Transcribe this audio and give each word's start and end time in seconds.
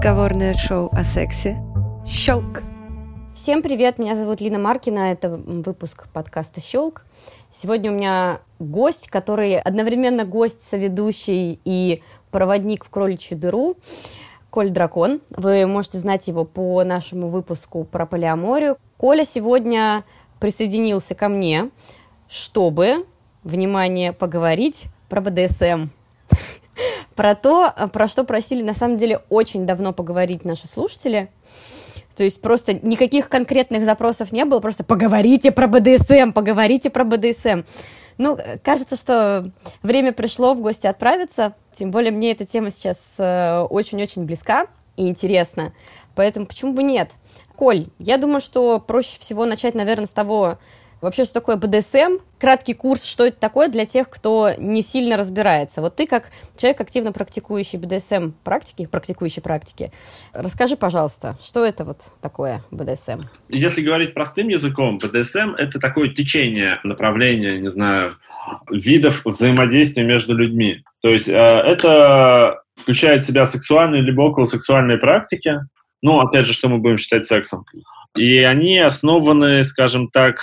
Разговорное 0.00 0.54
шоу 0.54 0.88
о 0.92 1.04
сексе 1.04 1.62
«Щелк». 2.06 2.62
Всем 3.34 3.60
привет, 3.60 3.98
меня 3.98 4.16
зовут 4.16 4.40
Лина 4.40 4.58
Маркина, 4.58 5.12
это 5.12 5.28
выпуск 5.28 6.08
подкаста 6.10 6.58
«Щелк». 6.58 7.04
Сегодня 7.50 7.92
у 7.92 7.94
меня 7.94 8.40
гость, 8.58 9.10
который 9.10 9.60
одновременно 9.60 10.24
гость, 10.24 10.62
соведущий 10.62 11.60
и 11.66 12.02
проводник 12.30 12.86
в 12.86 12.88
кроличью 12.88 13.36
дыру. 13.36 13.76
Коль 14.48 14.70
Дракон. 14.70 15.20
Вы 15.36 15.66
можете 15.66 15.98
знать 15.98 16.28
его 16.28 16.46
по 16.46 16.82
нашему 16.82 17.26
выпуску 17.26 17.84
про 17.84 18.06
полиаморию. 18.06 18.78
Коля 18.96 19.26
сегодня 19.26 20.04
присоединился 20.38 21.14
ко 21.14 21.28
мне, 21.28 21.68
чтобы, 22.26 23.04
внимание, 23.44 24.14
поговорить 24.14 24.86
про 25.10 25.20
БДСМ 25.20 25.88
про 27.20 27.34
то, 27.34 27.74
про 27.92 28.08
что 28.08 28.24
просили 28.24 28.62
на 28.62 28.72
самом 28.72 28.96
деле 28.96 29.20
очень 29.28 29.66
давно 29.66 29.92
поговорить 29.92 30.46
наши 30.46 30.66
слушатели. 30.66 31.28
То 32.16 32.24
есть 32.24 32.40
просто 32.40 32.72
никаких 32.72 33.28
конкретных 33.28 33.84
запросов 33.84 34.32
не 34.32 34.46
было, 34.46 34.60
просто 34.60 34.84
поговорите 34.84 35.52
про 35.52 35.66
БДСМ, 35.66 36.32
поговорите 36.32 36.88
про 36.88 37.04
БДСМ. 37.04 37.64
Ну, 38.16 38.38
кажется, 38.64 38.96
что 38.96 39.52
время 39.82 40.14
пришло 40.14 40.54
в 40.54 40.62
гости 40.62 40.86
отправиться, 40.86 41.52
тем 41.74 41.90
более 41.90 42.10
мне 42.10 42.32
эта 42.32 42.46
тема 42.46 42.70
сейчас 42.70 43.16
э, 43.18 43.66
очень-очень 43.68 44.24
близка 44.24 44.68
и 44.96 45.06
интересна, 45.06 45.74
поэтому 46.14 46.46
почему 46.46 46.72
бы 46.72 46.82
нет? 46.82 47.10
Коль, 47.54 47.88
я 47.98 48.16
думаю, 48.16 48.40
что 48.40 48.80
проще 48.80 49.20
всего 49.20 49.44
начать, 49.44 49.74
наверное, 49.74 50.06
с 50.06 50.12
того, 50.14 50.56
Вообще, 51.00 51.24
что 51.24 51.34
такое 51.34 51.56
БДСМ? 51.56 52.18
Краткий 52.38 52.74
курс, 52.74 53.04
что 53.04 53.24
это 53.24 53.38
такое 53.40 53.68
для 53.68 53.86
тех, 53.86 54.08
кто 54.10 54.50
не 54.58 54.82
сильно 54.82 55.16
разбирается. 55.16 55.80
Вот 55.80 55.96
ты, 55.96 56.06
как 56.06 56.30
человек, 56.56 56.80
активно 56.80 57.12
практикующий 57.12 57.78
БДСМ 57.78 58.32
практики, 58.44 58.86
практикующий 58.86 59.42
практики, 59.42 59.92
расскажи, 60.34 60.76
пожалуйста, 60.76 61.36
что 61.42 61.64
это 61.64 61.84
вот 61.84 61.98
такое 62.20 62.62
БДСМ? 62.70 63.22
Если 63.48 63.82
говорить 63.82 64.14
простым 64.14 64.48
языком, 64.48 64.98
БДСМ— 64.98 65.54
это 65.58 65.78
такое 65.78 66.10
течение, 66.10 66.80
направление, 66.84 67.60
не 67.60 67.70
знаю, 67.70 68.16
видов 68.70 69.22
взаимодействия 69.24 70.04
между 70.04 70.34
людьми. 70.34 70.82
То 71.02 71.08
есть 71.08 71.28
э, 71.28 71.32
это 71.32 72.62
включает 72.76 73.24
в 73.24 73.26
себя 73.26 73.44
сексуальные 73.46 74.02
либо 74.02 74.22
околосексуальные 74.22 74.98
практики, 74.98 75.60
ну, 76.02 76.20
опять 76.20 76.46
же, 76.46 76.52
что 76.52 76.68
мы 76.68 76.78
будем 76.78 76.98
считать 76.98 77.26
сексом. 77.26 77.64
И 78.16 78.38
они 78.38 78.78
основаны, 78.78 79.62
скажем 79.64 80.08
так, 80.08 80.40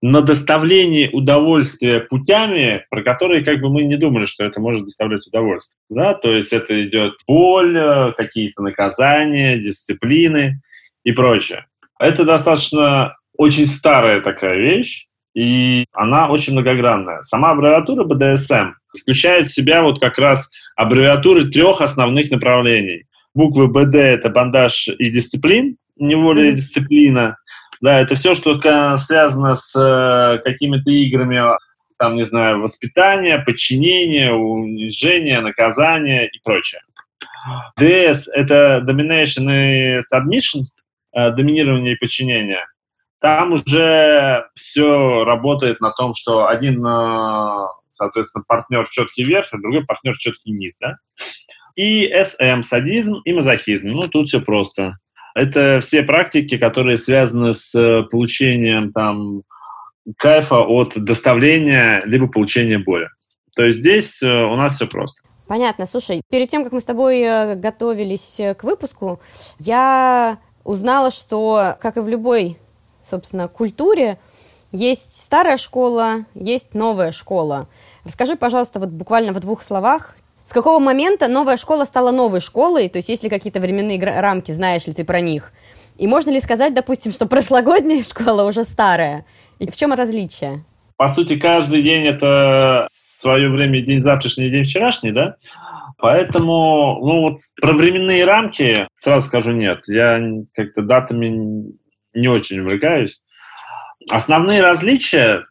на 0.00 0.22
доставлении 0.22 1.10
удовольствия 1.12 2.00
путями, 2.00 2.84
про 2.90 3.02
которые 3.02 3.44
как 3.44 3.60
бы 3.60 3.68
мы 3.68 3.82
не 3.82 3.96
думали, 3.96 4.26
что 4.26 4.44
это 4.44 4.60
может 4.60 4.84
доставлять 4.84 5.26
удовольствие. 5.26 5.80
Да? 5.90 6.14
То 6.14 6.32
есть 6.32 6.52
это 6.52 6.84
идет 6.84 7.14
боль, 7.26 7.76
э, 7.76 8.12
какие-то 8.16 8.62
наказания, 8.62 9.58
дисциплины 9.58 10.60
и 11.04 11.12
прочее. 11.12 11.66
Это 11.98 12.24
достаточно 12.24 13.16
очень 13.36 13.66
старая 13.66 14.20
такая 14.20 14.56
вещь, 14.56 15.06
и 15.34 15.84
она 15.92 16.28
очень 16.28 16.52
многогранная. 16.52 17.22
Сама 17.22 17.50
аббревиатура 17.50 18.04
BDSM 18.04 18.72
включает 19.00 19.46
в 19.46 19.54
себя 19.54 19.82
вот 19.82 20.00
как 20.00 20.18
раз 20.18 20.48
аббревиатуры 20.76 21.50
трех 21.50 21.80
основных 21.80 22.30
направлений. 22.30 23.04
Буквы 23.34 23.66
BD— 23.66 23.96
это 23.96 24.30
бандаж 24.30 24.88
и 24.88 25.10
дисциплин, 25.10 25.76
неволя 25.96 26.50
и 26.50 26.52
дисциплина. 26.52 27.36
Да, 27.80 28.00
это 28.00 28.14
все, 28.14 28.34
что 28.34 28.58
связано 28.96 29.54
с 29.54 29.74
э, 29.78 30.38
какими-то 30.38 30.90
играми, 30.90 31.56
там, 31.96 32.16
не 32.16 32.24
знаю, 32.24 32.60
воспитания, 32.60 33.38
подчинения, 33.38 34.32
унижения, 34.32 35.40
наказания 35.40 36.26
и 36.26 36.40
прочее. 36.42 36.80
DS— 37.78 38.24
это 38.32 38.84
domination 38.86 39.48
и 39.48 40.00
submission, 40.12 40.64
э, 41.14 41.30
доминирование 41.30 41.94
и 41.94 41.98
подчинение. 41.98 42.66
Там 43.20 43.52
уже 43.52 44.46
все 44.54 45.24
работает 45.24 45.80
на 45.80 45.90
том, 45.90 46.14
что 46.14 46.48
один, 46.48 46.84
э, 46.86 47.66
соответственно, 47.88 48.44
партнер 48.46 48.88
четкий 48.88 49.24
верх, 49.24 49.48
а 49.52 49.58
другой 49.58 49.84
партнер 49.84 50.16
четкий 50.16 50.52
низ, 50.52 50.74
да? 50.80 50.96
И 51.74 52.08
SM— 52.12 52.62
садизм 52.64 53.20
и 53.24 53.32
мазохизм. 53.32 53.88
Ну, 53.88 54.08
тут 54.08 54.28
все 54.28 54.40
просто. 54.40 54.98
Это 55.38 55.78
все 55.80 56.02
практики, 56.02 56.58
которые 56.58 56.96
связаны 56.96 57.54
с 57.54 57.72
э, 57.72 58.02
получением 58.10 58.92
там, 58.92 59.42
кайфа 60.16 60.56
от 60.62 60.98
доставления 60.98 62.02
либо 62.04 62.26
получения 62.26 62.78
боли. 62.78 63.08
То 63.54 63.64
есть 63.64 63.78
здесь 63.78 64.20
э, 64.20 64.26
у 64.26 64.56
нас 64.56 64.74
все 64.74 64.88
просто. 64.88 65.22
Понятно. 65.46 65.86
Слушай, 65.86 66.22
перед 66.28 66.48
тем, 66.48 66.64
как 66.64 66.72
мы 66.72 66.80
с 66.80 66.84
тобой 66.84 67.20
э, 67.20 67.54
готовились 67.54 68.40
к 68.58 68.64
выпуску, 68.64 69.20
я 69.60 70.38
узнала, 70.64 71.12
что, 71.12 71.76
как 71.80 71.96
и 71.98 72.00
в 72.00 72.08
любой, 72.08 72.56
собственно, 73.00 73.46
культуре, 73.46 74.18
есть 74.72 75.16
старая 75.22 75.56
школа, 75.56 76.24
есть 76.34 76.74
новая 76.74 77.12
школа. 77.12 77.68
Расскажи, 78.04 78.34
пожалуйста, 78.34 78.80
вот 78.80 78.88
буквально 78.88 79.32
в 79.32 79.38
двух 79.38 79.62
словах, 79.62 80.16
с 80.48 80.52
какого 80.54 80.78
момента 80.78 81.28
новая 81.28 81.58
школа 81.58 81.84
стала 81.84 82.10
новой 82.10 82.40
школой? 82.40 82.88
То 82.88 82.96
есть 82.96 83.10
есть 83.10 83.22
ли 83.22 83.28
какие-то 83.28 83.60
временные 83.60 84.00
рамки, 84.02 84.50
знаешь 84.50 84.86
ли 84.86 84.94
ты 84.94 85.04
про 85.04 85.20
них? 85.20 85.52
И 85.98 86.06
можно 86.06 86.30
ли 86.30 86.40
сказать, 86.40 86.72
допустим, 86.72 87.12
что 87.12 87.26
прошлогодняя 87.28 88.00
школа 88.00 88.44
уже 88.44 88.64
старая? 88.64 89.26
И 89.58 89.70
в 89.70 89.76
чем 89.76 89.92
различие? 89.92 90.64
По 90.96 91.08
сути, 91.08 91.38
каждый 91.38 91.82
день 91.82 92.06
это 92.06 92.86
свое 92.88 93.50
время 93.50 93.82
день 93.82 94.00
завтрашний, 94.00 94.48
день 94.48 94.62
вчерашний, 94.62 95.12
да? 95.12 95.36
Поэтому, 95.98 96.98
ну 97.02 97.20
вот 97.20 97.40
про 97.60 97.74
временные 97.74 98.24
рамки 98.24 98.88
сразу 98.96 99.26
скажу 99.26 99.52
нет. 99.52 99.80
Я 99.86 100.18
как-то 100.54 100.80
датами 100.80 101.74
не 102.14 102.28
очень 102.28 102.60
увлекаюсь. 102.60 103.20
Основные 104.10 104.62
различия 104.62 105.44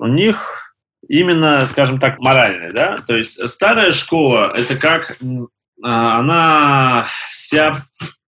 у 0.00 0.06
них 0.06 0.74
именно, 1.08 1.62
скажем 1.66 1.98
так, 1.98 2.18
моральный, 2.18 2.72
да, 2.72 2.98
то 2.98 3.16
есть 3.16 3.48
старая 3.48 3.90
школа, 3.90 4.52
это 4.54 4.76
как, 4.76 5.18
а, 5.82 6.18
она 6.20 7.06
вся 7.30 7.82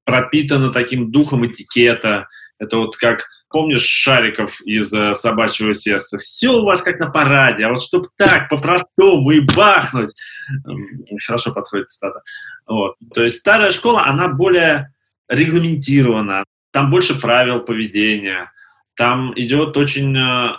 пропитана 0.04 0.72
таким 0.72 1.12
духом 1.12 1.46
этикета, 1.46 2.26
это 2.58 2.78
вот 2.78 2.96
как, 2.96 3.26
помнишь, 3.50 3.82
Шариков 3.82 4.60
из 4.62 4.92
э, 4.92 5.14
«Собачьего 5.14 5.74
сердца», 5.74 6.18
все 6.18 6.50
у 6.50 6.64
вас 6.64 6.82
как 6.82 6.98
на 6.98 7.10
параде, 7.10 7.64
а 7.64 7.68
вот 7.68 7.82
чтобы 7.82 8.08
так, 8.16 8.48
по-простому 8.48 9.30
и 9.30 9.40
бахнуть, 9.40 10.12
хорошо 11.26 11.52
подходит 11.52 11.90
цитата, 11.90 12.22
вот, 12.66 12.96
то 13.14 13.22
есть 13.22 13.38
старая 13.38 13.70
школа, 13.70 14.06
она 14.06 14.28
более 14.28 14.92
регламентирована, 15.28 16.44
там 16.72 16.90
больше 16.90 17.20
правил 17.20 17.60
поведения, 17.60 18.50
там 18.96 19.32
идет 19.36 19.76
очень 19.76 20.16
э, 20.16 20.56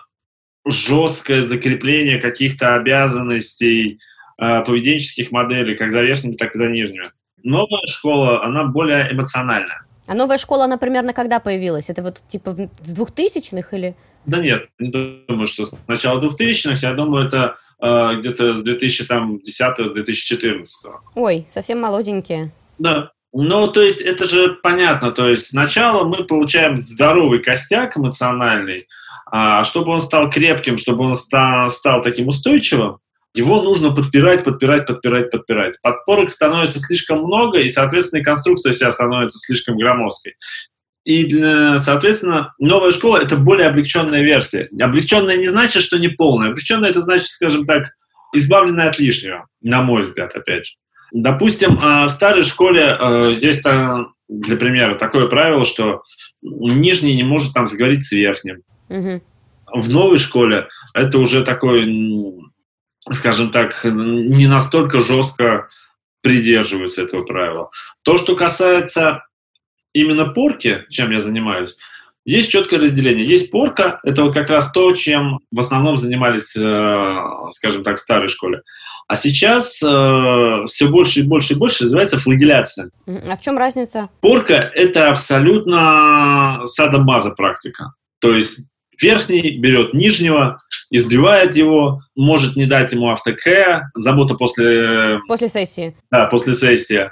жесткое 0.65 1.41
закрепление 1.41 2.19
каких-то 2.19 2.75
обязанностей, 2.75 3.99
э, 4.37 4.63
поведенческих 4.63 5.31
моделей, 5.31 5.75
как 5.75 5.91
за 5.91 6.01
верхними, 6.01 6.33
так 6.33 6.55
и 6.55 6.57
за 6.57 6.67
нижними. 6.67 7.11
Новая 7.43 7.85
школа, 7.87 8.43
она 8.43 8.65
более 8.65 9.11
эмоциональная. 9.11 9.85
А 10.07 10.13
новая 10.13 10.37
школа, 10.37 10.65
она 10.65 10.77
примерно 10.77 11.13
когда 11.13 11.39
появилась? 11.39 11.89
Это 11.89 12.03
вот 12.03 12.21
типа 12.27 12.69
с 12.81 12.93
двухтысячных 12.93 13.73
или? 13.73 13.95
Да 14.25 14.39
нет, 14.39 14.67
не 14.77 14.89
думаю, 14.89 15.47
что 15.47 15.65
с 15.65 15.73
начала 15.87 16.19
двухтысячных. 16.19 16.83
Я 16.83 16.93
думаю, 16.93 17.27
это 17.27 17.55
э, 17.81 18.17
где-то 18.19 18.53
с 18.53 18.63
2010-2014. 18.67 20.67
Ой, 21.15 21.47
совсем 21.49 21.81
молоденькие. 21.81 22.51
Да. 22.77 23.11
Ну, 23.33 23.67
то 23.67 23.81
есть 23.81 24.01
это 24.01 24.25
же 24.25 24.59
понятно. 24.61 25.11
То 25.11 25.29
есть 25.29 25.47
сначала 25.47 26.03
мы 26.03 26.25
получаем 26.25 26.77
здоровый 26.77 27.39
костяк 27.39 27.97
эмоциональный, 27.97 28.87
а 29.31 29.63
чтобы 29.63 29.93
он 29.93 30.01
стал 30.01 30.29
крепким, 30.29 30.77
чтобы 30.77 31.05
он 31.05 31.15
стал, 31.15 31.69
стал 31.69 32.01
таким 32.01 32.27
устойчивым, 32.27 32.99
его 33.33 33.61
нужно 33.61 33.91
подпирать, 33.91 34.43
подпирать, 34.43 34.85
подпирать, 34.85 35.31
подпирать. 35.31 35.77
Подпорок 35.81 36.29
становится 36.29 36.79
слишком 36.79 37.19
много, 37.19 37.59
и, 37.59 37.69
соответственно, 37.69 38.23
конструкция 38.23 38.73
вся 38.73 38.91
становится 38.91 39.39
слишком 39.39 39.77
громоздкой. 39.77 40.35
И, 41.05 41.27
соответственно, 41.77 42.53
новая 42.59 42.91
школа— 42.91 43.17
это 43.23 43.37
более 43.37 43.67
облегченная 43.67 44.21
версия. 44.21 44.69
Облегченная 44.79 45.37
не 45.37 45.47
значит, 45.47 45.81
что 45.81 45.97
не 45.97 46.09
полная. 46.09 46.49
Облегченная— 46.49 46.89
это 46.91 47.01
значит, 47.01 47.27
скажем 47.27 47.65
так, 47.65 47.91
избавленная 48.33 48.89
от 48.89 48.99
лишнего, 48.99 49.47
на 49.61 49.81
мой 49.81 50.01
взгляд, 50.01 50.35
опять 50.35 50.67
же. 50.67 50.73
Допустим, 51.13 51.79
а, 51.81 52.07
в 52.07 52.11
старой 52.11 52.43
школе 52.43 52.97
э, 52.97 53.33
есть, 53.41 53.63
для 53.63 54.55
примера, 54.55 54.95
такое 54.95 55.27
правило, 55.27 55.65
что 55.65 56.03
нижний 56.41 57.15
не 57.15 57.23
может 57.23 57.53
там 57.53 57.67
сговорить 57.67 58.05
с 58.05 58.11
верхним. 58.11 58.61
Угу. 58.91 59.21
В 59.81 59.89
новой 59.89 60.17
школе 60.17 60.67
это 60.93 61.17
уже 61.17 61.43
такой, 61.43 61.89
скажем 63.11 63.51
так, 63.51 63.83
не 63.85 64.47
настолько 64.47 64.99
жестко 64.99 65.67
придерживаются 66.21 67.03
этого 67.03 67.23
правила. 67.23 67.69
То, 68.03 68.17
что 68.17 68.35
касается 68.35 69.23
именно 69.93 70.25
порки, 70.25 70.85
чем 70.89 71.11
я 71.11 71.19
занимаюсь, 71.19 71.77
есть 72.23 72.51
четкое 72.51 72.79
разделение. 72.79 73.25
Есть 73.25 73.49
порка, 73.49 73.99
это 74.03 74.23
вот 74.23 74.33
как 74.33 74.49
раз 74.49 74.71
то, 74.71 74.91
чем 74.91 75.39
в 75.51 75.59
основном 75.59 75.97
занимались, 75.97 76.55
э, 76.55 77.49
скажем 77.49 77.83
так, 77.83 77.97
в 77.97 77.99
старой 77.99 78.27
школе. 78.27 78.61
А 79.07 79.15
сейчас 79.15 79.81
э, 79.81 80.65
все 80.67 80.87
больше 80.87 81.21
и 81.21 81.23
больше 81.23 81.53
и 81.53 81.57
больше 81.57 81.85
развивается 81.85 82.19
флагеляция. 82.19 82.91
А 83.07 83.35
в 83.35 83.41
чем 83.41 83.57
разница? 83.57 84.09
Порка– 84.21 84.53
это 84.75 85.09
абсолютно 85.09 86.61
садомаза 86.65 87.31
практика. 87.31 87.93
То 88.19 88.35
есть 88.35 88.67
верхний 89.01 89.57
берет 89.57 89.93
нижнего, 89.93 90.61
избивает 90.89 91.55
его, 91.55 92.01
может 92.15 92.55
не 92.55 92.65
дать 92.65 92.91
ему 92.91 93.09
автокэ, 93.09 93.89
забота 93.95 94.35
после... 94.35 95.19
После 95.27 95.47
сессии. 95.47 95.95
Да, 96.11 96.25
после 96.25 96.53
сессии. 96.53 97.11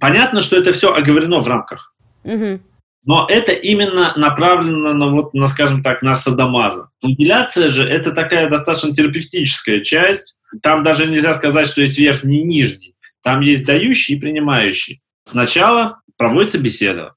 Понятно, 0.00 0.40
что 0.40 0.56
это 0.56 0.72
все 0.72 0.92
оговорено 0.92 1.38
в 1.38 1.48
рамках. 1.48 1.94
Угу. 2.24 2.60
Но 3.04 3.26
это 3.28 3.52
именно 3.52 4.12
направлено 4.16 4.92
на, 4.92 5.08
вот, 5.08 5.32
на, 5.32 5.46
скажем 5.46 5.82
так, 5.82 6.02
на 6.02 6.14
садомаза. 6.14 6.90
Флагеляция 7.00 7.68
же 7.68 7.84
это 7.84 8.12
такая 8.12 8.48
достаточно 8.48 8.92
терапевтическая 8.92 9.80
часть. 9.80 10.38
Там 10.62 10.82
даже 10.82 11.06
нельзя 11.06 11.32
сказать, 11.34 11.66
что 11.66 11.80
есть 11.80 11.98
верхний 11.98 12.40
и 12.40 12.44
нижний. 12.44 12.94
Там 13.22 13.40
есть 13.40 13.64
дающий 13.64 14.14
и 14.14 14.20
принимающий. 14.20 15.00
Сначала 15.24 16.00
проводится 16.16 16.58
беседа. 16.58 17.14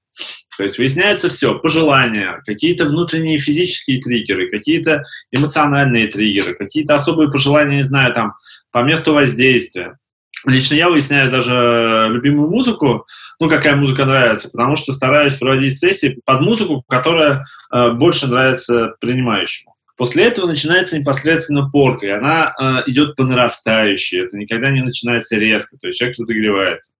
То 0.58 0.64
есть 0.64 0.78
выясняется 0.78 1.30
все, 1.30 1.58
пожелания, 1.58 2.42
какие-то 2.46 2.86
внутренние 2.86 3.40
физические 3.40 4.00
триггеры, 4.00 4.50
какие-то 4.50 5.04
эмоциональные 5.32 6.08
триггеры, 6.08 6.54
какие-то 6.56 6.96
особые 6.96 7.30
пожелания, 7.30 7.78
не 7.78 7.84
знаю, 7.84 8.14
там, 8.14 8.34
по 8.72 8.84
месту 8.84 9.14
воздействия. 9.14 9.98
Лично 10.46 10.76
я 10.76 10.90
выясняю 10.90 11.32
даже 11.32 12.10
любимую 12.12 12.50
музыку, 12.50 13.06
ну, 13.40 13.50
какая 13.50 13.76
музыка 13.76 14.06
нравится, 14.06 14.50
потому 14.50 14.76
что 14.76 14.92
стараюсь 14.92 15.36
проводить 15.36 15.78
сессии 15.78 16.20
под 16.26 16.42
музыку, 16.42 16.84
которая 16.88 17.44
э, 17.72 17.92
больше 17.92 18.28
нравится 18.28 18.96
принимающему. 19.00 19.74
После 19.96 20.26
этого 20.26 20.48
начинается 20.48 20.98
непосредственно 21.00 21.70
порка, 21.70 22.08
и 22.08 22.10
она 22.10 22.54
э, 22.60 22.84
идет 22.88 23.16
по 23.16 23.24
нарастающей, 23.24 24.26
это 24.26 24.38
никогда 24.38 24.70
не 24.70 24.82
начинается 24.82 25.38
резко, 25.38 25.78
то 25.78 25.88
есть 25.88 25.98
человек 25.98 26.18
разогревается. 26.20 26.94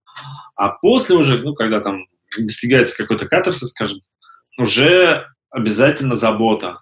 А 0.56 0.70
после 0.70 1.16
уже, 1.16 1.40
ну, 1.40 1.54
когда 1.54 1.82
там 1.82 2.06
достигается 2.38 2.98
какой-то 2.98 3.28
катарсис, 3.28 3.70
скажем, 3.70 4.00
уже 4.58 5.28
обязательно 5.50 6.16
забота. 6.16 6.80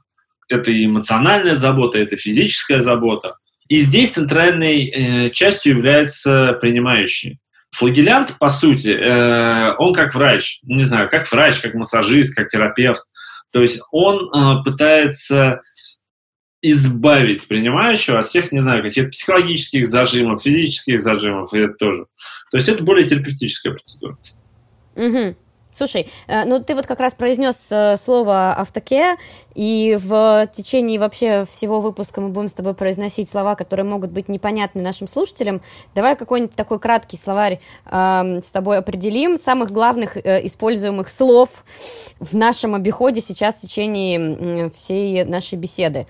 Это 0.48 0.72
и 0.72 0.86
эмоциональная 0.86 1.56
забота, 1.56 2.00
это 2.00 2.18
физическая 2.18 2.80
забота. 2.80 3.36
И 3.70 3.82
здесь 3.82 4.12
центральной 4.12 4.86
э, 4.86 5.30
частью 5.30 5.78
является 5.78 6.58
принимающий. 6.60 7.40
Флагелянт, 7.72 8.38
по 8.38 8.50
сути, 8.50 8.90
э, 8.90 9.74
он 9.78 9.94
как 9.94 10.14
врач, 10.14 10.60
ну, 10.64 10.76
не 10.76 10.84
знаю, 10.84 11.10
как 11.10 11.32
врач, 11.32 11.60
как 11.62 11.74
массажист, 11.74 12.36
как 12.36 12.50
терапевт. 12.50 13.02
То 13.54 13.62
есть 13.62 13.80
он 13.92 14.30
э, 14.30 14.64
пытается 14.64 15.62
избавить 16.62 17.48
принимающего 17.48 18.20
от 18.20 18.26
всех, 18.26 18.52
не 18.52 18.60
знаю, 18.60 18.84
каких-то 18.84 19.10
психологических 19.10 19.88
зажимов, 19.88 20.44
физических 20.44 21.00
зажимов, 21.00 21.54
и 21.54 21.60
это 21.60 21.74
тоже. 21.74 22.06
То 22.52 22.58
есть 22.58 22.70
это 22.70 22.84
более 22.84 23.08
терапевтическая 23.08 23.74
процедура. 23.74 24.18
Угу. 25.02 25.36
Слушай, 25.74 26.10
э, 26.28 26.44
ну 26.46 26.62
ты 26.62 26.76
вот 26.76 26.86
как 26.86 27.00
раз 27.00 27.14
произнес 27.14 27.68
э, 27.72 27.96
слово 27.98 28.54
автоке, 28.54 29.16
и 29.56 29.98
в 30.02 30.48
течение 30.52 31.00
вообще 31.00 31.46
всего 31.46 31.80
выпуска 31.80 32.20
мы 32.20 32.30
будем 32.30 32.50
с 32.50 32.54
тобой 32.54 32.74
произносить 32.74 33.30
слова, 33.30 33.56
которые 33.56 33.86
могут 33.86 34.12
быть 34.12 34.28
непонятны 34.28 34.84
нашим 34.84 35.08
слушателям. 35.08 35.62
Давай 35.96 36.18
какой-нибудь 36.18 36.56
такой 36.56 36.78
краткий 36.80 37.18
словарь 37.18 37.62
э, 37.86 38.42
с 38.44 38.52
тобой 38.52 38.80
определим 38.80 39.38
самых 39.38 39.72
главных 39.72 40.18
э, 40.18 40.46
используемых 40.46 41.08
слов 41.08 41.64
в 42.20 42.36
нашем 42.36 42.76
обиходе 42.76 43.22
сейчас 43.22 43.60
в 43.60 43.62
течение 43.62 44.66
э, 44.66 44.70
всей 44.72 45.24
нашей 45.24 45.58
беседы. 45.58 46.06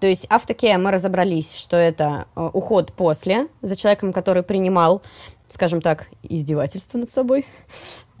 То 0.00 0.06
есть 0.06 0.26
автоке 0.28 0.76
мы 0.78 0.90
разобрались, 0.92 1.56
что 1.56 1.76
это 1.76 2.26
э, 2.36 2.50
уход 2.52 2.92
после 2.92 3.48
за 3.62 3.74
человеком, 3.74 4.12
который 4.12 4.42
принимал, 4.42 5.02
скажем 5.48 5.80
так, 5.80 6.08
издевательство 6.22 6.98
над 6.98 7.10
собой. 7.10 7.46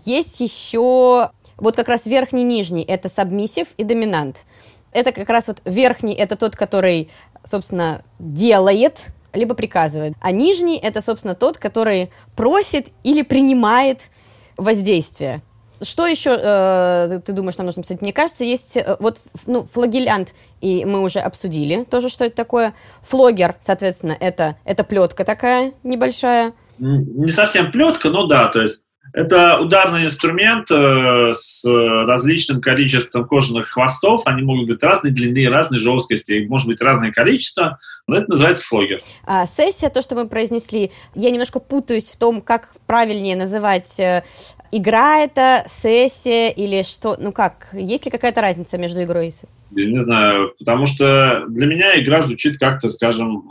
Есть 0.04 0.40
еще 0.40 1.30
вот 1.56 1.76
как 1.76 1.88
раз 1.88 2.06
верхний 2.06 2.44
нижний, 2.44 2.82
это 2.82 3.08
сабмиссив 3.08 3.68
и 3.76 3.84
доминант. 3.84 4.46
Это 4.92 5.12
как 5.12 5.28
раз 5.28 5.48
вот 5.48 5.60
верхний, 5.64 6.14
это 6.14 6.36
тот, 6.36 6.56
который, 6.56 7.10
собственно, 7.44 8.02
делает, 8.18 9.08
либо 9.34 9.54
приказывает. 9.54 10.14
А 10.20 10.30
нижний, 10.32 10.78
это, 10.78 11.02
собственно, 11.02 11.34
тот, 11.34 11.58
который 11.58 12.10
просит 12.36 12.88
или 13.02 13.22
принимает 13.22 14.10
воздействие. 14.56 15.42
Что 15.80 16.06
еще 16.06 16.36
э, 16.40 17.20
ты 17.24 17.32
думаешь, 17.32 17.56
нам 17.56 17.66
нужно 17.66 17.82
писать? 17.82 18.02
Мне 18.02 18.12
кажется, 18.12 18.42
есть 18.42 18.76
э, 18.76 18.96
вот 18.98 19.18
ну, 19.46 19.62
флагелянт, 19.62 20.34
и 20.60 20.84
мы 20.84 21.02
уже 21.02 21.20
обсудили 21.20 21.84
тоже, 21.84 22.08
что 22.08 22.24
это 22.24 22.34
такое. 22.34 22.74
Флогер, 23.02 23.54
соответственно, 23.60 24.16
это, 24.18 24.56
это 24.64 24.82
плетка 24.82 25.24
такая 25.24 25.74
небольшая. 25.84 26.52
Не 26.78 27.28
совсем 27.28 27.70
плетка, 27.70 28.10
но 28.10 28.26
да, 28.26 28.48
то 28.48 28.62
есть 28.62 28.82
это 29.12 29.58
ударный 29.60 30.04
инструмент 30.04 30.70
э, 30.70 31.32
с 31.34 31.64
различным 31.64 32.60
количеством 32.60 33.26
кожаных 33.26 33.68
хвостов. 33.68 34.22
Они 34.26 34.42
могут 34.42 34.68
быть 34.68 34.82
разной 34.82 35.12
длины, 35.12 35.48
разной 35.48 35.78
жесткости, 35.78 36.46
может 36.48 36.66
быть 36.66 36.80
разное 36.80 37.12
количество. 37.12 37.78
Но 38.06 38.16
это 38.16 38.30
называется 38.30 38.66
флогер. 38.66 39.00
А, 39.24 39.46
сессия, 39.46 39.88
то, 39.88 40.02
что 40.02 40.14
мы 40.14 40.28
произнесли, 40.28 40.90
я 41.14 41.30
немножко 41.30 41.60
путаюсь 41.60 42.10
в 42.10 42.18
том, 42.18 42.40
как 42.40 42.70
правильнее 42.86 43.36
называть 43.36 43.98
э, 43.98 44.24
игра 44.70 45.18
это, 45.18 45.64
сессия 45.66 46.50
или 46.50 46.82
что, 46.82 47.16
ну 47.18 47.32
как, 47.32 47.68
есть 47.72 48.04
ли 48.04 48.10
какая-то 48.10 48.40
разница 48.40 48.78
между 48.78 49.02
игрой 49.02 49.28
и 49.28 49.30
сессией? 49.30 49.48
Не 49.70 50.00
знаю, 50.00 50.54
потому 50.58 50.86
что 50.86 51.44
для 51.48 51.66
меня 51.66 52.00
игра 52.00 52.22
звучит 52.22 52.58
как-то, 52.58 52.88
скажем, 52.88 53.44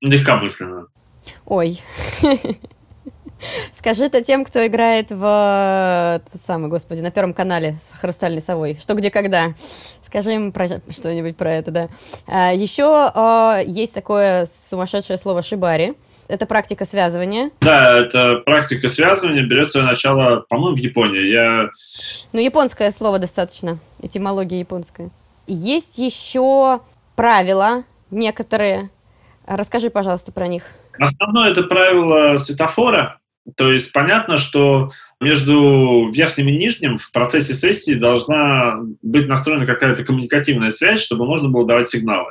легкомысленно. 0.00 0.86
Ой. 1.46 1.80
Скажи 3.72 4.04
это 4.04 4.22
тем, 4.22 4.44
кто 4.44 4.66
играет 4.66 5.10
в 5.10 6.22
тот 6.32 6.42
самый, 6.42 6.68
господи, 6.68 7.00
на 7.00 7.10
Первом 7.10 7.34
канале 7.34 7.76
с 7.82 7.98
«Хрустальной 7.98 8.40
совой». 8.40 8.78
Что, 8.80 8.94
где, 8.94 9.10
когда. 9.10 9.54
Скажи 10.02 10.34
им 10.34 10.52
про, 10.52 10.68
что-нибудь 10.68 11.36
про 11.36 11.52
это, 11.52 11.70
да. 11.70 11.88
А, 12.26 12.52
еще 12.52 13.10
а, 13.14 13.60
есть 13.64 13.94
такое 13.94 14.46
сумасшедшее 14.70 15.18
слово 15.18 15.42
«шибари». 15.42 15.94
Это 16.28 16.44
практика 16.44 16.84
связывания. 16.84 17.50
Да, 17.60 17.98
это 17.98 18.36
практика 18.44 18.88
связывания 18.88 19.42
берет 19.42 19.70
свое 19.70 19.86
начало, 19.86 20.44
по-моему, 20.48 20.76
в 20.76 20.80
Японии. 20.80 21.30
Я... 21.30 21.68
Ну, 22.32 22.40
японское 22.40 22.90
слово 22.90 23.18
достаточно, 23.18 23.78
этимология 24.02 24.58
японская. 24.58 25.10
Есть 25.46 25.98
еще 25.98 26.80
правила 27.16 27.84
некоторые. 28.10 28.90
Расскажи, 29.46 29.88
пожалуйста, 29.88 30.30
про 30.30 30.46
них. 30.46 30.64
Основное 30.98 31.50
это 31.50 31.62
правило 31.62 32.36
светофора. 32.36 33.18
То 33.56 33.72
есть 33.72 33.92
понятно, 33.92 34.36
что 34.36 34.90
между 35.20 36.10
верхним 36.12 36.48
и 36.48 36.56
нижним 36.56 36.96
в 36.96 37.10
процессе 37.12 37.54
сессии 37.54 37.94
должна 37.94 38.76
быть 39.02 39.28
настроена 39.28 39.66
какая-то 39.66 40.04
коммуникативная 40.04 40.70
связь, 40.70 41.02
чтобы 41.02 41.26
можно 41.26 41.48
было 41.48 41.66
давать 41.66 41.88
сигналы. 41.88 42.30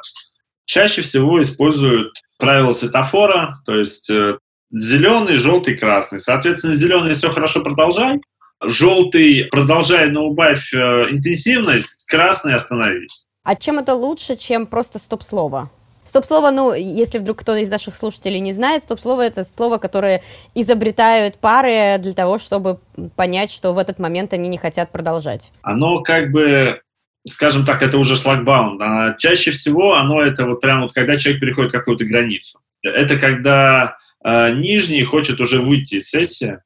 Чаще 0.66 1.02
всего 1.02 1.42
используют 1.42 2.14
правило 2.38 2.72
светофора, 2.72 3.56
то 3.66 3.76
есть 3.78 4.10
э, 4.10 4.38
зеленый, 4.72 5.36
желтый, 5.36 5.78
красный. 5.78 6.20
Соответственно, 6.20 6.74
зеленый 6.74 7.14
все 7.14 7.30
хорошо 7.30 7.62
продолжай, 7.62 8.20
желтый 8.62 9.46
продолжай, 9.46 10.10
но 10.10 10.26
убавь 10.26 10.74
э, 10.74 10.78
интенсивность, 11.10 12.06
красный 12.08 12.56
остановись. 12.56 13.28
А 13.44 13.56
чем 13.56 13.80
это 13.80 13.94
лучше, 13.94 14.36
чем 14.36 14.68
просто 14.68 15.00
стоп-слово? 15.00 15.72
Стоп-слово, 16.08 16.52
ну, 16.52 16.74
если 16.74 17.18
вдруг 17.18 17.40
кто-то 17.40 17.60
из 17.60 17.70
наших 17.70 17.94
слушателей 17.94 18.40
не 18.40 18.54
знает, 18.54 18.84
стоп-слово— 18.84 19.22
это 19.24 19.44
слово, 19.44 19.78
которое 19.78 20.24
изобретают 20.56 21.38
пары 21.38 21.98
для 22.00 22.14
того, 22.14 22.38
чтобы 22.38 22.80
понять, 23.18 23.52
что 23.52 23.74
в 23.74 23.78
этот 23.78 24.00
момент 24.00 24.32
они 24.32 24.48
не 24.48 24.58
хотят 24.58 24.90
продолжать. 24.90 25.52
Оно 25.64 26.02
как 26.02 26.32
бы 26.32 26.80
скажем 27.28 27.66
так, 27.66 27.82
это 27.82 27.98
уже 27.98 28.16
шлагбаум. 28.16 28.82
А 28.82 29.16
чаще 29.18 29.52
всего 29.52 29.96
оно 29.96 30.22
это 30.22 30.46
вот 30.46 30.62
прямо 30.62 30.84
вот 30.84 30.94
когда 30.94 31.18
человек 31.18 31.42
переходит 31.42 31.74
какую-то 31.74 32.06
границу. 32.06 32.60
Это 32.82 33.20
когда 33.20 33.98
э, 34.24 34.52
нижний 34.52 35.04
хочет 35.04 35.42
уже 35.42 35.62
выйти 35.62 35.96
из 35.96 36.10
сессии, 36.10 36.60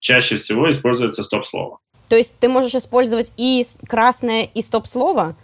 чаще 0.00 0.34
всего 0.34 0.68
используется 0.68 1.22
стоп-слово. 1.22 1.78
То 2.08 2.16
есть 2.16 2.34
ты 2.40 2.48
можешь 2.48 2.74
использовать 2.74 3.32
и 3.36 3.64
красное, 3.86 4.42
и 4.42 4.60
стоп-слово? 4.60 5.36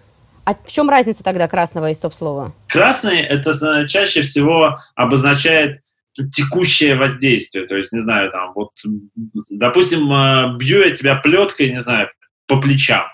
А 0.48 0.54
в 0.54 0.72
чем 0.72 0.88
разница 0.88 1.22
тогда 1.22 1.46
красного 1.46 1.90
и 1.90 1.94
стоп-слова? 1.94 2.54
Красный 2.68 3.20
это 3.20 3.86
чаще 3.86 4.22
всего 4.22 4.78
обозначает 4.94 5.82
текущее 6.34 6.96
воздействие. 6.96 7.66
То 7.66 7.76
есть, 7.76 7.92
не 7.92 8.00
знаю, 8.00 8.30
там, 8.30 8.54
вот, 8.54 8.70
допустим, 9.50 10.10
э, 10.10 10.56
бью 10.56 10.82
я 10.82 10.90
тебя 10.92 11.16
плеткой, 11.16 11.68
не 11.68 11.80
знаю, 11.80 12.08
по 12.46 12.58
плечам, 12.58 13.04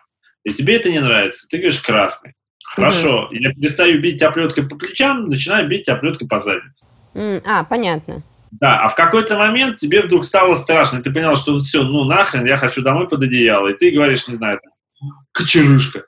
и 0.44 0.52
тебе 0.52 0.76
это 0.76 0.92
не 0.92 1.00
нравится, 1.00 1.48
ты 1.50 1.56
говоришь 1.56 1.80
красный. 1.80 2.34
Хорошо, 2.62 3.24
угу. 3.24 3.34
я 3.34 3.52
перестаю 3.52 4.00
бить 4.00 4.20
тебя 4.20 4.30
плеткой 4.30 4.68
по 4.68 4.76
плечам, 4.76 5.24
начинаю 5.24 5.68
бить 5.68 5.86
тебя 5.86 5.96
плеткой 5.96 6.28
по 6.28 6.38
заднице. 6.38 6.86
Mm, 7.14 7.42
а, 7.44 7.64
понятно. 7.64 8.22
Да, 8.52 8.78
а 8.84 8.86
в 8.86 8.94
какой-то 8.94 9.36
момент 9.36 9.78
тебе 9.78 10.02
вдруг 10.02 10.24
стало 10.24 10.54
страшно, 10.54 11.02
ты 11.02 11.12
понял, 11.12 11.34
что 11.34 11.58
все, 11.58 11.82
ну 11.82 12.04
нахрен, 12.04 12.44
я 12.44 12.58
хочу 12.58 12.80
домой 12.80 13.08
под 13.08 13.24
одеяло, 13.24 13.66
и 13.66 13.76
ты 13.76 13.90
говоришь, 13.90 14.28
не 14.28 14.36
знаю, 14.36 14.60
там, 14.62 15.10
кочерышка. 15.32 16.04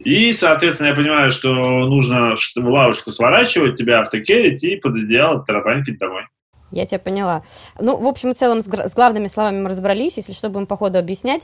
И, 0.00 0.32
соответственно, 0.34 0.88
я 0.88 0.94
понимаю, 0.94 1.30
что 1.30 1.48
нужно 1.86 2.36
в 2.36 2.68
лавочку 2.68 3.10
сворачивать, 3.10 3.78
тебя 3.78 4.00
автокерить 4.00 4.62
и 4.62 4.76
под 4.76 4.96
одеяло 4.96 5.42
тарабанькать 5.42 5.98
домой. 5.98 6.26
Я 6.70 6.86
тебя 6.86 6.98
поняла. 6.98 7.42
Ну, 7.78 7.96
в 7.96 8.06
общем 8.06 8.30
и 8.30 8.34
целом, 8.34 8.60
с, 8.60 8.66
с 8.66 8.94
главными 8.94 9.28
словами 9.28 9.62
мы 9.62 9.70
разобрались. 9.70 10.16
Если 10.16 10.32
что, 10.32 10.50
будем 10.50 10.66
по 10.66 10.76
ходу 10.76 10.98
объяснять. 10.98 11.42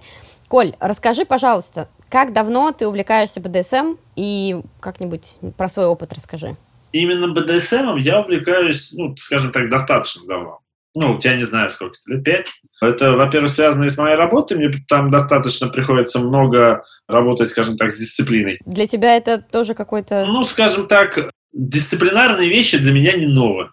Коль, 0.48 0.74
расскажи, 0.80 1.24
пожалуйста, 1.24 1.88
как 2.08 2.32
давно 2.32 2.72
ты 2.72 2.88
увлекаешься 2.88 3.40
БДСМ 3.40 3.94
и 4.16 4.60
как-нибудь 4.80 5.36
про 5.56 5.68
свой 5.68 5.86
опыт 5.86 6.12
расскажи. 6.12 6.56
Именно 6.92 7.28
БДСМом 7.28 7.96
я 7.96 8.20
увлекаюсь, 8.20 8.90
ну, 8.92 9.16
скажем 9.16 9.52
так, 9.52 9.70
достаточно 9.70 10.26
давно. 10.26 10.58
Ну, 10.94 11.18
я 11.22 11.36
не 11.36 11.44
знаю, 11.44 11.70
сколько 11.70 11.94
это, 12.04 12.14
лет 12.14 12.24
пять. 12.24 12.48
Это, 12.80 13.12
во-первых, 13.12 13.50
связано 13.50 13.84
и 13.84 13.88
с 13.88 13.96
моей 13.96 14.16
работой. 14.16 14.56
Мне 14.56 14.72
там 14.88 15.08
достаточно 15.08 15.68
приходится 15.68 16.18
много 16.18 16.82
работать, 17.06 17.48
скажем 17.48 17.76
так, 17.76 17.90
с 17.92 17.98
дисциплиной. 17.98 18.58
Для 18.66 18.86
тебя 18.86 19.16
это 19.16 19.40
тоже 19.40 19.74
какой-то... 19.74 20.26
Ну, 20.26 20.42
скажем 20.42 20.88
так, 20.88 21.30
дисциплинарные 21.52 22.48
вещи 22.48 22.78
для 22.78 22.92
меня 22.92 23.12
не 23.12 23.26
новые. 23.26 23.70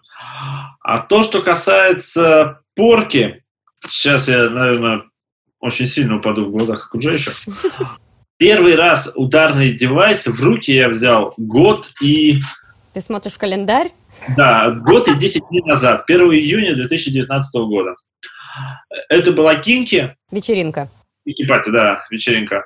А 0.80 0.98
то, 0.98 1.22
что 1.22 1.42
касается 1.42 2.60
порки, 2.76 3.42
сейчас 3.88 4.28
я, 4.28 4.48
наверное, 4.48 5.02
очень 5.60 5.86
сильно 5.86 6.16
упаду 6.16 6.46
в 6.46 6.50
глазах 6.50 6.86
окружающих. 6.86 7.34
Первый 8.38 8.76
раз 8.76 9.10
ударный 9.16 9.72
девайс 9.72 10.26
в 10.28 10.42
руки 10.42 10.72
я 10.72 10.88
взял 10.88 11.34
год 11.36 11.88
и... 12.00 12.40
Ты 12.94 13.00
смотришь 13.00 13.34
в 13.34 13.38
календарь? 13.38 13.90
Да, 14.36 14.70
год 14.70 15.08
и 15.08 15.16
10 15.16 15.42
дней 15.48 15.62
назад, 15.62 16.04
1 16.06 16.20
июня 16.32 16.74
2019 16.74 17.54
года. 17.62 17.94
Это 19.08 19.32
была 19.32 19.54
Кинки. 19.56 20.16
Вечеринка. 20.30 20.88
Кинки 21.24 21.70
да, 21.70 22.04
вечеринка. 22.10 22.64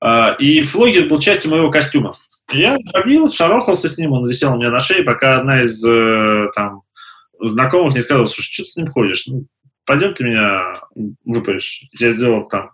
А, 0.00 0.36
и 0.38 0.62
флогер 0.62 1.08
был 1.08 1.18
частью 1.18 1.50
моего 1.50 1.70
костюма. 1.70 2.12
Я 2.52 2.76
ходил, 2.92 3.30
шарохался 3.30 3.88
с 3.88 3.96
ним, 3.96 4.12
он 4.12 4.28
висел 4.28 4.52
у 4.52 4.56
меня 4.56 4.70
на 4.70 4.78
шее, 4.78 5.02
пока 5.02 5.38
одна 5.38 5.62
из 5.62 5.82
э, 5.82 6.48
там, 6.54 6.82
знакомых 7.40 7.94
не 7.94 8.02
сказала, 8.02 8.26
слушай, 8.26 8.52
что 8.52 8.64
ты 8.64 8.68
с 8.68 8.76
ним 8.76 8.88
ходишь? 8.88 9.26
Ну, 9.26 9.46
пойдем 9.86 10.12
ты 10.12 10.24
меня 10.24 10.74
выпаришь. 11.24 11.84
Я 11.98 12.10
сделал 12.10 12.46
там 12.46 12.72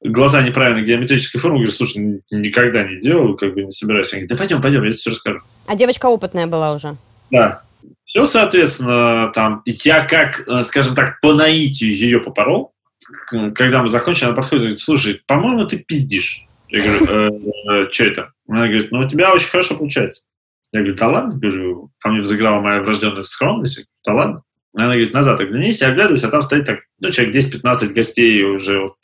глаза 0.00 0.42
неправильной 0.42 0.84
геометрической 0.84 1.40
формы, 1.40 1.58
говорю, 1.58 1.72
слушай, 1.72 2.22
никогда 2.30 2.84
не 2.84 3.00
делал, 3.00 3.36
как 3.36 3.54
бы 3.54 3.64
не 3.64 3.70
собираюсь. 3.70 4.12
Он 4.12 4.20
говорит, 4.20 4.30
да 4.30 4.36
пойдем, 4.36 4.62
пойдем, 4.62 4.84
я 4.84 4.90
тебе 4.90 4.98
все 4.98 5.10
расскажу. 5.10 5.40
А 5.66 5.74
девочка 5.74 6.06
опытная 6.06 6.46
была 6.46 6.72
уже? 6.72 6.96
Да. 7.34 7.62
Все, 8.04 8.26
соответственно, 8.26 9.32
там, 9.34 9.62
я 9.64 10.04
как, 10.06 10.46
э, 10.46 10.62
скажем 10.62 10.94
так, 10.94 11.20
по 11.20 11.34
наитию 11.34 11.92
ее 11.92 12.20
попорол, 12.20 12.72
когда 13.56 13.82
мы 13.82 13.88
закончили, 13.88 14.26
она 14.26 14.36
подходит 14.36 14.60
и 14.60 14.64
говорит, 14.66 14.80
слушай, 14.80 15.20
по-моему, 15.26 15.66
ты 15.66 15.78
пиздишь. 15.78 16.46
Я 16.68 16.84
говорю, 16.84 17.06
э, 17.08 17.86
э, 17.88 17.90
что 17.90 18.04
это? 18.04 18.32
Она 18.48 18.68
говорит, 18.68 18.92
ну, 18.92 19.00
у 19.00 19.08
тебя 19.08 19.34
очень 19.34 19.48
хорошо 19.48 19.76
получается. 19.76 20.26
Я 20.70 20.80
говорю, 20.80 20.94
да 20.94 21.08
ладно, 21.08 21.36
говорю, 21.36 21.90
ко 21.98 22.10
мне 22.10 22.20
взыграла 22.20 22.60
моя 22.60 22.82
врожденная 22.82 23.24
скромность. 23.24 23.84
Да 24.06 24.14
ладно. 24.14 24.42
Она 24.72 24.92
говорит, 24.92 25.12
назад 25.12 25.40
оглянись, 25.40 25.80
я 25.80 25.88
оглядываюсь, 25.88 26.22
а 26.22 26.30
там 26.30 26.42
стоит 26.42 26.66
так, 26.66 26.80
ну, 27.00 27.10
человек 27.10 27.34
10-15 27.34 27.88
гостей 27.88 28.44
уже 28.44 28.80
вот 28.80 28.96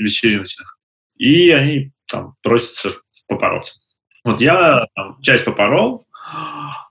вечериночных. 0.00 0.78
И 1.16 1.50
они 1.50 1.90
там 2.06 2.36
просятся 2.42 2.92
попороться. 3.26 3.74
Вот 4.22 4.40
я 4.40 4.86
там, 4.94 5.20
часть 5.20 5.44
попорол, 5.44 6.06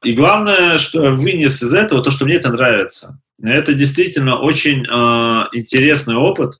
и 0.04 0.14
главное, 0.14 0.78
что 0.78 1.12
вынес 1.12 1.62
из 1.62 1.74
этого, 1.74 2.04
то, 2.04 2.12
что 2.12 2.26
мне 2.26 2.36
это 2.36 2.50
нравится. 2.50 3.20
Это 3.42 3.74
действительно 3.74 4.40
очень 4.40 4.86
э, 4.86 5.48
интересный 5.54 6.16
опыт 6.16 6.60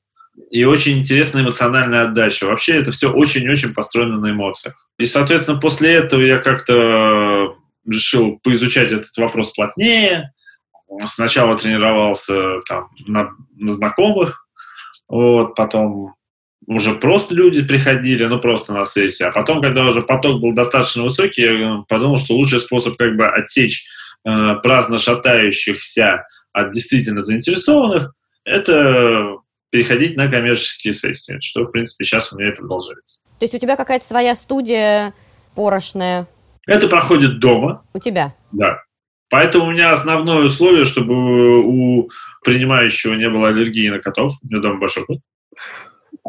и 0.50 0.64
очень 0.64 1.00
интересная 1.00 1.44
эмоциональная 1.44 2.04
отдача. 2.04 2.46
Вообще 2.46 2.78
это 2.78 2.92
все 2.92 3.12
очень-очень 3.12 3.74
построено 3.74 4.18
на 4.18 4.32
эмоциях. 4.32 4.88
И, 4.98 5.06
соответственно, 5.06 5.60
после 5.60 5.94
этого 5.94 6.22
я 6.22 6.38
как-то 6.38 7.56
решил 7.86 8.40
поизучать 8.44 8.92
этот 8.92 9.16
вопрос 9.18 9.52
плотнее, 9.52 10.32
Сначала 11.06 11.56
тренировался 11.56 12.62
там 12.68 12.90
на, 13.06 13.30
на 13.56 13.72
знакомых, 13.72 14.48
вот, 15.08 15.56
потом 15.56 16.16
уже 16.70 16.94
просто 16.94 17.34
люди 17.34 17.66
приходили, 17.66 18.26
ну 18.26 18.40
просто 18.40 18.74
на 18.74 18.84
сессии. 18.84 19.24
А 19.24 19.32
потом, 19.32 19.60
когда 19.60 19.86
уже 19.86 20.04
поток 20.04 20.40
был 20.40 20.54
достаточно 20.54 21.04
высокий, 21.04 21.42
я 21.42 21.84
подумал, 21.88 22.18
что 22.18 22.36
лучший 22.36 22.60
способ 22.60 22.96
как 22.96 23.18
бы 23.18 23.28
отсечь 23.28 23.88
э, 24.24 24.56
праздно 24.62 25.00
шатающихся 25.00 26.26
от 26.54 26.72
действительно 26.72 27.22
заинтересованных, 27.22 28.14
это 28.46 29.38
переходить 29.72 30.16
на 30.16 30.30
коммерческие 30.30 30.94
сессии, 30.94 31.40
что, 31.42 31.64
в 31.64 31.72
принципе, 31.72 32.06
сейчас 32.06 32.32
у 32.32 32.38
меня 32.38 32.52
и 32.52 32.56
продолжается. 32.56 33.22
То 33.40 33.46
есть 33.46 33.56
у 33.56 33.60
тебя 33.60 33.76
какая-то 33.76 34.06
своя 34.06 34.36
студия 34.36 35.14
порошная? 35.56 36.28
Это 36.68 36.88
проходит 36.88 37.40
дома. 37.40 37.84
У 37.94 38.00
тебя? 38.00 38.36
Да. 38.52 38.80
Поэтому 39.32 39.66
у 39.66 39.72
меня 39.72 39.92
основное 39.92 40.44
условие, 40.44 40.86
чтобы 40.86 41.64
у 41.64 42.10
принимающего 42.44 43.16
не 43.16 43.30
было 43.30 43.48
аллергии 43.48 43.90
на 43.90 44.00
котов. 44.00 44.34
У 44.44 44.48
меня 44.48 44.62
дома 44.62 44.80
большой 44.80 45.06
кот. 45.06 45.20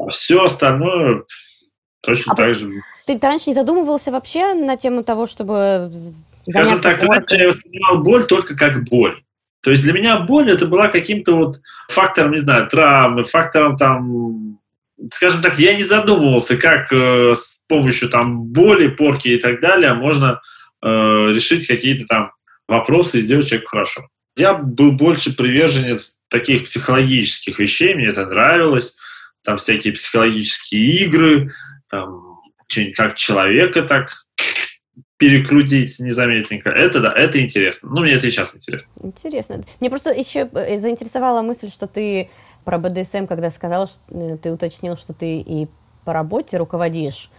А 0.07 0.11
все 0.11 0.43
остальное 0.45 1.25
точно 2.03 2.33
а 2.33 2.37
так 2.37 2.55
же. 2.55 2.71
Ты, 3.07 3.19
раньше 3.21 3.51
не 3.51 3.55
задумывался 3.55 4.11
вообще 4.11 4.55
на 4.55 4.77
тему 4.77 5.03
того, 5.03 5.27
чтобы... 5.27 5.93
Скажем 6.49 6.81
так, 6.81 7.03
раньше 7.03 7.37
я 7.37 7.49
воспринимал 7.49 7.99
боль 7.99 8.25
только 8.25 8.57
как 8.57 8.85
боль. 8.85 9.23
То 9.63 9.71
есть 9.71 9.83
для 9.83 9.93
меня 9.93 10.19
боль 10.21 10.51
это 10.51 10.67
была 10.67 10.89
каким-то 10.89 11.37
вот 11.37 11.61
фактором, 11.89 12.33
не 12.33 12.39
знаю, 12.39 12.67
травмы, 12.69 13.25
фактором 13.25 13.77
там, 13.77 14.59
скажем 15.13 15.43
так, 15.43 15.59
я 15.59 15.77
не 15.77 15.83
задумывался, 15.83 16.57
как 16.57 16.91
э, 16.93 17.35
с 17.35 17.61
помощью 17.69 18.09
там 18.09 18.45
боли, 18.45 18.89
порки 18.89 19.29
и 19.29 19.37
так 19.39 19.61
далее 19.61 19.93
можно 19.93 20.41
э, 20.83 20.89
решить 20.89 21.67
какие-то 21.67 22.07
там 22.07 22.33
вопросы 22.69 23.19
и 23.19 23.21
сделать 23.21 23.49
человеку 23.49 23.71
хорошо. 23.71 24.09
Я 24.37 24.55
был 24.55 24.93
больше 24.93 25.37
приверженец 25.37 26.17
таких 26.29 26.65
психологических 26.65 27.59
вещей, 27.59 27.95
мне 27.95 28.07
это 28.07 28.25
нравилось, 28.25 28.95
там 29.43 29.57
всякие 29.57 29.93
психологические 29.93 31.05
игры, 31.05 31.51
там 31.89 32.39
как 32.97 33.17
человека 33.17 33.83
так 33.83 34.25
перекрутить 35.17 35.99
незаметненько. 35.99 36.71
Это 36.71 37.01
да, 37.01 37.13
это 37.13 37.43
интересно. 37.43 37.91
Ну, 37.93 38.01
мне 38.01 38.13
это 38.13 38.27
и 38.27 38.31
сейчас 38.31 38.55
интересно. 38.55 38.91
Интересно. 39.03 39.61
Мне 39.79 39.91
просто 39.91 40.13
еще 40.13 40.49
э, 40.55 40.79
заинтересовала 40.79 41.43
мысль, 41.43 41.69
что 41.69 41.87
ты 41.87 42.31
про 42.65 42.79
БДСМ, 42.79 43.27
когда 43.27 43.51
сказал, 43.51 43.87
что 43.87 44.01
э, 44.11 44.39
ты 44.39 44.51
уточнил, 44.51 44.97
что 44.97 45.13
ты 45.13 45.41
и 45.41 45.69
по 46.07 46.15
работе 46.15 46.57
руководишь. 46.57 47.31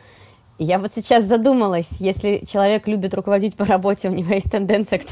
Я 0.60 0.78
вот 0.78 0.94
сейчас 0.94 1.24
задумалась, 1.24 2.00
если 2.00 2.44
человек 2.46 2.88
любит 2.88 3.16
руководить 3.16 3.56
по 3.56 3.66
работе, 3.66 4.10
у 4.10 4.14
него 4.14 4.32
есть 4.32 4.52
тенденция 4.52 5.00
к, 5.00 5.06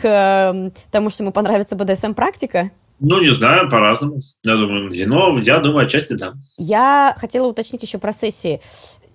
к 0.00 0.04
эм, 0.06 0.72
тому, 0.90 1.10
что 1.10 1.24
ему 1.24 1.32
понравится 1.32 1.76
БДСМ-практика? 1.76 2.70
Ну, 3.00 3.20
не 3.20 3.30
знаю, 3.30 3.68
по-разному. 3.68 4.20
Я 4.44 4.54
думаю, 4.54 4.90
но 5.08 5.38
я 5.38 5.58
думаю, 5.58 5.86
отчасти 5.86 6.14
да. 6.14 6.34
Я 6.56 7.14
хотела 7.18 7.46
уточнить 7.46 7.82
еще 7.82 7.98
про 7.98 8.12
сессии. 8.12 8.60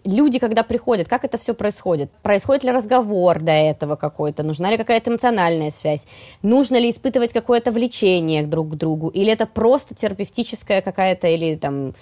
Люди, 0.05 0.39
когда 0.39 0.63
приходят, 0.63 1.07
как 1.07 1.23
это 1.25 1.37
все 1.37 1.53
происходит? 1.53 2.09
Происходит 2.23 2.63
ли 2.63 2.71
разговор 2.71 3.39
до 3.39 3.51
этого 3.51 3.95
какой-то? 3.95 4.43
Нужна 4.43 4.71
ли 4.71 4.77
какая-то 4.77 5.11
эмоциональная 5.11 5.71
связь? 5.71 6.07
Нужно 6.41 6.79
ли 6.79 6.89
испытывать 6.89 7.33
какое-то 7.33 7.71
влечение 7.71 8.45
друг 8.45 8.71
к 8.71 8.75
другу? 8.75 9.09
Или 9.09 9.31
это 9.31 9.45
просто 9.45 9.95
терапевтическая 9.95 10.81
какая-то, 10.81 11.27
или 11.27 11.55
там... 11.55 11.93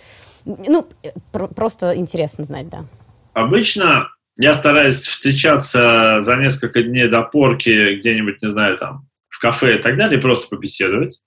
Ну, 0.46 0.88
просто 1.32 1.96
интересно 1.96 2.44
знать, 2.44 2.70
да. 2.70 2.86
Обычно 3.34 4.10
я 4.38 4.54
стараюсь 4.54 5.00
встречаться 5.00 6.20
за 6.22 6.36
несколько 6.36 6.84
дней 6.84 7.08
до 7.08 7.24
порки 7.24 7.96
где-нибудь, 7.96 8.42
не 8.42 8.50
знаю, 8.50 8.78
там, 8.78 9.08
в 9.30 9.40
кафе 9.40 9.80
и 9.80 9.82
так 9.82 9.98
далее, 9.98 10.22
просто 10.22 10.48
побеседовать. 10.48 11.20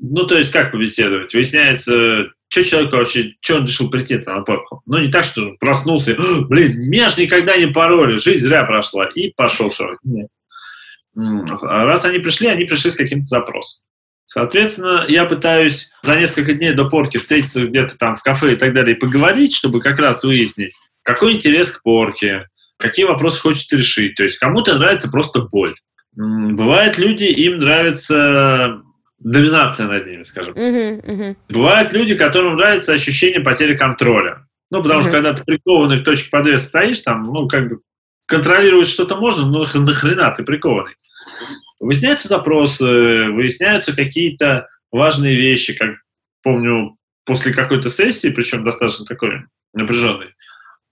Ну, 0.00 0.26
то 0.26 0.38
есть, 0.38 0.52
как 0.52 0.72
побеседовать? 0.72 1.34
Выясняется, 1.34 2.30
что 2.48 2.62
человеку 2.62 2.96
вообще, 2.96 3.34
что 3.40 3.56
он 3.56 3.64
решил 3.64 3.90
прийти 3.90 4.16
на 4.16 4.40
порку. 4.40 4.82
Ну, 4.86 4.98
не 4.98 5.10
так, 5.10 5.24
что 5.24 5.54
проснулся, 5.60 6.16
блин, 6.48 6.80
меня 6.88 7.08
ж 7.10 7.18
никогда 7.18 7.56
не 7.56 7.66
пароли, 7.66 8.16
жизнь 8.16 8.46
зря 8.46 8.64
прошла, 8.64 9.06
и 9.14 9.30
пошел 9.30 9.68
все. 9.68 9.96
Нет. 10.04 10.28
Раз 11.14 12.04
они 12.04 12.18
пришли, 12.18 12.48
они 12.48 12.64
пришли 12.64 12.90
с 12.90 12.96
каким-то 12.96 13.26
запросом. 13.26 13.82
Соответственно, 14.24 15.04
я 15.08 15.24
пытаюсь 15.24 15.90
за 16.02 16.16
несколько 16.16 16.52
дней 16.54 16.72
до 16.72 16.84
порки 16.84 17.18
встретиться 17.18 17.66
где-то 17.66 17.98
там 17.98 18.14
в 18.14 18.22
кафе 18.22 18.52
и 18.52 18.56
так 18.56 18.72
далее 18.72 18.96
и 18.96 18.98
поговорить, 18.98 19.54
чтобы 19.54 19.80
как 19.80 19.98
раз 19.98 20.22
выяснить, 20.22 20.76
какой 21.02 21.32
интерес 21.32 21.70
к 21.70 21.82
порке, 21.82 22.46
какие 22.78 23.06
вопросы 23.06 23.40
хочет 23.40 23.72
решить. 23.72 24.14
То 24.14 24.22
есть 24.22 24.38
кому-то 24.38 24.78
нравится 24.78 25.10
просто 25.10 25.40
боль. 25.40 25.74
Бывают 26.14 26.96
люди, 26.96 27.24
им 27.24 27.58
нравится 27.58 28.80
доминация 29.20 29.86
над 29.86 30.06
ними, 30.06 30.22
скажем. 30.22 30.54
Uh-huh, 30.54 31.04
uh-huh. 31.04 31.36
Бывают 31.48 31.92
люди, 31.92 32.16
которым 32.16 32.56
нравится 32.56 32.92
ощущение 32.92 33.40
потери 33.40 33.76
контроля. 33.76 34.46
Ну, 34.70 34.82
потому 34.82 35.00
uh-huh. 35.00 35.04
что 35.04 35.12
когда 35.12 35.32
ты 35.34 35.44
прикованный 35.44 35.98
в 35.98 36.04
точке 36.04 36.30
подвеса 36.30 36.64
стоишь, 36.64 37.00
там, 37.00 37.24
ну, 37.24 37.48
как 37.48 37.68
бы 37.68 37.80
контролировать 38.26 38.88
что-то 38.88 39.16
можно, 39.16 39.46
но 39.46 39.66
нахрена 39.74 40.30
ты 40.30 40.42
прикованный. 40.42 40.94
Выясняются 41.78 42.28
запросы, 42.28 42.84
выясняются 42.84 43.94
какие-то 43.94 44.68
важные 44.92 45.36
вещи, 45.36 45.74
как 45.74 45.96
помню, 46.42 46.96
после 47.24 47.52
какой-то 47.52 47.90
сессии, 47.90 48.28
причем 48.28 48.64
достаточно 48.64 49.04
такой 49.04 49.44
напряженной, 49.72 50.34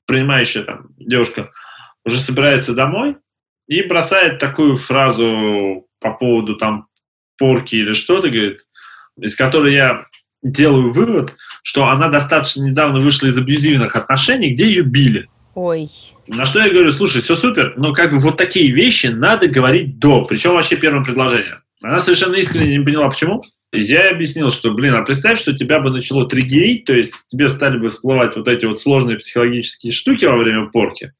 принимающая 0.06 0.62
там 0.62 0.88
девушка 0.98 1.50
уже 2.04 2.20
собирается 2.20 2.74
домой 2.74 3.16
и 3.66 3.82
бросает 3.82 4.38
такую 4.38 4.76
фразу 4.76 5.86
по 6.00 6.12
поводу 6.12 6.56
там 6.56 6.87
порки 7.38 7.76
или 7.76 7.92
что-то, 7.92 8.28
говорит, 8.28 8.66
из 9.20 9.36
которой 9.36 9.74
я 9.74 10.06
делаю 10.42 10.92
вывод, 10.92 11.34
что 11.62 11.86
она 11.88 12.08
достаточно 12.08 12.64
недавно 12.64 13.00
вышла 13.00 13.26
из 13.26 13.38
абьюзивных 13.38 13.96
отношений, 13.96 14.50
где 14.50 14.66
ее 14.66 14.82
били. 14.82 15.28
Ой. 15.54 15.88
На 16.28 16.44
что 16.44 16.60
я 16.60 16.70
говорю, 16.70 16.92
слушай, 16.92 17.20
все 17.20 17.34
супер, 17.34 17.74
но 17.76 17.92
как 17.92 18.12
бы 18.12 18.18
вот 18.18 18.36
такие 18.36 18.70
вещи 18.70 19.06
надо 19.06 19.48
говорить 19.48 19.98
до, 19.98 20.24
причем 20.24 20.52
вообще 20.52 20.76
первым 20.76 21.04
предложением. 21.04 21.62
Она 21.82 22.00
совершенно 22.00 22.36
искренне 22.36 22.78
не 22.78 22.84
поняла, 22.84 23.08
почему. 23.08 23.42
Я 23.72 24.10
объяснил, 24.10 24.50
что, 24.50 24.72
блин, 24.72 24.94
а 24.94 25.02
представь, 25.02 25.40
что 25.40 25.52
тебя 25.52 25.80
бы 25.80 25.90
начало 25.90 26.28
триггерить, 26.28 26.84
то 26.84 26.94
есть 26.94 27.12
тебе 27.26 27.48
стали 27.48 27.78
бы 27.78 27.88
всплывать 27.88 28.34
вот 28.36 28.48
эти 28.48 28.64
вот 28.66 28.80
сложные 28.80 29.18
психологические 29.18 29.92
штуки 29.92 30.24
во 30.24 30.36
время 30.36 30.66
порки, 30.66 31.12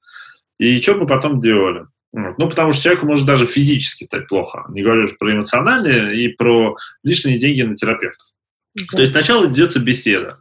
и 0.59 0.81
что 0.81 0.95
бы 0.95 1.07
потом 1.07 1.41
делали? 1.41 1.83
Ну, 2.13 2.49
потому 2.49 2.73
что 2.73 2.83
человеку 2.83 3.07
может 3.07 3.27
даже 3.27 3.47
физически 3.47 4.05
стать 4.05 4.29
плохо. 4.29 4.65
Не 4.71 4.83
говорю 4.83 5.05
же 5.05 5.15
про 5.19 5.33
эмоциональные 5.33 6.25
и 6.25 6.29
про 6.29 6.77
лишние 7.03 7.39
деньги 7.39 7.63
на 7.63 7.77
терапевтов. 7.77 8.29
Да. 8.75 8.97
То 8.97 9.01
есть 9.03 9.13
сначала 9.13 9.47
идется 9.47 9.79
беседа. 9.79 10.39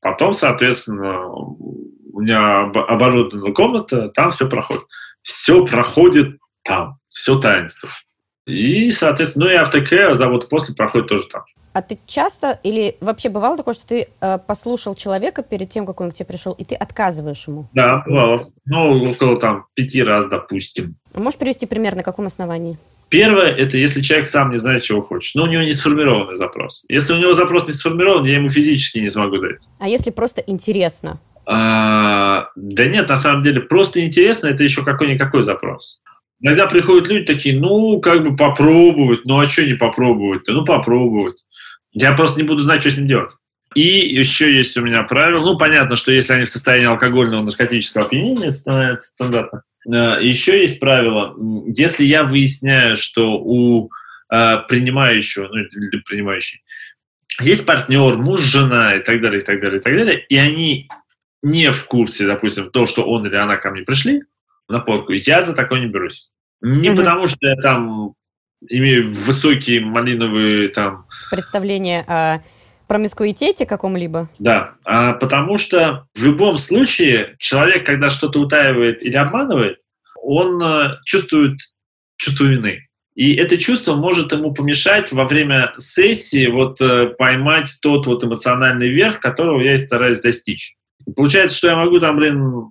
Потом, 0.00 0.34
соответственно, 0.34 1.26
у 1.26 2.20
меня 2.20 2.60
оборудована 2.62 3.52
комната, 3.54 4.08
там 4.08 4.30
все 4.30 4.48
проходит. 4.48 4.82
Все 5.22 5.64
проходит 5.64 6.38
там, 6.64 6.98
все 7.10 7.38
таинство. 7.38 7.88
И, 8.46 8.90
соответственно, 8.90 9.46
ну 9.46 9.50
и 9.52 9.54
автокэ, 9.54 10.14
завод 10.14 10.48
после 10.48 10.74
проходит 10.74 11.08
тоже 11.08 11.26
там. 11.28 11.42
А 11.72 11.82
ты 11.82 11.98
часто 12.06 12.58
или 12.64 12.96
вообще 13.00 13.28
бывало 13.28 13.56
такое, 13.56 13.74
что 13.74 13.86
ты 13.86 14.08
э, 14.20 14.38
послушал 14.44 14.96
человека 14.96 15.42
перед 15.42 15.68
тем, 15.68 15.86
как 15.86 16.00
он 16.00 16.10
к 16.10 16.14
тебе 16.14 16.26
пришел, 16.26 16.52
и 16.52 16.64
ты 16.64 16.74
отказываешь 16.74 17.46
ему? 17.46 17.68
Да, 17.72 18.02
бывало. 18.06 18.50
Ну, 18.64 19.10
около 19.10 19.36
там 19.36 19.66
пяти 19.74 20.02
раз, 20.02 20.26
допустим. 20.26 20.96
А 21.14 21.20
можешь 21.20 21.38
привести 21.38 21.66
пример, 21.66 21.94
на 21.94 22.02
каком 22.02 22.26
основании? 22.26 22.76
Первое, 23.08 23.48
это 23.48 23.76
если 23.76 24.02
человек 24.02 24.26
сам 24.26 24.50
не 24.50 24.56
знает, 24.56 24.82
чего 24.82 25.02
хочет. 25.02 25.34
Но 25.36 25.44
у 25.44 25.46
него 25.46 25.62
не 25.62 25.72
сформированный 25.72 26.36
запрос. 26.36 26.84
Если 26.88 27.12
у 27.12 27.18
него 27.18 27.34
запрос 27.34 27.66
не 27.66 27.72
сформирован, 27.72 28.24
я 28.24 28.36
ему 28.36 28.48
физически 28.48 28.98
не 28.98 29.10
смогу 29.10 29.38
дать. 29.38 29.60
А 29.78 29.88
если 29.88 30.10
просто 30.10 30.42
интересно? 30.46 31.18
А, 31.46 32.48
да 32.54 32.86
нет, 32.86 33.08
на 33.08 33.16
самом 33.16 33.42
деле, 33.42 33.60
просто 33.60 34.04
интересно, 34.04 34.46
это 34.48 34.62
еще 34.62 34.84
какой-никакой 34.84 35.42
запрос. 35.42 36.00
Иногда 36.40 36.66
приходят 36.66 37.08
люди 37.08 37.26
такие, 37.26 37.58
ну, 37.58 38.00
как 38.00 38.22
бы 38.22 38.34
попробовать, 38.34 39.24
ну, 39.24 39.38
а 39.38 39.48
что 39.48 39.66
не 39.66 39.74
попробовать-то? 39.74 40.52
Ну, 40.52 40.64
попробовать. 40.64 41.44
Я 41.92 42.12
просто 42.12 42.40
не 42.40 42.46
буду 42.46 42.60
знать, 42.60 42.80
что 42.80 42.90
с 42.90 42.96
ним 42.96 43.08
делать. 43.08 43.32
И 43.74 43.82
еще 43.82 44.56
есть 44.56 44.76
у 44.76 44.82
меня 44.82 45.02
правило, 45.04 45.44
ну, 45.44 45.58
понятно, 45.58 45.96
что 45.96 46.12
если 46.12 46.32
они 46.32 46.44
в 46.44 46.48
состоянии 46.48 46.88
алкогольного 46.88 47.42
наркотического 47.42 48.06
опьянения, 48.06 48.46
это 48.46 48.54
становится 48.54 49.10
стандартно. 49.14 49.62
Э, 49.86 50.18
еще 50.20 50.60
есть 50.60 50.80
правило, 50.80 51.36
если 51.66 52.04
я 52.04 52.24
выясняю, 52.24 52.96
что 52.96 53.38
у 53.38 53.90
э, 54.32 54.58
принимающего, 54.66 55.48
ну, 55.48 55.56
или 55.56 56.00
принимающей, 56.00 56.62
есть 57.40 57.64
партнер, 57.64 58.16
муж, 58.16 58.40
жена 58.40 58.96
и 58.96 59.02
так 59.02 59.20
далее, 59.20 59.40
и 59.40 59.44
так 59.44 59.60
далее, 59.60 59.78
и 59.78 59.82
так 59.82 59.96
далее, 59.96 60.24
и 60.28 60.36
они 60.36 60.88
не 61.42 61.70
в 61.70 61.84
курсе, 61.84 62.26
допустим, 62.26 62.70
то, 62.70 62.86
что 62.86 63.04
он 63.04 63.26
или 63.26 63.36
она 63.36 63.56
ко 63.56 63.70
мне 63.70 63.82
пришли 63.82 64.22
на 64.70 64.80
порку, 64.80 65.12
я 65.12 65.44
за 65.44 65.54
такое 65.54 65.80
не 65.80 65.86
берусь. 65.86 66.30
Не 66.60 66.88
mm-hmm. 66.88 66.96
потому, 66.96 67.26
что 67.26 67.48
я 67.48 67.56
там 67.56 68.14
имею 68.68 69.12
высокие 69.12 69.80
малиновые 69.80 70.68
там... 70.68 71.06
Представления 71.30 72.04
о 72.06 72.42
промискуитете 72.86 73.66
каком-либо? 73.66 74.28
Да, 74.38 74.74
а 74.84 75.12
потому 75.12 75.56
что 75.56 76.06
в 76.14 76.24
любом 76.24 76.56
случае 76.56 77.36
человек, 77.38 77.86
когда 77.86 78.10
что-то 78.10 78.40
утаивает 78.40 79.02
или 79.02 79.16
обманывает, 79.16 79.78
он 80.22 80.60
э, 80.62 80.96
чувствует 81.04 81.56
чувство 82.16 82.44
вины. 82.44 82.88
И 83.14 83.34
это 83.34 83.58
чувство 83.58 83.94
может 83.94 84.32
ему 84.32 84.52
помешать 84.52 85.12
во 85.12 85.24
время 85.24 85.72
сессии 85.78 86.46
вот 86.48 86.80
э, 86.80 87.06
поймать 87.18 87.76
тот 87.80 88.06
вот 88.06 88.24
эмоциональный 88.24 88.88
верх, 88.88 89.20
которого 89.20 89.60
я 89.60 89.78
стараюсь 89.78 90.20
достичь. 90.20 90.74
Получается, 91.16 91.56
что 91.56 91.68
я 91.68 91.76
могу 91.76 91.98
там, 92.00 92.16
блин, 92.16 92.70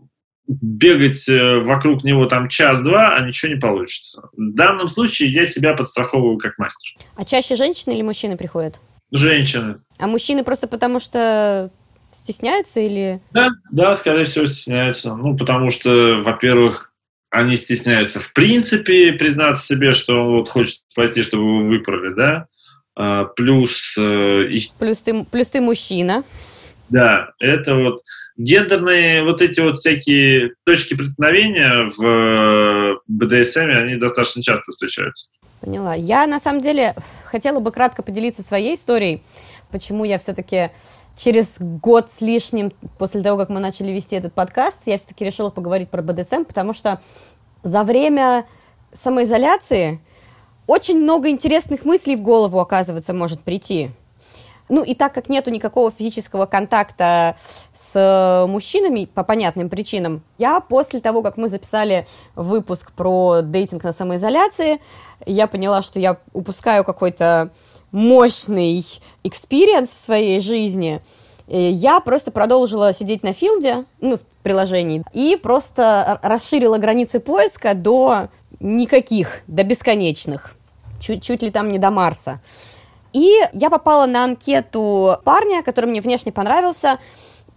бегать 0.49 1.29
э, 1.29 1.59
вокруг 1.59 2.03
него 2.03 2.25
там 2.25 2.49
час-два, 2.49 3.15
а 3.15 3.25
ничего 3.25 3.53
не 3.53 3.59
получится. 3.59 4.29
В 4.33 4.53
данном 4.55 4.89
случае 4.89 5.31
я 5.31 5.45
себя 5.45 5.73
подстраховываю 5.73 6.37
как 6.37 6.57
мастер. 6.57 6.95
А 7.15 7.23
чаще 7.23 7.55
женщины 7.55 7.93
или 7.93 8.01
мужчины 8.01 8.35
приходят? 8.35 8.79
Женщины. 9.11 9.79
А 9.99 10.07
мужчины 10.07 10.43
просто 10.43 10.67
потому 10.67 10.99
что 10.99 11.69
стесняются 12.11 12.79
или... 12.79 13.21
Да, 13.31 13.49
да, 13.71 13.93
скорее 13.93 14.23
всего, 14.23 14.45
стесняются. 14.45 15.13
Ну, 15.13 15.37
потому 15.37 15.69
что, 15.69 16.23
во-первых, 16.25 16.91
они 17.29 17.55
стесняются 17.55 18.19
в 18.19 18.33
принципе 18.33 19.13
признаться 19.13 19.67
себе, 19.67 19.91
что 19.91 20.13
он 20.13 20.31
вот 20.31 20.49
хочет 20.49 20.81
пойти, 20.95 21.21
чтобы 21.21 21.43
его 21.43 21.67
выправили, 21.67 22.15
да. 22.15 22.47
А, 22.95 23.25
плюс... 23.25 23.95
Э, 23.99 24.45
плюс, 24.79 25.01
ты, 25.03 25.25
плюс 25.25 25.49
ты 25.49 25.61
мужчина. 25.61 26.23
Да, 26.89 27.29
это 27.39 27.75
вот 27.75 28.01
гендерные 28.37 29.23
вот 29.23 29.41
эти 29.41 29.59
вот 29.59 29.77
всякие 29.77 30.53
точки 30.65 30.95
преткновения 30.95 31.89
в 31.95 32.03
э, 32.03 32.95
БДСМ, 33.07 33.69
они 33.69 33.95
достаточно 33.95 34.41
часто 34.41 34.71
встречаются. 34.71 35.29
Поняла. 35.61 35.93
Я, 35.93 36.25
на 36.25 36.39
самом 36.39 36.61
деле, 36.61 36.95
хотела 37.25 37.59
бы 37.59 37.71
кратко 37.71 38.01
поделиться 38.01 38.41
своей 38.41 38.75
историей, 38.75 39.21
почему 39.71 40.05
я 40.05 40.17
все-таки 40.17 40.71
через 41.17 41.57
год 41.59 42.11
с 42.11 42.21
лишним 42.21 42.71
после 42.97 43.21
того, 43.21 43.37
как 43.37 43.49
мы 43.49 43.59
начали 43.59 43.91
вести 43.91 44.15
этот 44.15 44.33
подкаст, 44.33 44.81
я 44.85 44.97
все-таки 44.97 45.25
решила 45.25 45.49
поговорить 45.49 45.89
про 45.89 46.01
БДСМ, 46.01 46.45
потому 46.45 46.73
что 46.73 47.01
за 47.61 47.83
время 47.83 48.45
самоизоляции 48.93 49.99
очень 50.65 50.99
много 50.99 51.29
интересных 51.29 51.83
мыслей 51.83 52.15
в 52.15 52.21
голову, 52.21 52.59
оказывается, 52.59 53.13
может 53.13 53.41
прийти. 53.41 53.91
Ну 54.69 54.83
и 54.83 54.93
так 54.93 55.13
как 55.13 55.29
нету 55.29 55.49
никакого 55.49 55.91
физического 55.91 56.45
контакта 56.45 57.35
с 57.73 58.45
мужчинами 58.47 59.05
по 59.05 59.23
понятным 59.23 59.67
причинам, 59.67 60.21
я 60.37 60.59
после 60.59 60.99
того, 60.99 61.23
как 61.23 61.37
мы 61.37 61.49
записали 61.49 62.07
выпуск 62.35 62.91
про 62.91 63.41
дейтинг 63.41 63.83
на 63.83 63.93
самоизоляции, 63.93 64.79
я 65.25 65.47
поняла, 65.47 65.81
что 65.81 65.99
я 65.99 66.17
упускаю 66.33 66.83
какой-то 66.83 67.51
мощный 67.91 68.85
experience 69.23 69.89
в 69.89 69.93
своей 69.93 70.39
жизни. 70.39 71.01
Я 71.47 71.99
просто 71.99 72.29
продолжила 72.29 72.93
сидеть 72.93 73.23
на 73.23 73.33
Feeld 73.33 73.70
е, 73.70 73.85
ну, 74.01 74.17
в 74.17 74.23
приложении, 74.43 75.03
и 75.13 75.35
просто 75.35 76.19
расширила 76.21 76.77
границы 76.77 77.19
поиска 77.19 77.73
до 77.73 78.27
никаких, 78.59 79.41
до 79.47 79.63
бесконечных. 79.63 80.55
Чуть, 81.01 81.23
чуть 81.23 81.41
ли 81.41 81.49
там 81.49 81.71
не 81.71 81.79
до 81.79 81.89
Марса. 81.89 82.39
И 83.13 83.31
я 83.53 83.69
попала 83.69 84.05
на 84.05 84.23
анкету 84.23 85.17
парня, 85.23 85.63
который 85.63 85.87
мне 85.87 86.01
внешне 86.01 86.31
понравился, 86.31 86.99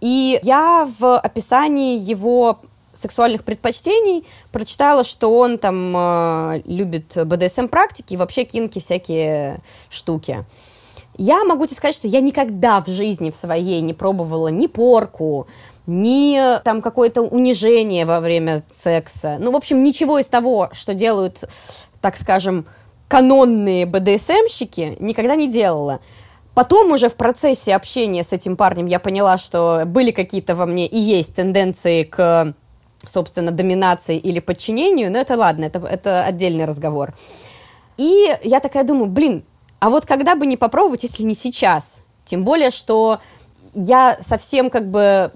и 0.01 0.39
я 0.43 0.89
в 0.99 1.17
описании 1.17 1.99
его 1.99 2.59
сексуальных 2.93 3.43
предпочтений 3.43 4.25
прочитала, 4.51 5.03
что 5.03 5.37
он 5.37 5.57
там 5.57 5.93
э, 5.95 6.61
любит 6.65 7.15
БДСМ-практики 7.15 8.13
и 8.13 8.17
вообще 8.17 8.43
kinky 8.43 8.79
всякие 8.79 9.61
штуки. 9.89 10.45
Я 11.17 11.43
могу 11.43 11.65
тебе 11.65 11.75
сказать, 11.75 11.95
что 11.95 12.07
я 12.07 12.21
никогда 12.21 12.81
в 12.81 12.87
жизни 12.87 13.29
в 13.29 13.35
своей 13.35 13.81
не 13.81 13.93
пробовала 13.93 14.47
ни 14.47 14.67
порку, 14.67 15.47
ни 15.85 16.39
там 16.63 16.81
какое-то 16.81 17.21
унижение 17.21 18.05
во 18.05 18.19
время 18.19 18.63
секса. 18.73 19.37
Ну, 19.39 19.51
в 19.51 19.55
общем, 19.55 19.83
ничего 19.83 20.17
из 20.19 20.25
того, 20.25 20.69
что 20.71 20.93
делают, 20.93 21.43
так 22.01 22.17
скажем, 22.17 22.65
канонные 23.13 23.85
БДСМщики, 23.85 24.97
никогда 24.99 25.35
не 25.35 25.47
делала. 25.47 25.99
Потом 26.55 26.91
уже 26.93 27.09
в 27.09 27.15
процессе 27.15 27.75
общения 27.75 28.23
с 28.23 28.33
этим 28.33 28.57
парнем 28.57 28.87
я 28.87 28.99
поняла, 28.99 29.37
что 29.37 29.83
были 29.85 30.09
какие-то 30.09 30.55
во 30.55 30.65
мне 30.65 30.87
и 30.87 30.97
есть 30.97 31.35
тенденции 31.35 32.05
к, 32.05 32.55
собственно, 33.07 33.51
доминации 33.51 34.17
или 34.17 34.39
подчинению, 34.39 35.11
но 35.11 35.19
это 35.19 35.37
ладно, 35.37 35.65
это, 35.65 35.77
это 35.85 36.23
отдельный 36.23 36.65
разговор. 36.65 37.13
И 37.97 38.35
я 38.41 38.59
такая 38.59 38.83
думаю, 38.83 39.05
блин, 39.05 39.43
а 39.79 39.91
вот 39.91 40.07
когда 40.07 40.35
бы 40.35 40.47
не 40.47 40.57
попробовать, 40.57 41.03
если 41.03 41.21
не 41.21 41.35
сейчас? 41.35 42.01
Тем 42.25 42.43
более, 42.43 42.71
что 42.71 43.19
я 43.75 44.17
совсем 44.21 44.71
как 44.71 44.89
бы 44.89 45.31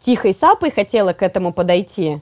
тихой 0.00 0.34
сапой 0.34 0.70
хотела 0.70 1.14
к 1.14 1.22
этому 1.22 1.54
подойти. 1.54 2.20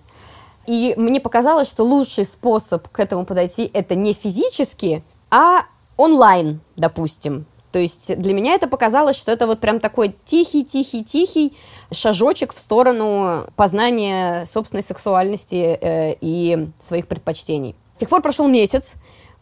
И 0.70 0.94
мне 0.96 1.18
показалось, 1.18 1.68
что 1.68 1.82
лучший 1.82 2.24
способ 2.24 2.86
к 2.86 3.00
этому 3.00 3.24
подойти 3.24 3.68
это 3.74 3.96
не 3.96 4.12
физически, 4.12 5.02
а 5.28 5.64
онлайн, 5.96 6.60
допустим. 6.76 7.44
То 7.72 7.80
есть 7.80 8.16
для 8.16 8.32
меня 8.32 8.54
это 8.54 8.68
показалось, 8.68 9.16
что 9.16 9.32
это 9.32 9.48
вот 9.48 9.58
прям 9.58 9.80
такой 9.80 10.14
тихий-тихий-тихий 10.24 11.56
шажочек 11.90 12.54
в 12.54 12.58
сторону 12.60 13.46
познания 13.56 14.46
собственной 14.46 14.84
сексуальности 14.84 15.56
э, 15.56 16.14
и 16.20 16.68
своих 16.80 17.08
предпочтений. 17.08 17.74
С 17.96 17.98
тех 17.98 18.08
пор 18.08 18.22
прошел 18.22 18.46
месяц, 18.46 18.94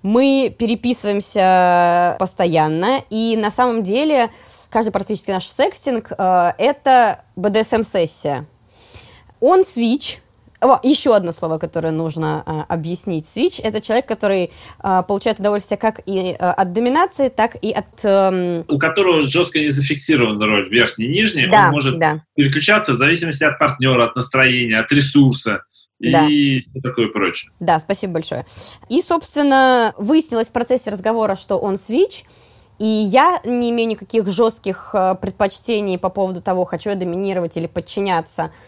мы 0.03 0.55
переписываемся 0.59 2.17
постоянно, 2.19 3.03
и 3.11 3.37
на 3.37 3.51
самом 3.51 3.83
деле 3.83 4.31
каждый 4.71 4.93
практически 4.93 5.31
наш 5.31 5.47
секстинг 5.47 6.11
э, 6.11 6.53
это 6.57 7.23
BDSM-сессия. 7.37 8.47
Он 9.41 9.67
свич, 9.67 10.23
о, 10.61 10.81
еще 10.83 11.15
одно 11.15 11.33
слово, 11.33 11.59
которое 11.59 11.93
нужно 11.93 12.43
а, 12.45 12.65
объяснить. 12.69 13.27
Switch– 13.27 13.61
это 13.63 13.81
человек, 13.81 14.07
который 14.07 14.51
а, 14.81 15.03
получает 15.03 15.39
удовольствие 15.39 15.79
как 15.79 16.01
и 16.05 16.35
а, 16.39 16.53
от 16.53 16.73
доминации, 16.73 17.29
так 17.29 17.57
и 17.63 17.71
от... 17.71 18.05
Эм... 18.05 18.65
У 18.69 18.79
которого 18.79 19.23
жестко 19.23 19.61
не 19.61 19.69
зафиксирована 19.69 20.47
роль 20.47 20.69
верхней 20.69 21.07
и 21.07 21.11
нижней. 21.11 21.49
Да, 21.49 21.67
Он 21.67 21.73
может 21.73 21.99
да. 21.99 22.25
переключаться 22.35 22.93
в 22.93 22.97
зависимости 22.97 23.45
от 23.45 23.59
партнера, 23.59 24.07
от 24.07 24.17
настроения, 24.17 24.79
от 24.79 24.91
ресурса 24.91 25.63
и 26.01 26.13
да. 26.13 26.27
все 26.27 26.81
такое 26.83 27.09
прочее. 27.09 27.53
Да, 27.61 27.79
спасибо 27.79 28.15
большое. 28.15 28.45
И, 28.89 29.01
собственно, 29.01 29.95
выяснилось 29.97 30.49
в 30.49 30.53
процессе 30.53 30.91
разговора, 30.91 31.37
что 31.37 31.57
он 31.57 31.75
Switch, 31.75 32.25
и 32.81 32.87
я 32.87 33.41
не 33.45 33.71
имею 33.71 33.91
никаких 33.91 34.27
жестких 34.27 34.91
а, 34.93 35.15
предпочтений 35.15 35.99
по 35.99 36.09
поводу 36.09 36.41
того, 36.43 36.65
хочу 36.65 36.91
я 36.91 36.97
доминировать 36.97 37.57
или 37.57 37.69
подчиняться– 37.69 38.51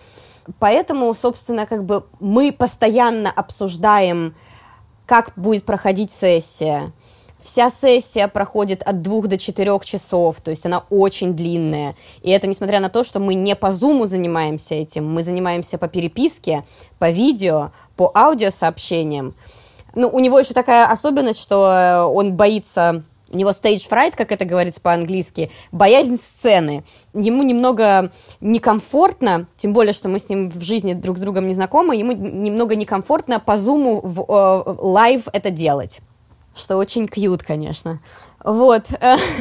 Поэтому, 0.59 1.13
собственно, 1.15 1.67
как 1.67 1.85
бы 1.85 2.05
мы 2.19 2.53
постоянно 2.53 3.31
обсуждаем, 3.31 4.35
как 5.07 5.33
будет 5.37 5.65
проходить 5.65 6.13
сессия. 6.13 6.93
Вся 7.41 7.71
сессия 7.71 8.29
проходит 8.29 8.83
от 8.83 9.01
двух 9.01 9.27
до 9.27 9.39
четырех 9.39 9.83
часов, 9.85 10.41
то 10.43 10.51
есть 10.51 10.67
она 10.67 10.85
очень 10.91 11.35
длинная. 11.35 11.97
И 12.23 12.31
это 12.31 12.47
несмотря 12.47 12.81
на 12.81 12.91
то, 12.91 13.03
что 13.03 13.19
мы 13.19 13.35
не 13.35 13.57
по 13.57 13.73
зуму 13.73 14.07
занимаемся 14.07 14.75
этим, 14.75 15.11
мы 15.11 15.23
занимаемся 15.23 15.79
по 15.79 15.89
переписке, 15.89 16.65
по 16.99 17.11
видео, 17.11 17.73
по 17.97 18.13
аудиосообщениям. 18.15 19.35
Ну, 19.95 20.09
у 20.09 20.21
него 20.21 20.39
еще 20.39 20.53
такая 20.53 20.87
особенность, 20.87 21.41
что 21.41 22.11
он 22.15 22.37
боится 22.37 23.05
у 23.31 23.37
него 23.37 23.51
stage 23.51 23.89
fright, 23.89 24.15
как 24.17 24.33
это 24.33 24.45
говорится 24.45 24.81
по-английски, 24.81 25.51
боязнь 25.73 26.19
сцены. 26.19 26.85
Ему 27.15 27.43
немного 27.43 28.13
некомфортно, 28.41 29.47
тем 29.57 29.73
более, 29.73 29.93
что 29.93 30.09
мы 30.09 30.19
с 30.19 30.29
ним 30.29 30.49
в 30.49 30.61
жизни 30.61 30.95
друг 30.95 31.19
с 31.19 31.21
другом 31.21 31.47
не 31.47 31.55
знакомы, 31.55 31.97
ему 31.97 32.13
немного 32.13 32.77
некомфортно 32.77 33.41
по 33.41 33.57
зуму 33.57 34.01
в 34.03 34.21
э, 34.21 34.75
live 34.79 35.29
это 35.33 35.51
делать. 35.51 36.01
Что 36.55 36.77
очень 36.77 37.07
cute, 37.07 37.43
конечно. 37.43 38.01
Вот. 38.45 38.87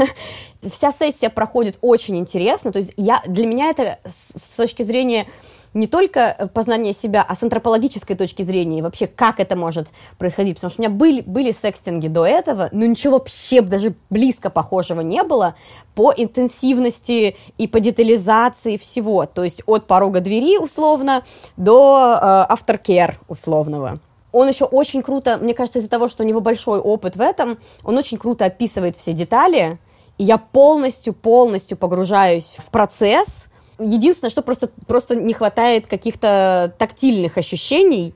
Вся 0.62 0.91
сессия 0.91 1.30
проходит 1.30 1.78
очень 1.82 2.17
интересно. 2.17 2.71
То 2.71 2.80
есть 2.80 2.91
я, 2.97 3.21
для 3.25 3.47
меня 3.47 3.69
это 3.69 3.99
с 4.06 4.56
точки 4.56 4.84
зрения 4.84 5.28
не 5.73 5.88
только 5.88 6.49
познание 6.53 6.93
себя, 6.93 7.25
а 7.27 7.36
с 7.36 7.43
антропологической 7.43 8.15
точки 8.15 8.43
зрения, 8.43 8.79
и 8.79 8.82
вообще, 8.82 9.08
как 9.08 9.39
это 9.39 9.55
может 9.55 9.89
происходить. 10.17 10.55
Потому 10.55 10.71
что 10.71 10.82
у 10.82 10.86
меня 10.86 10.93
были, 10.93 11.21
были 11.21 11.51
секстинги 11.51 12.08
до 12.08 12.25
этого, 12.25 12.69
но 12.71 12.86
ничего 12.86 13.17
вообще 13.17 13.62
даже 13.62 13.95
близко 14.10 14.49
похожего 14.49 15.01
не 15.01 15.23
было 15.23 15.55
по 15.95 16.13
интенсивности 16.15 17.38
и 17.58 17.67
по 17.67 17.79
детализации 17.79 18.77
всего. 18.77 19.25
То 19.25 19.43
есть 19.43 19.63
от 19.65 19.88
порога 19.88 20.21
двери, 20.21 20.58
условно, 20.58 21.23
до 21.58 22.47
э, 22.49 22.53
aftercare 22.53 23.15
условного. 23.27 23.99
Он 24.32 24.47
еще 24.47 24.65
очень 24.65 25.01
круто, 25.01 25.38
мне 25.38 25.53
кажется, 25.53 25.79
из-за 25.79 25.89
того, 25.89 26.08
что 26.08 26.23
у 26.23 26.25
него 26.25 26.39
большой 26.39 26.79
опыт 26.79 27.15
в 27.15 27.21
этом, 27.21 27.58
он 27.84 27.97
очень 27.97 28.17
круто 28.17 28.45
описывает 28.45 28.95
все 28.95 29.13
детали, 29.13 29.79
и 30.17 30.23
я 30.23 30.38
полностью-полностью 30.38 31.77
погружаюсь 31.77 32.55
в 32.60 32.69
процесс, 32.69 33.49
Единственное, 33.80 34.30
что 34.30 34.42
просто, 34.42 34.70
просто 34.88 35.15
не 35.15 35.34
хватает 35.34 35.88
каких-то 35.88 36.74
тактильных 36.78 37.38
ощущений 37.38 38.13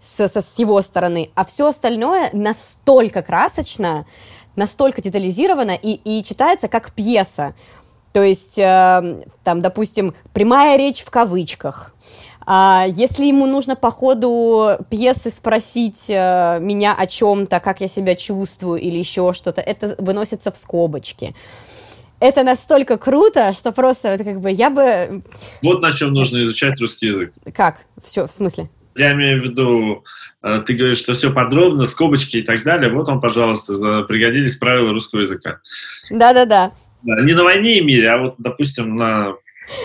с, 0.00 0.20
с, 0.20 0.36
с 0.36 0.58
его 0.58 0.82
стороны, 0.82 1.30
а 1.34 1.44
все 1.44 1.68
остальное 1.68 2.30
настолько 2.32 3.22
красочно, 3.22 4.06
настолько 4.56 5.00
детализировано 5.00 5.72
и, 5.72 6.00
и 6.04 6.22
читается 6.22 6.68
как 6.68 6.92
пьеса. 6.92 7.54
То 8.12 8.22
есть, 8.22 8.58
э, 8.58 9.24
там, 9.42 9.60
допустим, 9.60 10.14
прямая 10.32 10.78
речь 10.78 11.02
в 11.02 11.10
кавычках. 11.10 11.94
А 12.46 12.84
если 12.86 13.24
ему 13.24 13.46
нужно 13.46 13.74
по 13.74 13.90
ходу 13.90 14.76
пьесы 14.90 15.30
спросить 15.30 16.04
э, 16.08 16.58
меня 16.60 16.94
о 16.94 17.06
чем-то, 17.06 17.58
как 17.60 17.80
я 17.80 17.88
себя 17.88 18.14
чувствую 18.14 18.80
или 18.80 18.98
еще 18.98 19.32
что-то, 19.32 19.60
это 19.60 19.96
выносится 19.98 20.52
в 20.52 20.56
скобочки 20.56 21.34
это 22.24 22.42
настолько 22.42 22.96
круто, 22.96 23.52
что 23.52 23.70
просто 23.70 24.08
это 24.08 24.24
как 24.24 24.40
бы 24.40 24.50
я 24.50 24.70
бы... 24.70 25.22
Вот 25.62 25.82
на 25.82 25.92
чем 25.92 26.14
нужно 26.14 26.42
изучать 26.42 26.80
русский 26.80 27.08
язык. 27.08 27.34
Как? 27.54 27.80
Все, 28.02 28.26
в 28.26 28.32
смысле? 28.32 28.70
Я 28.96 29.12
имею 29.12 29.42
в 29.42 29.44
виду, 29.44 30.04
э, 30.42 30.60
ты 30.64 30.72
говоришь, 30.72 30.98
что 30.98 31.12
все 31.12 31.30
подробно, 31.30 31.84
скобочки 31.84 32.38
и 32.38 32.42
так 32.42 32.62
далее. 32.62 32.90
Вот 32.90 33.08
вам, 33.08 33.20
пожалуйста, 33.20 34.04
пригодились 34.04 34.56
правила 34.56 34.90
русского 34.92 35.20
языка. 35.20 35.58
Да-да-да. 36.10 36.72
Не 37.02 37.34
на 37.34 37.44
войне 37.44 37.78
и 37.78 37.84
мире, 37.84 38.08
а 38.10 38.18
вот, 38.18 38.36
допустим, 38.38 38.96
на... 38.96 39.34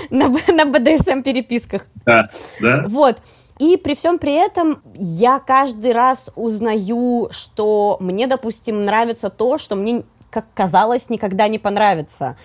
На, 0.09 0.29
на 0.29 0.65
БДСМ-переписках. 0.65 1.87
Да, 2.05 2.25
да. 2.61 2.85
Вот. 2.87 3.17
И 3.59 3.75
при 3.75 3.95
всем 3.95 4.17
при 4.17 4.33
этом 4.33 4.81
я 4.95 5.39
каждый 5.39 5.91
раз 5.91 6.29
узнаю, 6.35 7.27
что 7.31 7.97
мне, 7.99 8.27
допустим, 8.27 8.85
нравится 8.85 9.29
то, 9.29 9.57
что 9.57 9.75
мне 9.75 10.03
как 10.29 10.45
казалось, 10.53 11.09
никогда 11.09 11.47
не 11.47 11.59
понравится. 11.59 12.37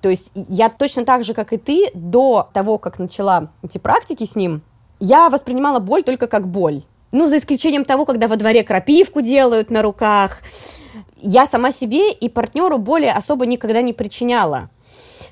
То 0.00 0.08
есть 0.08 0.30
я 0.34 0.68
точно 0.68 1.04
так 1.04 1.24
же, 1.24 1.34
как 1.34 1.52
и 1.52 1.56
ты, 1.56 1.90
до 1.94 2.48
того, 2.52 2.78
как 2.78 2.98
начала 2.98 3.50
эти 3.62 3.78
практики 3.78 4.26
с 4.26 4.34
ним, 4.34 4.62
я 4.98 5.30
воспринимала 5.30 5.78
боль 5.78 6.02
только 6.02 6.26
как 6.26 6.48
боль. 6.48 6.82
Ну, 7.12 7.28
за 7.28 7.38
исключением 7.38 7.84
того, 7.84 8.06
когда 8.06 8.26
во 8.26 8.36
дворе 8.36 8.64
крапивку 8.64 9.20
делают 9.20 9.70
на 9.70 9.82
руках. 9.82 10.42
Я 11.20 11.46
сама 11.46 11.70
себе 11.70 12.12
и 12.12 12.28
партнеру 12.28 12.78
боли 12.78 13.06
особо 13.06 13.46
никогда 13.46 13.82
не 13.82 13.92
причиняла. 13.92 14.70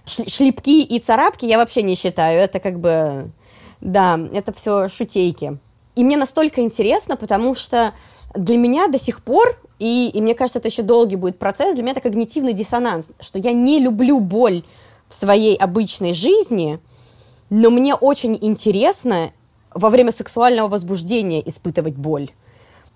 Шлепки 0.04 0.82
и 0.82 1.00
царапки 1.00 1.46
я 1.46 1.58
вообще 1.58 1.82
не 1.82 1.94
считаю. 1.94 2.40
Это 2.40 2.60
как 2.60 2.78
бы... 2.78 3.30
Да, 3.80 4.20
это 4.34 4.52
все 4.52 4.88
шутейки. 4.88 5.58
И 5.96 6.04
мне 6.04 6.16
настолько 6.16 6.60
интересно, 6.60 7.16
потому 7.16 7.54
что 7.54 7.94
для 8.34 8.56
меня 8.56 8.88
до 8.88 8.98
сих 8.98 9.22
пор 9.22 9.56
и, 9.80 10.10
и 10.10 10.20
мне 10.20 10.34
кажется, 10.34 10.58
это 10.58 10.68
еще 10.68 10.82
долгий 10.82 11.16
будет 11.16 11.38
процесс. 11.38 11.74
Для 11.74 11.82
меня 11.82 11.92
это 11.92 12.02
когнитивный 12.02 12.52
диссонанс, 12.52 13.06
что 13.18 13.38
я 13.38 13.52
не 13.52 13.80
люблю 13.80 14.20
боль 14.20 14.62
в 15.08 15.14
своей 15.14 15.56
обычной 15.56 16.12
жизни, 16.12 16.78
но 17.48 17.70
мне 17.70 17.94
очень 17.94 18.38
интересно 18.40 19.32
во 19.74 19.88
время 19.88 20.12
сексуального 20.12 20.68
возбуждения 20.68 21.46
испытывать 21.48 21.96
боль. 21.96 22.26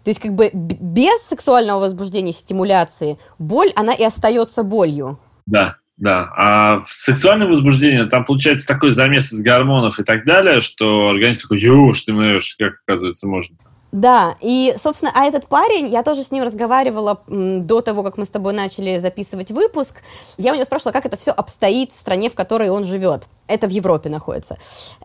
То 0.04 0.10
есть 0.10 0.20
как 0.20 0.34
бы 0.34 0.50
без 0.52 1.22
сексуального 1.22 1.80
возбуждения, 1.80 2.32
стимуляции, 2.32 3.18
боль, 3.38 3.72
она 3.74 3.94
и 3.94 4.04
остается 4.04 4.62
болью. 4.62 5.18
Да, 5.46 5.76
да. 5.96 6.30
А 6.36 6.80
в 6.82 6.92
сексуальное 6.92 7.48
возбуждение 7.48 8.04
там 8.04 8.26
получается 8.26 8.66
такой 8.66 8.90
замес 8.90 9.32
из 9.32 9.40
гормонов 9.40 9.98
и 9.98 10.04
так 10.04 10.26
далее, 10.26 10.60
что 10.60 11.08
организм 11.08 11.42
такой, 11.42 11.60
юж, 11.60 12.02
ты 12.02 12.12
моешь, 12.12 12.54
как 12.58 12.74
оказывается 12.86 13.26
можно. 13.26 13.56
Да, 13.94 14.36
и, 14.40 14.74
собственно, 14.76 15.12
а 15.14 15.24
этот 15.24 15.46
парень, 15.46 15.86
я 15.86 16.02
тоже 16.02 16.24
с 16.24 16.32
ним 16.32 16.42
разговаривала 16.42 17.22
до 17.28 17.80
того, 17.80 18.02
как 18.02 18.18
мы 18.18 18.24
с 18.24 18.28
тобой 18.28 18.52
начали 18.52 18.98
записывать 18.98 19.52
выпуск. 19.52 20.02
Я 20.36 20.50
у 20.50 20.56
него 20.56 20.64
спрашивала, 20.64 20.90
как 20.90 21.06
это 21.06 21.16
все 21.16 21.30
обстоит 21.30 21.92
в 21.92 21.96
стране, 21.96 22.28
в 22.28 22.34
которой 22.34 22.70
он 22.70 22.82
живет. 22.82 23.28
Это 23.46 23.68
в 23.68 23.70
Европе 23.70 24.08
находится. 24.08 24.58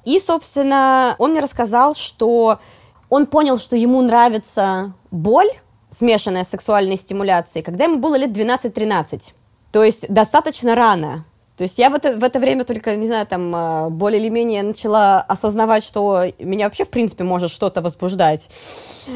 И, 0.06 0.20
собственно, 0.20 1.14
он 1.20 1.32
мне 1.32 1.40
рассказал, 1.40 1.94
что 1.94 2.58
он 3.12 3.28
понял, 3.28 3.60
что 3.60 3.76
ему 3.76 4.02
нравится 4.02 4.96
боль, 5.12 5.52
смешанная 5.92 6.44
с 6.44 6.50
сексуальной 6.50 6.98
стимуляцией, 6.98 7.64
когда 7.64 7.84
ему 7.84 7.98
было 7.98 8.16
лет 8.16 8.32
12-13. 8.32 9.22
То 9.72 9.84
есть 9.84 10.12
достаточно 10.12 10.74
рано. 10.74 11.26
То 11.60 11.64
есть 11.64 11.78
я 11.78 11.90
в 11.90 11.94
это, 11.94 12.16
в 12.16 12.24
это 12.24 12.40
время 12.40 12.64
только, 12.64 12.96
не 12.96 13.06
знаю, 13.06 13.28
там, 13.28 13.54
а, 13.54 13.90
более 13.90 14.22
или 14.22 14.30
менее 14.30 14.64
начала 14.64 15.20
осознавать, 15.20 15.84
что 15.84 16.24
меня 16.40 16.68
вообще, 16.68 16.86
в 16.86 16.90
принципе, 16.90 17.26
может 17.26 17.52
что-то 17.52 17.82
возбуждать. 17.82 18.50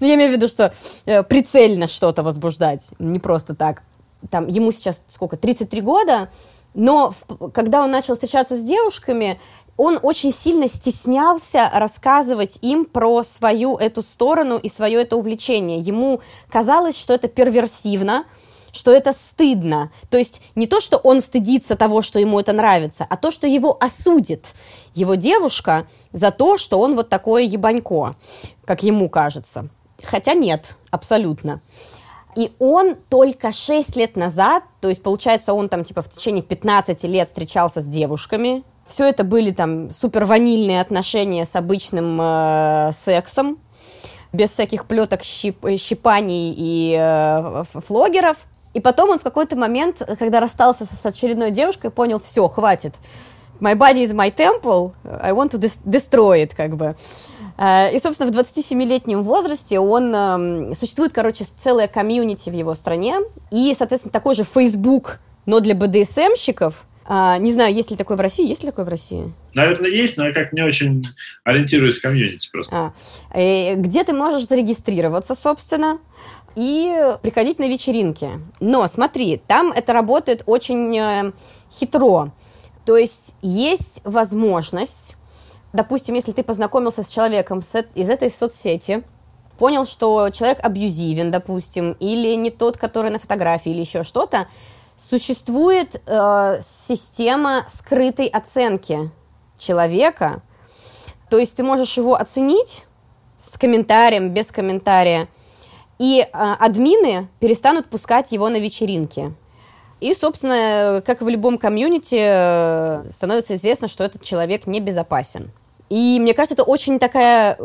Ну, 0.00 0.06
я 0.06 0.14
имею 0.14 0.30
в 0.30 0.32
виду, 0.32 0.48
что 0.48 0.72
э, 1.04 1.22
прицельно 1.22 1.88
что-то 1.88 2.22
возбуждать, 2.22 2.92
не 2.98 3.18
просто 3.18 3.54
так. 3.54 3.82
Там, 4.30 4.46
ему 4.46 4.72
сейчас 4.72 5.02
сколько, 5.12 5.36
33 5.36 5.80
года, 5.82 6.30
но 6.72 7.12
когда 7.52 7.82
он 7.82 7.90
начал 7.90 8.14
встречаться 8.14 8.56
с 8.56 8.62
девушками, 8.62 9.38
он 9.76 9.98
очень 10.02 10.32
сильно 10.32 10.68
стеснялся 10.68 11.70
рассказывать 11.74 12.58
им 12.62 12.86
про 12.86 13.22
свою 13.24 13.76
эту 13.76 14.02
сторону 14.02 14.56
и 14.56 14.70
свое 14.70 15.02
это 15.02 15.16
увлечение. 15.16 15.80
Ему 15.80 16.22
казалось, 16.50 16.98
что 16.98 17.12
это 17.12 17.28
перверсивно, 17.28 18.24
что 18.72 18.90
это 18.90 19.12
стыдно. 19.12 19.92
То 20.10 20.18
есть 20.18 20.40
не 20.54 20.66
то, 20.66 20.80
что 20.80 20.96
он 20.96 21.20
стыдится 21.20 21.76
того, 21.76 22.02
что 22.02 22.18
ему 22.18 22.40
это 22.40 22.52
нравится, 22.52 23.06
а 23.08 23.16
то, 23.16 23.30
что 23.30 23.46
его 23.46 23.76
осудит 23.80 24.54
его 24.94 25.14
девушка 25.14 25.86
за 26.12 26.30
то, 26.30 26.58
что 26.58 26.80
он 26.80 26.96
вот 26.96 27.08
такое 27.08 27.42
ебанько, 27.42 28.16
как 28.64 28.82
ему 28.82 29.08
кажется. 29.08 29.68
Хотя 30.02 30.34
нет, 30.34 30.76
абсолютно. 30.90 31.60
И 32.34 32.52
он 32.58 32.96
только 33.10 33.52
6 33.52 33.94
лет 33.96 34.16
назад, 34.16 34.64
то 34.80 34.88
есть, 34.88 35.02
получается, 35.02 35.52
он 35.52 35.68
там, 35.68 35.84
типа, 35.84 36.00
в 36.00 36.08
течение 36.08 36.42
15 36.42 37.04
лет 37.04 37.28
встречался 37.28 37.82
с 37.82 37.86
девушками. 37.86 38.64
Все 38.86 39.06
это 39.06 39.22
были 39.22 39.50
там 39.50 39.90
супер 39.90 40.24
ванильные 40.24 40.80
отношения 40.80 41.44
с 41.44 41.54
обычным 41.54 42.18
э, 42.20 42.92
сексом, 42.94 43.58
без 44.32 44.50
всяких 44.50 44.86
плеток, 44.86 45.22
щип, 45.22 45.66
щипаний 45.78 46.54
и 46.56 46.96
э, 46.98 47.64
флогеров. 47.86 48.46
И 48.74 48.80
потом 48.80 49.10
он 49.10 49.18
в 49.18 49.22
какой-то 49.22 49.56
момент, 49.56 50.02
когда 50.18 50.40
расстался 50.40 50.84
с 50.84 51.04
очередной 51.04 51.50
девушкой, 51.50 51.90
понял, 51.90 52.18
все, 52.18 52.48
хватит. 52.48 52.94
my 53.62 53.76
body 53.76 54.02
is 54.02 54.12
my 54.12 54.30
temple, 54.34 54.92
I 55.04 55.32
want 55.32 55.52
to 55.52 55.58
destroy 55.86 56.42
it, 56.44 56.54
как 56.56 56.76
бы. 56.76 56.96
Э, 57.56 57.94
и, 57.94 57.98
собственно, 58.00 58.30
в 58.30 58.36
27-летнем 58.36 59.22
возрасте 59.22 59.78
он... 59.78 60.14
Эм, 60.14 60.74
существует, 60.74 61.12
короче, 61.12 61.44
целая 61.62 61.86
комьюнити 61.86 62.50
в 62.50 62.52
его 62.52 62.74
стране, 62.74 63.20
и, 63.50 63.74
соответственно, 63.78 64.12
такой 64.12 64.34
же 64.34 64.44
Facebook, 64.44 65.20
но 65.46 65.60
для 65.60 65.74
БДСМщиков, 65.74 66.86
а, 67.04 67.38
не 67.38 67.52
знаю, 67.52 67.74
есть 67.74 67.90
ли 67.90 67.96
такой 67.96 68.16
в 68.16 68.20
России, 68.20 68.48
есть 68.48 68.62
ли 68.62 68.70
такой 68.70 68.84
в 68.84 68.88
России? 68.88 69.32
Наверное, 69.54 69.90
есть, 69.90 70.16
но 70.16 70.26
я 70.26 70.32
как 70.32 70.52
не 70.52 70.62
очень 70.62 71.04
ориентируюсь 71.44 71.98
в 71.98 72.02
комьюнити 72.02 72.48
просто. 72.50 72.74
А, 72.74 72.92
э, 73.38 73.74
где 73.74 74.04
ты 74.04 74.12
можешь 74.12 74.46
зарегистрироваться, 74.46 75.34
собственно, 75.34 75.98
и 76.54 77.16
приходить 77.22 77.58
на 77.58 77.68
вечеринки. 77.68 78.30
Но 78.60 78.86
смотри, 78.88 79.42
там 79.46 79.72
это 79.72 79.92
работает 79.92 80.42
очень 80.46 80.96
э, 80.96 81.32
хитро. 81.70 82.30
То 82.84 82.96
есть 82.96 83.36
есть 83.42 84.00
возможность, 84.04 85.16
допустим, 85.72 86.14
если 86.14 86.32
ты 86.32 86.42
познакомился 86.42 87.02
с 87.02 87.08
человеком 87.08 87.60
из 87.94 88.08
этой 88.10 88.30
соцсети, 88.30 89.02
понял, 89.58 89.86
что 89.86 90.30
человек 90.30 90.58
абьюзивен, 90.64 91.30
допустим, 91.30 91.92
или 92.00 92.34
не 92.34 92.50
тот, 92.50 92.76
который 92.76 93.10
на 93.10 93.18
фотографии, 93.18 93.70
или 93.70 93.80
еще 93.80 94.02
что-то, 94.02 94.48
существует 94.96 96.00
э, 96.06 96.60
система 96.86 97.64
скрытой 97.68 98.26
оценки 98.26 99.10
человека. 99.58 100.42
То 101.30 101.38
есть 101.38 101.56
ты 101.56 101.62
можешь 101.62 101.96
его 101.96 102.14
оценить 102.14 102.86
с 103.38 103.56
комментарием, 103.58 104.30
без 104.30 104.50
комментария, 104.50 105.28
и 106.02 106.20
э, 106.20 106.26
админы 106.32 107.28
перестанут 107.38 107.86
пускать 107.86 108.32
его 108.32 108.48
на 108.48 108.58
вечеринки. 108.58 109.32
И, 110.00 110.12
собственно, 110.14 111.00
как 111.06 111.22
в 111.22 111.28
любом 111.28 111.58
комьюнити, 111.58 112.16
э, 112.18 113.08
становится 113.12 113.54
известно, 113.54 113.86
что 113.86 114.02
этот 114.02 114.20
человек 114.20 114.66
небезопасен. 114.66 115.52
И 115.90 116.18
мне 116.18 116.34
кажется, 116.34 116.54
это 116.54 116.64
очень 116.64 116.98
такая 116.98 117.56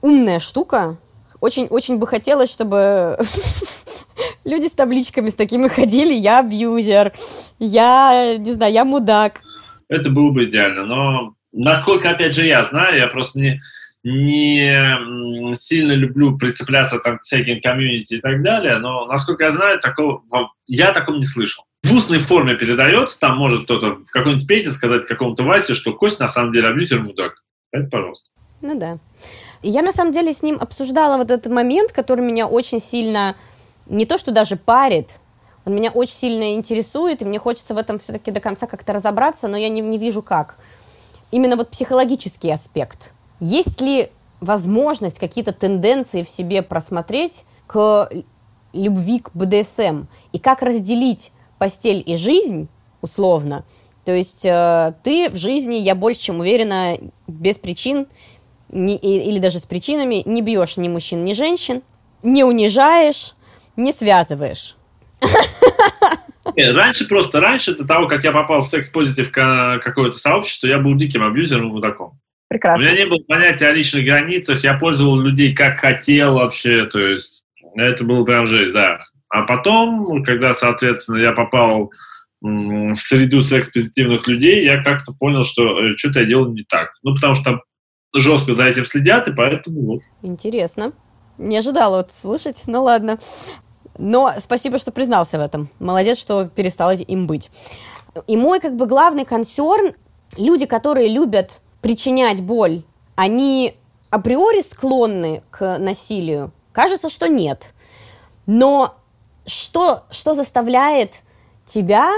умная 0.00 0.38
штука. 0.38 0.96
Очень, 1.42 1.66
очень 1.66 1.98
бы 1.98 2.06
хотелось, 2.06 2.50
чтобы 2.50 3.18
люди 4.44 4.68
с 4.68 4.72
табличками 4.72 5.28
с 5.28 5.34
такими 5.34 5.68
ходили, 5.68 6.14
я 6.14 6.38
абьюзер, 6.38 7.12
я, 7.58 8.38
не 8.38 8.52
знаю, 8.52 8.72
я 8.72 8.86
мудак. 8.86 9.42
Это 9.90 10.08
было 10.08 10.30
бы 10.30 10.44
идеально, 10.44 10.86
но 10.86 11.34
насколько, 11.52 12.08
опять 12.08 12.34
же, 12.34 12.46
я 12.46 12.62
знаю, 12.64 12.96
я 12.96 13.08
просто 13.08 13.38
не, 13.38 13.60
не 14.04 15.54
сильно 15.54 15.92
люблю 15.92 16.36
прицепляться 16.36 16.98
там, 16.98 17.18
к 17.18 17.22
всяким 17.22 17.60
комьюнити 17.60 18.14
и 18.14 18.20
так 18.20 18.42
далее, 18.42 18.78
но, 18.78 19.06
насколько 19.06 19.44
я 19.44 19.50
знаю, 19.50 19.78
такого, 19.80 20.22
я 20.66 20.90
о 20.90 20.94
таком 20.94 21.18
не 21.18 21.24
слышал. 21.24 21.64
В 21.84 21.92
устной 21.94 22.18
форме 22.18 22.54
передается, 22.54 23.18
там 23.18 23.36
может 23.36 23.64
кто-то 23.64 23.96
в 23.96 24.10
какой-нибудь 24.10 24.46
Пете 24.46 24.70
сказать 24.70 25.06
какому-то 25.06 25.42
Васе, 25.44 25.74
что 25.74 25.92
Кость 25.92 26.20
на 26.20 26.28
самом 26.28 26.52
деле 26.52 26.68
абьюзер 26.68 27.00
мудак. 27.00 27.42
Это 27.72 27.88
пожалуйста. 27.88 28.28
Ну 28.60 28.78
да. 28.78 28.98
Я 29.62 29.82
на 29.82 29.92
самом 29.92 30.12
деле 30.12 30.32
с 30.32 30.42
ним 30.42 30.58
обсуждала 30.60 31.16
вот 31.16 31.30
этот 31.30 31.52
момент, 31.52 31.92
который 31.92 32.24
меня 32.24 32.46
очень 32.46 32.80
сильно, 32.80 33.36
не 33.86 34.06
то 34.06 34.18
что 34.18 34.32
даже 34.32 34.56
парит, 34.56 35.20
он 35.64 35.76
меня 35.76 35.90
очень 35.90 36.14
сильно 36.14 36.54
интересует, 36.54 37.22
и 37.22 37.24
мне 37.24 37.38
хочется 37.38 37.74
в 37.74 37.78
этом 37.78 38.00
все-таки 38.00 38.32
до 38.32 38.40
конца 38.40 38.66
как-то 38.66 38.92
разобраться, 38.92 39.46
но 39.46 39.56
я 39.56 39.68
не, 39.68 39.80
не 39.80 39.98
вижу 39.98 40.22
как. 40.22 40.58
Именно 41.30 41.56
вот 41.56 41.70
психологический 41.70 42.50
аспект– 42.50 43.12
есть 43.42 43.80
ли 43.80 44.08
возможность 44.40 45.18
какие-то 45.18 45.52
тенденции 45.52 46.22
в 46.22 46.28
себе 46.28 46.62
просмотреть 46.62 47.44
к 47.66 48.08
любви 48.72 49.18
к 49.18 49.30
БДСМ? 49.34 50.04
И 50.32 50.38
как 50.38 50.62
разделить 50.62 51.32
постель 51.58 52.04
и 52.06 52.14
жизнь, 52.14 52.68
условно? 53.00 53.64
То 54.04 54.12
есть 54.12 54.44
э, 54.44 54.94
ты 55.02 55.28
в 55.28 55.36
жизни, 55.36 55.74
я 55.74 55.96
больше 55.96 56.20
чем 56.20 56.38
уверена, 56.38 56.96
без 57.26 57.58
причин 57.58 58.06
не, 58.68 58.96
или 58.96 59.40
даже 59.40 59.58
с 59.58 59.66
причинами 59.66 60.22
не 60.24 60.40
бьешь 60.40 60.76
ни 60.76 60.88
мужчин, 60.88 61.24
ни 61.24 61.32
женщин, 61.32 61.82
не 62.22 62.44
унижаешь, 62.44 63.34
не 63.74 63.92
связываешь. 63.92 64.76
раньше 66.56 67.08
просто, 67.08 67.40
раньше 67.40 67.76
до 67.76 67.86
того, 67.86 68.06
как 68.06 68.22
я 68.22 68.30
попал 68.30 68.60
в 68.60 68.68
секс-позитив 68.68 69.32
какое-то 69.32 70.16
сообщество, 70.16 70.68
я 70.68 70.78
был 70.78 70.94
диким 70.94 71.24
абьюзером 71.24 71.70
и 71.70 71.72
мудаком. 71.72 72.20
Прекрасно. 72.52 72.84
У 72.84 72.86
меня 72.86 72.98
не 72.98 73.06
было 73.06 73.18
понятия 73.26 73.68
о 73.68 73.72
личных 73.72 74.04
границах, 74.04 74.62
я 74.62 74.74
пользовал 74.74 75.18
людей 75.18 75.54
как 75.54 75.78
хотел 75.78 76.34
вообще, 76.34 76.84
то 76.84 77.00
есть 77.00 77.46
это 77.76 78.04
было 78.04 78.26
прям 78.26 78.46
жесть, 78.46 78.74
да. 78.74 79.00
А 79.30 79.44
потом, 79.44 80.22
когда, 80.22 80.52
соответственно, 80.52 81.16
я 81.16 81.32
попал 81.32 81.90
в 82.42 82.94
среду 82.96 83.40
секс-позитивных 83.40 84.26
людей, 84.26 84.66
я 84.66 84.82
как-то 84.82 85.14
понял, 85.18 85.44
что 85.44 85.80
э, 85.80 85.96
что-то 85.96 86.20
я 86.20 86.26
делал 86.26 86.52
не 86.52 86.62
так. 86.64 86.90
Ну, 87.02 87.14
потому 87.14 87.34
что 87.34 87.44
там 87.44 87.62
жестко 88.14 88.52
за 88.52 88.66
этим 88.66 88.84
следят, 88.84 89.28
и 89.28 89.32
поэтому 89.32 89.86
вот. 89.86 90.00
Интересно. 90.20 90.92
Не 91.38 91.56
ожидала 91.56 91.98
вот 92.02 92.12
слышать, 92.12 92.62
ну 92.66 92.82
ладно. 92.82 93.18
Но 93.96 94.30
спасибо, 94.40 94.78
что 94.78 94.92
признался 94.92 95.38
в 95.38 95.40
этом. 95.40 95.70
Молодец, 95.78 96.18
что 96.18 96.50
перестал 96.54 96.90
им 96.90 97.26
быть. 97.26 97.50
И 98.26 98.36
мой 98.36 98.60
как 98.60 98.76
бы 98.76 98.84
главный 98.84 99.24
консерн, 99.24 99.94
люди, 100.36 100.66
которые 100.66 101.08
любят 101.08 101.62
причинять 101.82 102.40
боль, 102.40 102.82
они 103.14 103.74
априори 104.08 104.62
склонны 104.62 105.42
к 105.50 105.78
насилию? 105.78 106.52
Кажется, 106.72 107.10
что 107.10 107.28
нет. 107.28 107.74
Но 108.46 108.96
что, 109.46 110.04
что 110.10 110.32
заставляет 110.32 111.16
тебя 111.66 112.10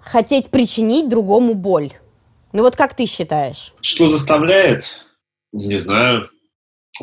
хотеть 0.00 0.50
причинить 0.50 1.08
другому 1.08 1.54
боль? 1.54 1.90
Ну 2.52 2.62
вот 2.62 2.76
как 2.76 2.94
ты 2.94 3.06
считаешь? 3.06 3.74
Что 3.80 4.08
заставляет? 4.08 5.04
Не 5.52 5.76
знаю. 5.76 6.30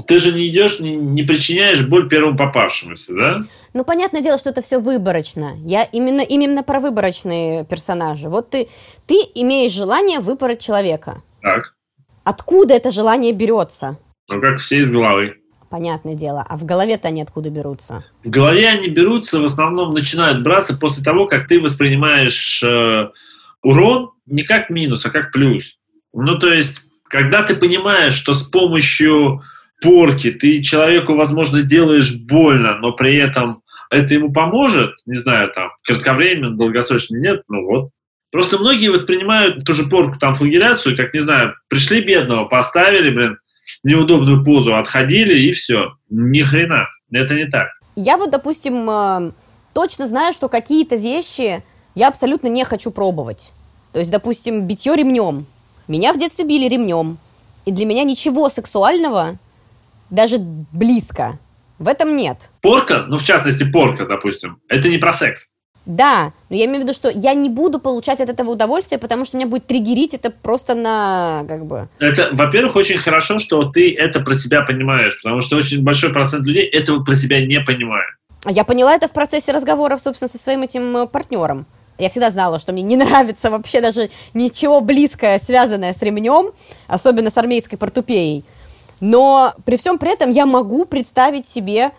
Ты 0.07 0.19
же 0.19 0.33
не 0.33 0.49
идешь, 0.49 0.79
не, 0.79 0.95
не 0.95 1.23
причиняешь 1.23 1.85
боль 1.85 2.07
первому 2.07 2.37
попавшемуся, 2.37 3.13
да? 3.13 3.37
Ну, 3.73 3.83
понятное 3.83 4.21
дело, 4.21 4.37
что 4.37 4.51
это 4.51 4.61
все 4.61 4.79
выборочно. 4.79 5.57
Я 5.63 5.83
именно, 5.83 6.21
именно 6.21 6.61
про 6.61 6.79
выборочные 6.79 7.65
персонажи. 7.65 8.29
Вот 8.29 8.51
ты, 8.51 8.69
ты 9.07 9.15
имеешь 9.33 9.71
желание 9.71 10.19
выбрать 10.19 10.61
человека. 10.61 11.23
Так. 11.41 11.73
Откуда 12.29 12.75
это 12.75 12.91
желание 12.91 13.33
берется? 13.33 13.97
Ну, 14.31 14.39
как 14.39 14.59
все 14.59 14.81
из 14.81 14.91
головы. 14.91 15.37
Понятное 15.71 16.13
дело. 16.13 16.45
А 16.47 16.57
в 16.57 16.63
голове-то 16.63 17.07
они 17.07 17.23
откуда 17.23 17.49
берутся? 17.49 18.05
В 18.23 18.29
голове 18.29 18.67
они 18.67 18.87
берутся, 18.87 19.39
в 19.39 19.45
основном 19.45 19.95
начинают 19.95 20.43
браться 20.43 20.77
после 20.77 21.03
того, 21.03 21.25
как 21.25 21.47
ты 21.47 21.59
воспринимаешь 21.59 22.61
э, 22.63 23.09
урон 23.63 24.11
не 24.27 24.43
как 24.43 24.69
минус, 24.69 25.07
а 25.07 25.09
как 25.09 25.31
плюс. 25.31 25.79
Ну, 26.13 26.37
то 26.37 26.53
есть, 26.53 26.81
когда 27.05 27.41
ты 27.41 27.55
понимаешь, 27.55 28.13
что 28.13 28.35
с 28.35 28.43
помощью 28.43 29.41
порки 29.81 30.29
ты 30.29 30.61
человеку, 30.61 31.15
возможно, 31.15 31.63
делаешь 31.63 32.13
больно, 32.13 32.77
но 32.77 32.91
при 32.91 33.15
этом 33.15 33.63
это 33.89 34.13
ему 34.13 34.31
поможет, 34.31 34.91
не 35.07 35.15
знаю, 35.15 35.51
там, 35.51 35.71
кратковременно, 35.83 36.55
долгосрочно 36.55 37.17
нет, 37.17 37.41
ну 37.47 37.65
вот, 37.65 37.89
Просто 38.31 38.59
многие 38.59 38.89
воспринимают 38.89 39.65
ту 39.65 39.73
же 39.73 39.87
порку, 39.87 40.19
там, 40.19 40.33
флагеляцию, 40.33 40.95
как, 40.95 41.13
не 41.13 41.19
знаю, 41.19 41.55
пришли 41.67 42.01
бедного, 42.01 42.45
поставили, 42.45 43.09
блин, 43.09 43.37
неудобную 43.83 44.43
позу, 44.43 44.75
отходили, 44.75 45.37
и 45.37 45.51
все. 45.51 45.93
Ни 46.09 46.41
хрена. 46.41 46.87
Это 47.11 47.33
не 47.33 47.45
так. 47.45 47.69
Я 47.95 48.17
вот, 48.17 48.29
допустим, 48.29 48.89
э, 48.89 49.31
точно 49.73 50.07
знаю, 50.07 50.33
что 50.33 50.47
какие-то 50.47 50.95
вещи 50.95 51.63
я 51.95 52.07
абсолютно 52.07 52.47
не 52.47 52.63
хочу 52.65 52.91
пробовать. 52.91 53.51
То 53.93 53.99
есть, 53.99 54.11
допустим, 54.11 54.67
битье 54.67 54.95
ремнем. 54.95 55.45
Меня 55.87 56.13
в 56.13 56.19
детстве 56.19 56.45
били 56.45 56.69
ремнем. 56.69 57.17
И 57.65 57.71
для 57.71 57.85
меня 57.85 58.03
ничего 58.03 58.49
сексуального 58.49 59.37
даже 60.09 60.37
близко 60.37 61.39
в 61.79 61.87
этом 61.87 62.15
нет. 62.15 62.51
Порка, 62.61 63.05
ну, 63.07 63.17
в 63.17 63.23
частности, 63.23 63.63
порка, 63.63 64.05
допустим, 64.05 64.59
это 64.67 64.89
не 64.89 64.97
про 64.97 65.13
секс. 65.13 65.49
Да, 65.89 66.33
но 66.49 66.55
я 66.55 66.65
имею 66.65 66.81
в 66.81 66.83
виду, 66.83 66.93
что 66.93 67.09
я 67.09 67.33
не 67.33 67.49
буду 67.49 67.79
получать 67.79 68.21
от 68.21 68.29
этого 68.29 68.51
удовольствие, 68.51 68.99
потому 68.99 69.25
что 69.25 69.37
меня 69.37 69.47
будет 69.47 69.65
триггерить 69.65 70.13
это 70.13 70.29
просто 70.29 70.75
на, 70.75 71.43
как 71.47 71.65
бы... 71.65 71.89
Это, 71.97 72.29
во-первых, 72.31 72.75
очень 72.75 72.99
хорошо, 72.99 73.39
что 73.39 73.63
ты 73.71 73.95
это 73.95 74.19
про 74.19 74.35
себя 74.35 74.61
понимаешь, 74.61 75.19
потому 75.19 75.41
что 75.41 75.57
очень 75.57 75.81
большой 75.83 76.13
процент 76.13 76.45
людей 76.45 76.63
этого 76.63 77.03
про 77.03 77.15
себя 77.15 77.43
не 77.43 77.59
понимает. 77.59 78.05
Я 78.45 78.65
поняла 78.65 78.93
это 78.93 79.07
в 79.07 79.13
процессе 79.13 79.51
разговоров, 79.51 79.99
собственно, 79.99 80.29
со 80.29 80.37
своим 80.37 80.61
этим 80.61 80.95
э, 80.95 81.07
партнером. 81.07 81.65
Я 81.97 82.09
всегда 82.09 82.29
знала, 82.29 82.59
что 82.59 82.71
мне 82.71 82.83
не 82.83 82.95
нравится 83.03 83.49
вообще 83.49 83.81
даже 83.81 84.11
ничего 84.35 84.81
близкое, 84.81 85.39
связанное 85.39 85.93
с 85.93 86.03
ремнем, 86.03 86.51
особенно 86.85 87.31
с 87.31 87.37
армейской 87.37 87.79
портупеей. 87.79 88.45
Но 88.99 89.55
при 89.65 89.75
всем 89.75 89.97
при 89.97 90.13
этом 90.13 90.29
я 90.29 90.45
могу 90.45 90.85
представить 90.85 91.47
себе 91.47 91.89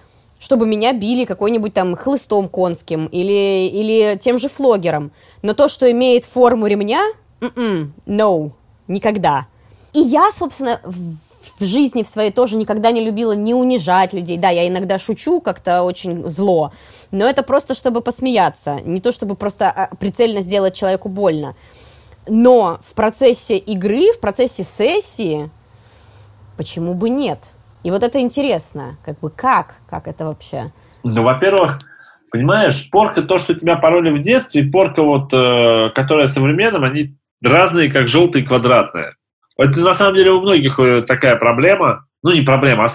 чтобы 0.41 0.67
меня 0.67 0.93
били 0.93 1.25
какой-нибудь 1.25 1.75
там 1.75 1.95
хлыстом 1.95 2.49
конским 2.49 3.07
или, 3.07 3.69
или 3.69 4.19
тем 4.19 4.39
же 4.39 4.49
флогером. 4.49 5.13
Но 5.43 5.55
то, 5.55 5.69
что 5.69 5.89
имеет 5.93 6.25
форму 6.25 6.67
ремня, 6.67 7.05
м-м, 7.41 7.93
no, 8.07 8.51
никогда. 8.89 9.47
И 9.93 10.01
я, 10.01 10.31
собственно, 10.33 10.81
в, 10.83 11.65
жизни 11.65 12.03
в 12.03 12.09
своей 12.09 12.33
тоже 12.33 12.57
никогда 12.57 12.91
не 12.91 13.05
любила 13.05 13.33
не 13.33 13.55
унижать 13.55 14.13
людей. 14.15 14.39
Да, 14.39 14.49
я 14.51 14.67
иногда 14.67 14.99
шучу 14.99 15.41
как-то 15.41 15.83
очень 15.83 16.29
зло, 16.29 16.73
но 17.11 17.27
это 17.27 17.43
просто 17.43 17.75
чтобы 17.75 18.01
посмеяться, 18.01 18.81
не 18.85 19.01
то 19.01 19.13
чтобы 19.13 19.35
просто 19.35 19.71
а, 19.71 19.95
прицельно 19.97 20.41
сделать 20.41 20.75
человеку 20.75 21.09
больно. 21.09 21.55
Но 22.27 22.79
в 22.83 22.95
процессе 22.95 23.57
игры, 23.57 24.13
в 24.13 24.21
процессе 24.21 24.65
сессии, 24.65 25.51
почему 26.57 26.95
бы 26.95 27.11
нет? 27.11 27.41
И 27.83 27.91
вот 27.91 28.03
это 28.03 28.21
интересно, 28.21 28.97
как 29.05 29.21
бы 29.21 29.31
как, 29.31 29.77
как 29.89 30.07
это 30.07 30.27
вообще? 30.27 30.73
Ну, 31.03 31.23
во-первых, 31.23 31.81
понимаешь, 32.31 32.89
порка 32.91 33.23
то, 33.23 33.39
что 33.39 33.55
тебя 33.55 33.77
пороли 33.77 34.11
в 34.11 34.23
детстве, 34.23 34.63
и 34.63 34.71
порка 34.71 35.03
вот, 35.03 35.33
э, 35.33 35.91
которая 35.95 36.27
современная, 36.27 36.91
они 36.91 37.17
разные, 37.43 37.91
как 37.91 38.09
желтые 38.09 38.45
квадратные. 38.45 39.15
Это 39.57 39.81
на 39.81 39.95
самом 39.95 40.17
деле 40.17 40.31
у 40.33 40.41
многих 40.41 40.79
э, 40.79 41.03
такая 41.03 41.37
проблема, 41.37 42.07
ну 42.23 42.33
не 42.33 42.43
проблема, 42.43 42.85
а 42.85 42.89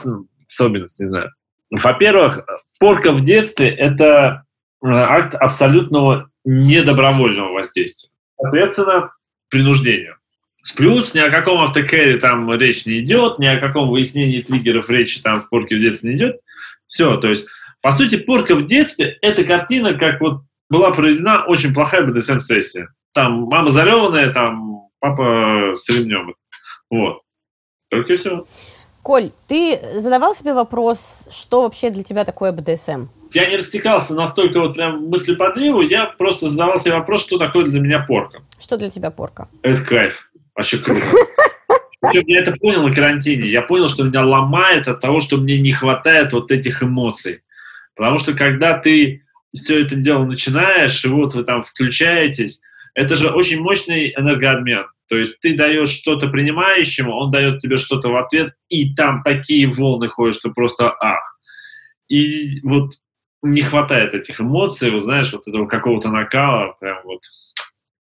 особенность, 0.48 1.00
не 1.00 1.08
знаю. 1.08 1.32
Во-первых, 1.72 2.46
порка 2.80 3.12
в 3.12 3.22
детстве– 3.22 3.70
это 3.70 4.46
э, 4.84 4.88
акт 4.88 5.36
абсолютного 5.36 6.30
недобровольного 6.44 7.54
воздействия. 7.54 8.12
Соответственно, 8.40 9.12
принуждение. 9.50 10.16
Плюс 10.76 11.14
ни 11.14 11.20
о 11.20 11.30
каком 11.30 11.62
автокэре 11.62 12.18
там 12.18 12.52
речь 12.54 12.86
не 12.86 13.00
идет, 13.00 13.40
ни 13.40 13.46
о 13.46 13.60
каком 13.60 13.90
выяснении 13.90 14.42
триггеров 14.42 14.90
речи 14.90 15.22
там 15.22 15.42
в 15.42 15.50
порке 15.50 15.76
в 15.76 15.80
детстве 15.80 16.12
не 16.12 16.18
идет. 16.18 16.40
Все, 16.88 17.18
то 17.18 17.30
есть, 17.30 17.46
по 17.82 17.92
сути, 17.92 18.18
порка 18.18 18.56
в 18.56 18.66
детстве– 18.66 19.18
это 19.22 19.44
картина, 19.44 19.94
как 19.94 20.22
вот 20.22 20.42
была 20.70 20.92
проведена 20.92 21.46
очень 21.46 21.74
плохая 21.74 22.02
БДСМ-сессия. 22.04 22.90
Там 23.14 23.44
мама 23.44 23.70
зареванная, 23.70 24.34
там 24.34 24.88
папа 25.00 25.74
с 25.76 25.88
ремнем. 25.90 26.36
Вот. 26.90 27.22
Только 27.90 28.14
и 28.14 28.16
все. 28.16 28.44
Коль, 29.04 29.30
ты 29.48 29.80
задавал 30.00 30.34
себе 30.34 30.54
вопрос, 30.54 31.28
что 31.32 31.62
вообще 31.62 31.92
для 31.92 32.04
тебя 32.04 32.26
такое 32.26 32.52
БДСМ? 32.52 33.06
Я 33.32 33.50
не 33.50 33.58
растекался 33.58 34.16
настолько 34.16 34.60
вот 34.60 34.74
прям 34.74 35.10
мысли 35.10 35.36
по 35.36 35.54
древу, 35.54 35.82
я 35.82 36.06
просто 36.06 36.50
задавал 36.50 36.78
себе 36.78 36.96
вопрос, 36.96 37.22
что 37.22 37.38
такое 37.38 37.66
для 37.66 37.80
меня 37.80 38.00
порка. 38.00 38.42
Что 38.60 38.78
для 38.78 38.90
тебя 38.90 39.12
порка? 39.12 39.48
Это 39.62 39.84
кайф. 39.84 40.28
Вообще 40.56 40.78
круто. 40.80 41.06
Причем 42.02 42.24
я 42.28 42.42
это 42.42 42.54
понял 42.54 42.84
на 42.84 42.94
карантине. 42.94 43.48
Я 43.48 43.62
понял, 43.62 43.88
что 43.88 44.04
меня 44.04 44.24
ломает 44.24 44.88
от 44.88 45.00
того, 45.00 45.20
что 45.20 45.38
мне 45.38 45.60
не 45.60 45.74
хватает 45.74 46.34
вот 46.34 46.52
этих 46.52 46.84
эмоций. 46.84 47.42
Потому 47.96 48.18
что 48.18 48.34
когда 48.34 48.78
ты 48.78 49.24
все 49.54 49.82
это 49.82 49.96
дело 49.96 50.26
начинаешь, 50.26 51.04
и 51.04 51.08
вот 51.08 51.34
вы 51.34 51.44
там 51.44 51.64
включаетесь, 51.64 52.62
это 52.94 53.16
же 53.16 53.30
очень 53.30 53.62
мощный 53.62 54.14
энергообмен. 54.16 54.86
То 55.08 55.18
есть 55.18 55.40
ты 55.40 55.56
даешь 55.56 55.90
что-то 55.90 56.28
принимающему, 56.30 57.12
он 57.12 57.32
дает 57.32 57.60
тебе 57.60 57.78
что-то 57.78 58.10
в 58.10 58.18
ответ, 58.18 58.54
и 58.70 58.94
там 58.96 59.22
такие 59.24 59.68
волны 59.68 60.08
ходят, 60.08 60.36
что 60.36 60.50
просто 60.50 60.94
ах. 61.00 61.40
И 62.08 62.60
вот 62.64 62.92
не 63.44 63.62
хватает 63.62 64.14
этих 64.14 64.42
эмоций, 64.42 64.90
вот 64.92 65.04
знаешь, 65.04 65.32
вот 65.32 65.48
этого 65.48 65.68
какого-то 65.68 66.10
накала, 66.10 66.76
прям 66.80 66.98
вот 67.04 67.22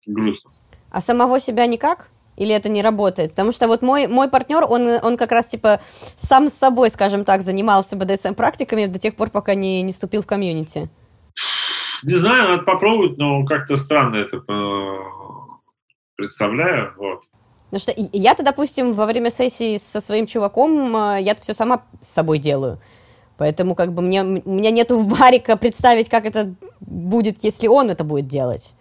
грустно. 0.07 0.53
А 0.91 1.01
самого 1.01 1.41
себя 1.41 1.67
никак? 1.67 2.09
Или 2.37 2.55
это 2.55 2.69
не 2.69 2.83
работает? 2.83 3.31
Потому 3.31 3.53
что 3.53 3.69
вот 3.69 3.83
мой, 3.83 4.07
мой 4.07 4.29
партнер, 4.29 4.65
он, 4.69 4.89
он 5.03 5.17
как 5.17 5.33
раз 5.33 5.47
типа 5.47 5.81
сам 6.17 6.49
с 6.49 6.55
собой, 6.55 6.91
скажем 6.91 7.25
так, 7.25 7.43
занимался 7.43 7.97
БДСМ-практиками 7.97 8.87
до 8.87 8.99
тех 8.99 9.15
пор, 9.17 9.31
пока 9.31 9.55
не, 9.55 9.83
не 9.83 9.93
вступил 9.93 10.23
в 10.23 10.27
комьюнити. 10.27 10.89
Не 12.03 12.15
знаю, 12.15 12.49
надо 12.49 12.63
попробовать, 12.63 13.19
но 13.19 13.45
как-то 13.45 13.77
странно 13.77 14.17
это 14.17 14.39
э, 14.39 14.99
представляю. 16.17 16.95
Вот. 16.97 17.21
Ну 17.71 17.79
что 17.79 17.93
я-то, 17.97 18.43
допустим, 18.43 18.93
во 18.93 19.07
время 19.07 19.31
сессии 19.31 19.79
со 19.79 20.01
своим 20.01 20.27
чуваком, 20.27 20.97
э, 20.97 21.23
я-то 21.23 21.43
все 21.43 21.55
сама 21.55 21.85
с 22.01 22.09
собой 22.09 22.39
делаю. 22.39 22.81
Поэтому 23.39 23.75
как 23.75 23.93
бы 23.93 24.03
мне, 24.03 24.23
у 24.23 24.53
меня 24.53 24.71
нету 24.71 24.99
варика 25.01 25.57
представить, 25.57 26.09
как 26.09 26.27
это 26.27 26.55
будет, 26.81 27.45
если 27.45 27.69
он 27.69 27.91
это 27.91 28.05
будет 28.05 28.27
делать. 28.27 28.73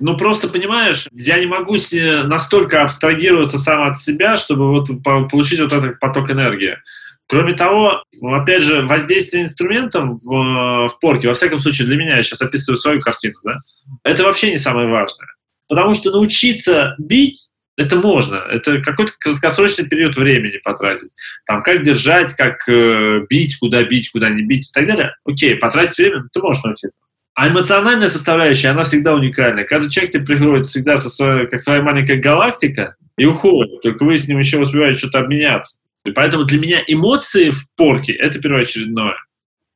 Ну, 0.00 0.16
просто, 0.16 0.48
понимаешь, 0.48 1.08
я 1.12 1.38
не 1.38 1.46
могу 1.46 1.76
настолько 2.24 2.82
абстрагироваться 2.82 3.58
сам 3.58 3.88
от 3.88 3.98
себя, 3.98 4.36
чтобы 4.36 4.70
вот 4.70 4.88
получить 5.30 5.60
вот 5.60 5.72
этот 5.72 5.98
поток 5.98 6.30
энергии. 6.30 6.78
Кроме 7.26 7.52
того, 7.52 8.02
опять 8.22 8.62
же, 8.62 8.82
воздействие 8.82 9.44
инструментом 9.44 10.16
в, 10.16 10.88
в 10.88 10.98
порке, 11.00 11.28
во 11.28 11.34
всяком 11.34 11.60
случае 11.60 11.86
для 11.86 11.96
меня, 11.96 12.16
я 12.16 12.22
сейчас 12.22 12.40
описываю 12.40 12.78
свою 12.78 13.00
картину, 13.00 13.34
да, 13.44 13.56
это 14.02 14.24
вообще 14.24 14.50
не 14.50 14.56
самое 14.56 14.88
важное. 14.88 15.28
Потому 15.68 15.92
что 15.92 16.10
научиться 16.10 16.94
бить 16.98 17.50
это 17.78 17.94
можно. 17.96 18.36
Это 18.50 18.80
какой-то 18.80 19.12
краткосрочный 19.20 19.86
период 19.86 20.16
времени 20.16 20.58
потратить. 20.64 21.10
Там, 21.46 21.62
как 21.62 21.82
держать, 21.82 22.34
как 22.34 22.56
э, 22.68 23.20
бить, 23.30 23.56
куда 23.58 23.84
бить, 23.84 24.10
куда 24.10 24.30
не 24.30 24.42
бить 24.42 24.68
и 24.68 24.72
так 24.72 24.86
далее. 24.86 25.14
Окей, 25.24 25.54
потратить 25.54 25.96
время, 25.96 26.24
ты 26.32 26.40
можешь 26.40 26.64
научиться. 26.64 26.98
А 27.38 27.46
эмоциональная 27.46 28.08
составляющая, 28.08 28.70
она 28.70 28.82
всегда 28.82 29.14
уникальна. 29.14 29.62
Каждый 29.62 29.90
человек 29.90 30.12
тебе 30.12 30.24
приходит 30.24 30.66
всегда 30.66 30.96
со 30.96 31.08
своей, 31.08 31.46
как 31.46 31.60
своя 31.60 31.80
маленькая 31.82 32.16
галактика 32.16 32.96
и 33.16 33.26
уходит. 33.26 33.80
Только 33.80 34.02
вы 34.02 34.16
с 34.16 34.26
ним 34.26 34.40
еще 34.40 34.58
успеваете 34.58 34.98
что-то 34.98 35.20
обменяться. 35.20 35.78
И 36.04 36.10
поэтому 36.10 36.46
для 36.46 36.58
меня 36.58 36.82
эмоции 36.84 37.50
в 37.50 37.70
порке– 37.76 38.12
это 38.14 38.40
первоочередное. 38.40 39.14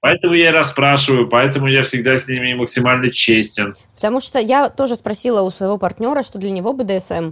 Поэтому 0.01 0.35
я 0.35 0.51
расспрашиваю, 0.51 1.29
поэтому 1.29 1.68
я 1.68 1.83
всегда 1.83 2.16
с 2.16 2.27
ними 2.27 2.53
максимально 2.55 3.12
честен. 3.12 3.77
Потому 3.94 4.20
что 4.20 4.40
я 4.40 4.68
тоже 4.68 4.96
спросила 4.96 5.42
у 5.42 5.51
своего 5.53 5.79
партнера, 5.79 6.25
что 6.25 6.40
для 6.40 6.51
него 6.51 6.72
БДСМ. 6.72 7.31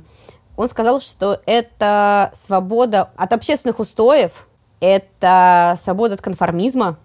Он 0.56 0.68
сказал, 0.68 1.00
что 1.00 1.40
это 1.44 2.30
свобода 2.34 3.10
от 3.16 3.32
общественных 3.32 3.80
устоев, 3.80 4.46
это 4.78 5.76
свобода 5.82 6.14
от 6.14 6.20
конформизма, 6.20 7.00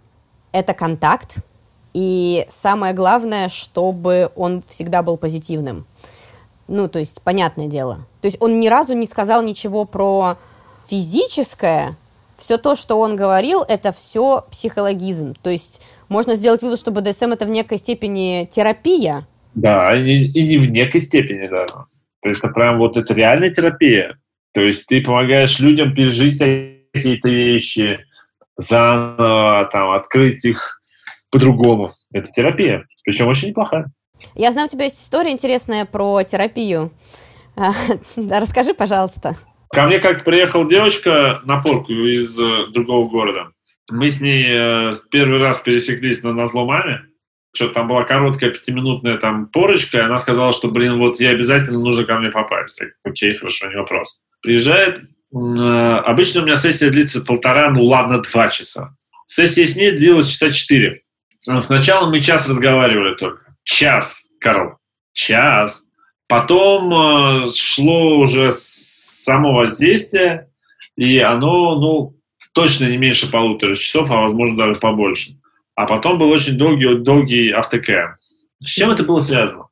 это 0.52 0.76
контакт, 0.76 1.38
и 1.96 2.46
самое 2.50 2.94
главное, 2.94 3.48
чтобы 3.48 4.30
он 4.36 4.62
всегда 4.68 5.02
был 5.02 5.16
позитивным. 5.16 5.86
Ну, 6.68 6.90
то 6.90 7.00
есть, 7.00 7.22
понятное 7.24 7.68
дело. 7.68 8.00
То 8.20 8.26
есть 8.26 8.36
он 8.42 8.60
ни 8.60 8.68
разу 8.68 8.94
не 8.94 9.06
сказал 9.06 9.42
ничего 9.42 9.86
про 9.86 10.38
физическое. 10.90 11.96
Все 12.38 12.58
то, 12.58 12.76
что 12.76 13.00
он 13.00 13.16
говорил, 13.16 13.64
это 13.66 13.94
все 13.94 14.44
психологизм. 14.52 15.36
То 15.42 15.50
есть 15.50 15.82
можно 16.10 16.36
сделать 16.36 16.62
вывод, 16.62 16.80
что 16.80 16.92
БДСМ 16.92 17.32
это 17.32 17.46
в 17.46 17.50
некой 17.50 17.78
степени 17.78 18.50
терапия. 18.52 19.26
Да, 19.54 19.96
и, 19.96 20.26
и 20.26 20.48
не 20.48 20.58
в 20.58 20.70
некой 20.70 21.00
степени, 21.00 21.48
да. 21.48 21.66
То 21.66 22.28
есть 22.28 22.44
это 22.44 22.50
прям 22.50 22.78
вот 22.78 22.98
это 22.98 23.14
реальная 23.14 23.52
терапия. 23.52 24.18
То 24.54 24.60
есть 24.60 24.86
ты 24.88 25.02
помогаешь 25.02 25.60
людям 25.60 25.96
пережить 25.96 26.40
какие-то 26.94 27.30
вещи, 27.30 28.00
заново 28.58 29.70
там, 29.72 29.92
открыть 29.92 30.44
их 30.44 30.82
по-другому. 31.32 31.94
Это 32.14 32.32
терапия, 32.32 32.86
причем 33.04 33.28
очень 33.28 33.50
неплохая. 33.50 33.92
Я 34.34 34.52
знаю, 34.52 34.68
у 34.68 34.70
тебя 34.70 34.86
есть 34.86 35.02
история 35.02 35.32
интересная 35.32 35.86
про 35.86 36.24
терапию. 36.24 36.92
А, 37.58 37.72
расскажи, 38.18 38.74
пожалуйста. 38.74 39.36
Ко 39.70 39.86
мне 39.88 40.00
как-то 40.00 40.24
приехала 40.24 40.68
девочка 40.68 41.42
на 41.46 41.62
порку 41.62 41.92
из 41.92 42.40
э, 42.40 42.68
другого 42.72 43.10
города. 43.10 43.52
Мы 43.92 44.10
с 44.10 44.22
ней 44.22 44.46
э, 44.48 44.94
первый 45.12 45.40
раз 45.40 45.60
пересеклись 45.60 46.24
на 46.24 46.34
назло 46.34 46.66
маме. 46.66 47.02
Что 47.54 47.70
там 47.70 47.88
была 47.88 48.04
короткая 48.04 48.52
пятиминутная 48.52 49.18
там 49.18 49.48
порочка, 49.48 49.98
и 49.98 50.02
она 50.02 50.18
сказала, 50.18 50.52
что, 50.52 50.68
блин, 50.68 50.98
вот 50.98 51.20
ей 51.20 51.30
обязательно 51.30 51.80
нужно 51.80 52.04
ко 52.04 52.18
мне 52.20 52.30
попасть. 52.30 52.82
Я, 52.82 52.88
Окей, 53.04 53.36
хорошо, 53.36 53.70
не 53.70 53.78
вопрос. 53.78 54.20
Приезжает, 54.42 55.00
э, 55.00 55.04
обычно 55.36 56.42
у 56.42 56.46
меня 56.46 56.58
сессия 56.58 56.90
длится 56.90 57.22
полтора, 57.22 57.70
ну 57.70 57.84
ладно, 57.84 58.22
два 58.22 58.50
часа. 58.50 58.96
Сессия 59.26 59.66
с 59.66 59.76
ней 59.76 59.92
длилась 59.92 60.28
часа 60.28 60.52
четыре. 60.52 61.02
Ну, 61.48 61.60
сначала 61.60 62.10
мы 62.10 62.20
час 62.20 62.50
разговаривали 62.50 63.16
только. 63.16 63.56
Час, 63.64 64.28
Карл. 64.40 64.78
Час. 65.14 65.84
Потом 66.28 66.94
э, 66.94 67.52
шло 67.56 68.18
уже 68.18 68.52
само 68.52 69.54
воздействие, 69.54 70.50
и 70.96 71.20
оно, 71.20 71.80
ну, 71.80 72.16
точно 72.54 72.86
не 72.86 72.98
меньше 72.98 73.32
полутора 73.32 73.76
часов, 73.76 74.10
а 74.12 74.22
возможно 74.22 74.58
даже 74.58 74.80
побольше. 74.80 75.32
А 75.76 75.86
потом 75.86 76.18
был 76.18 76.30
очень 76.30 76.58
долгий, 76.58 76.96
долгий 76.96 77.52
автокэм. 77.52 78.16
С 78.62 78.68
чем 78.68 78.92
это 78.92 79.04
было 79.04 79.20
связано? 79.20 79.68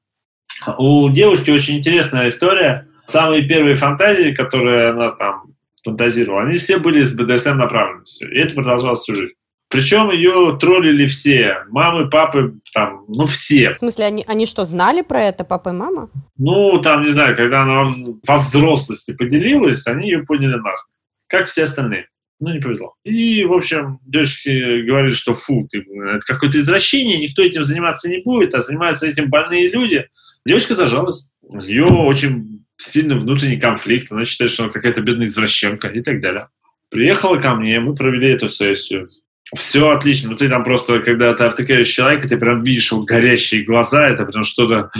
У 0.77 1.09
девушки 1.09 1.49
очень 1.49 1.77
интересная 1.77 2.27
история. 2.27 2.87
Самые 3.07 3.47
первые 3.47 3.75
фантазии, 3.75 4.33
которые 4.33 4.89
она 4.89 5.11
там 5.11 5.45
фантазировала, 5.83 6.43
они 6.43 6.57
все 6.57 6.77
были 6.77 7.01
с 7.01 7.15
БДСМ 7.15 7.57
направленностью. 7.57 8.31
И 8.33 8.39
это 8.39 8.55
продолжалось 8.55 9.01
всю 9.01 9.15
жизнь. 9.15 9.35
Причем 9.73 10.11
ее 10.11 10.55
троллили 10.61 11.07
все. 11.07 11.63
Мамы, 11.69 12.07
папы, 12.07 12.59
там, 12.75 13.05
ну 13.07 13.25
все. 13.25 13.73
В 13.73 13.77
смысле, 13.77 14.05
они, 14.05 14.23
они 14.27 14.45
что, 14.45 14.65
знали 14.65 15.01
про 15.01 15.23
это, 15.23 15.43
папа 15.43 15.69
и 15.69 15.71
мама? 15.71 16.11
Ну, 16.37 16.79
там, 16.79 17.01
не 17.01 17.09
знаю, 17.09 17.35
когда 17.35 17.63
она 17.63 17.89
во 18.27 18.37
взрослости 18.37 19.13
поделилась, 19.13 19.87
они 19.87 20.11
ее 20.11 20.25
поняли 20.25 20.57
нас. 20.57 20.79
Как 21.27 21.47
все 21.47 21.63
остальные. 21.63 22.05
Ну, 22.39 22.53
не 22.53 22.59
повезло. 22.59 22.93
И, 23.03 23.43
в 23.45 23.53
общем, 23.53 23.97
девушки 24.05 24.83
говорили, 24.83 25.13
что 25.13 25.33
фу, 25.33 25.67
ты, 25.67 25.79
это 25.79 26.21
какое-то 26.23 26.59
извращение, 26.59 27.17
никто 27.17 27.41
этим 27.41 27.63
заниматься 27.63 28.07
не 28.09 28.19
будет, 28.19 28.53
а 28.53 28.61
занимаются 28.61 29.07
этим 29.07 29.31
больные 29.31 29.69
люди. 29.69 30.07
Девочка 30.45 30.75
зажалась. 30.75 31.27
Ее 31.63 31.85
очень 31.85 32.63
сильный 32.77 33.17
внутренний 33.17 33.57
конфликт. 33.57 34.11
Она 34.11 34.23
считает, 34.23 34.51
что 34.51 34.65
она 34.65 34.71
какая-то 34.71 35.01
бедная 35.01 35.25
извращенка 35.25 35.87
и 35.87 36.01
так 36.03 36.21
далее. 36.21 36.49
Приехала 36.91 37.37
ко 37.37 37.55
мне, 37.55 37.79
мы 37.79 37.95
провели 37.95 38.29
эту 38.29 38.47
сессию 38.47 39.07
все 39.55 39.89
отлично. 39.89 40.31
Ну, 40.31 40.35
ты 40.37 40.49
там 40.49 40.63
просто, 40.63 40.99
когда 40.99 41.33
ты 41.33 41.43
автокеришь 41.43 41.89
человека, 41.89 42.27
ты 42.27 42.37
прям 42.37 42.63
видишь 42.63 42.91
вот 42.91 43.05
горящие 43.05 43.63
глаза, 43.63 44.07
это 44.07 44.25
прям 44.25 44.43
что-то 44.43 44.91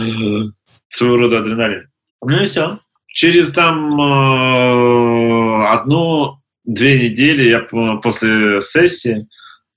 своего 0.88 1.16
рода 1.16 1.38
адреналин. 1.38 1.88
Ну 2.22 2.42
и 2.42 2.46
все. 2.46 2.78
Через 3.08 3.52
там 3.52 4.00
э, 4.00 5.66
одну-две 5.68 7.08
недели 7.08 7.48
я 7.48 7.60
после 8.00 8.60
сессии 8.60 9.28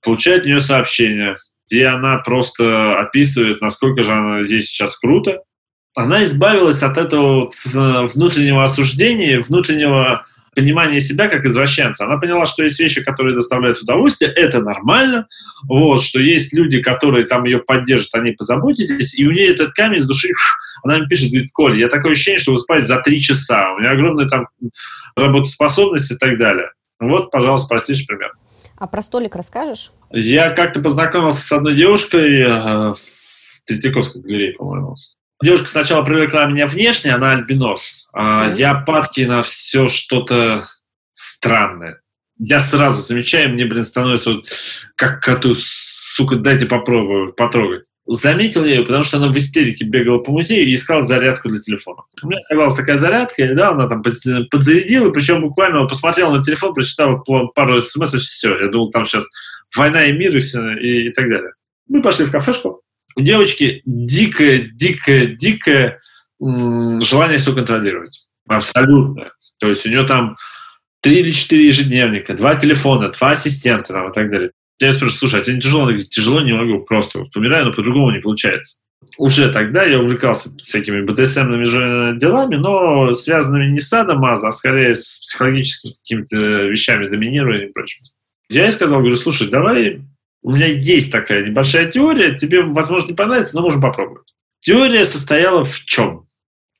получаю 0.02 0.40
от 0.40 0.46
нее 0.46 0.60
сообщение, 0.60 1.36
где 1.66 1.86
она 1.86 2.18
просто 2.18 2.98
описывает, 2.98 3.60
насколько 3.60 4.02
же 4.02 4.12
она 4.12 4.42
здесь 4.42 4.66
сейчас 4.66 4.96
круто. 4.96 5.42
Она 5.94 6.24
избавилась 6.24 6.82
от 6.82 6.96
этого 6.96 7.46
вот 7.46 7.54
внутреннего 8.14 8.64
осуждения, 8.64 9.40
внутреннего 9.40 10.24
понимание 10.54 11.00
себя 11.00 11.28
как 11.28 11.44
извращенца. 11.44 12.04
Она 12.04 12.18
поняла, 12.18 12.46
что 12.46 12.62
есть 12.62 12.80
вещи, 12.80 13.02
которые 13.02 13.34
доставляют 13.34 13.80
удовольствие, 13.80 14.30
это 14.30 14.60
нормально, 14.60 15.28
вот, 15.64 16.02
что 16.02 16.20
есть 16.20 16.52
люди, 16.54 16.80
которые 16.80 17.24
там 17.26 17.44
ее 17.44 17.58
поддержат, 17.58 18.14
они 18.14 18.32
позаботитесь, 18.32 19.18
и 19.18 19.26
у 19.26 19.30
нее 19.30 19.48
этот 19.48 19.72
камень 19.74 20.00
с 20.00 20.06
души, 20.06 20.28
она 20.82 20.98
мне 20.98 21.06
пишет, 21.06 21.30
говорит, 21.30 21.50
Коль, 21.52 21.80
я 21.80 21.88
такое 21.88 22.12
ощущение, 22.12 22.38
что 22.38 22.52
вы 22.52 22.58
спать 22.58 22.86
за 22.86 22.98
три 22.98 23.20
часа, 23.20 23.72
у 23.72 23.78
меня 23.78 23.92
огромная 23.92 24.26
там 24.26 24.46
работоспособность 25.16 26.10
и 26.12 26.16
так 26.16 26.38
далее. 26.38 26.70
Вот, 27.00 27.30
пожалуйста, 27.30 27.68
простейший 27.68 28.06
пример. 28.06 28.32
А 28.78 28.86
про 28.86 29.02
столик 29.02 29.34
расскажешь? 29.34 29.90
Я 30.10 30.50
как-то 30.50 30.80
познакомился 30.80 31.40
с 31.40 31.52
одной 31.52 31.74
девушкой 31.74 32.42
э, 32.42 32.92
в 32.92 33.64
Третьяковской 33.66 34.22
галерее, 34.22 34.52
по-моему. 34.54 34.94
Девушка 35.42 35.68
сначала 35.68 36.02
привлекла 36.04 36.46
меня 36.46 36.66
внешне, 36.66 37.14
она 37.14 37.32
альбинос. 37.32 38.08
А 38.12 38.48
я 38.48 38.74
падки 38.74 39.20
на 39.20 39.42
все 39.42 39.86
что-то 39.86 40.66
странное. 41.12 42.00
Я 42.38 42.60
сразу 42.60 43.02
замечаю, 43.02 43.50
мне, 43.50 43.64
блин, 43.64 43.84
становится 43.84 44.32
вот 44.32 44.46
как 44.96 45.20
коту, 45.22 45.54
сука, 45.56 46.36
дайте 46.36 46.66
попробую, 46.66 47.32
потрогать. 47.32 47.84
Заметил 48.06 48.64
я 48.64 48.76
ее, 48.76 48.84
потому 48.84 49.04
что 49.04 49.18
она 49.18 49.28
в 49.28 49.36
истерике 49.36 49.84
бегала 49.84 50.18
по 50.18 50.32
музею 50.32 50.66
и 50.66 50.74
искала 50.74 51.02
зарядку 51.02 51.50
для 51.50 51.60
телефона. 51.60 52.02
У 52.22 52.28
меня 52.28 52.40
оказалась 52.46 52.74
такая 52.74 52.96
зарядка, 52.96 53.44
и 53.44 53.54
да, 53.54 53.70
она 53.70 53.86
там 53.86 54.02
подзарядила, 54.02 55.10
причем 55.10 55.42
буквально 55.42 55.84
посмотрела 55.86 56.36
на 56.36 56.42
телефон, 56.42 56.72
прочитала 56.72 57.18
пару 57.54 57.80
смс, 57.80 58.14
и 58.14 58.18
все. 58.18 58.58
Я 58.58 58.68
думал, 58.70 58.90
там 58.90 59.04
сейчас 59.04 59.26
война 59.76 60.06
и 60.06 60.12
мир 60.12 60.34
и, 60.34 60.40
все, 60.40 60.72
и, 60.78 61.08
и 61.08 61.12
так 61.12 61.28
далее. 61.28 61.52
Мы 61.86 62.00
пошли 62.00 62.24
в 62.24 62.30
кафешку, 62.30 62.80
у 63.16 63.20
девочки 63.20 63.82
дикое, 63.84 64.70
дикое, 64.72 65.26
дикое 65.26 66.00
желание 66.40 67.38
все 67.38 67.54
контролировать. 67.54 68.26
Абсолютно. 68.48 69.32
То 69.58 69.68
есть 69.68 69.84
у 69.86 69.88
нее 69.88 70.04
там 70.04 70.36
три 71.00 71.20
или 71.20 71.30
четыре 71.30 71.66
ежедневника, 71.66 72.34
два 72.34 72.54
телефона, 72.54 73.10
два 73.10 73.30
ассистента 73.30 73.92
там, 73.92 74.10
и 74.10 74.12
так 74.12 74.30
далее. 74.30 74.50
Я 74.80 74.92
спрашиваю, 74.92 75.18
слушай, 75.18 75.40
а 75.40 75.44
тебе 75.44 75.56
не 75.56 75.60
тяжело? 75.60 75.82
Она 75.82 75.90
говорит, 75.90 76.10
тяжело 76.10 76.40
не 76.40 76.52
могу, 76.52 76.84
просто 76.84 77.24
помираю, 77.34 77.66
но 77.66 77.72
по-другому 77.72 78.12
не 78.12 78.20
получается. 78.20 78.78
Уже 79.16 79.50
тогда 79.52 79.84
я 79.84 80.00
увлекался 80.00 80.50
всякими 80.56 81.02
БДСМными 81.02 81.64
же 81.64 82.16
делами, 82.16 82.56
но 82.56 83.14
связанными 83.14 83.72
не 83.72 83.80
с 83.80 83.88
садомаза, 83.88 84.48
а 84.48 84.52
скорее 84.52 84.94
с 84.94 85.20
психологическими 85.20 85.92
какими-то 85.92 86.36
вещами, 86.68 87.08
доминированием 87.08 87.68
и 87.68 87.72
прочим. 87.72 87.98
Я 88.48 88.64
ей 88.64 88.72
сказал, 88.72 89.00
говорю, 89.00 89.16
слушай, 89.16 89.48
давай 89.48 90.00
у 90.42 90.52
меня 90.52 90.66
есть 90.66 91.10
такая 91.10 91.44
небольшая 91.44 91.90
теория, 91.90 92.36
тебе, 92.36 92.62
возможно, 92.62 93.08
не 93.08 93.14
понравится, 93.14 93.56
но 93.56 93.62
можем 93.62 93.80
попробовать. 93.80 94.34
Теория 94.60 95.04
состояла 95.04 95.64
в 95.64 95.84
чем? 95.84 96.26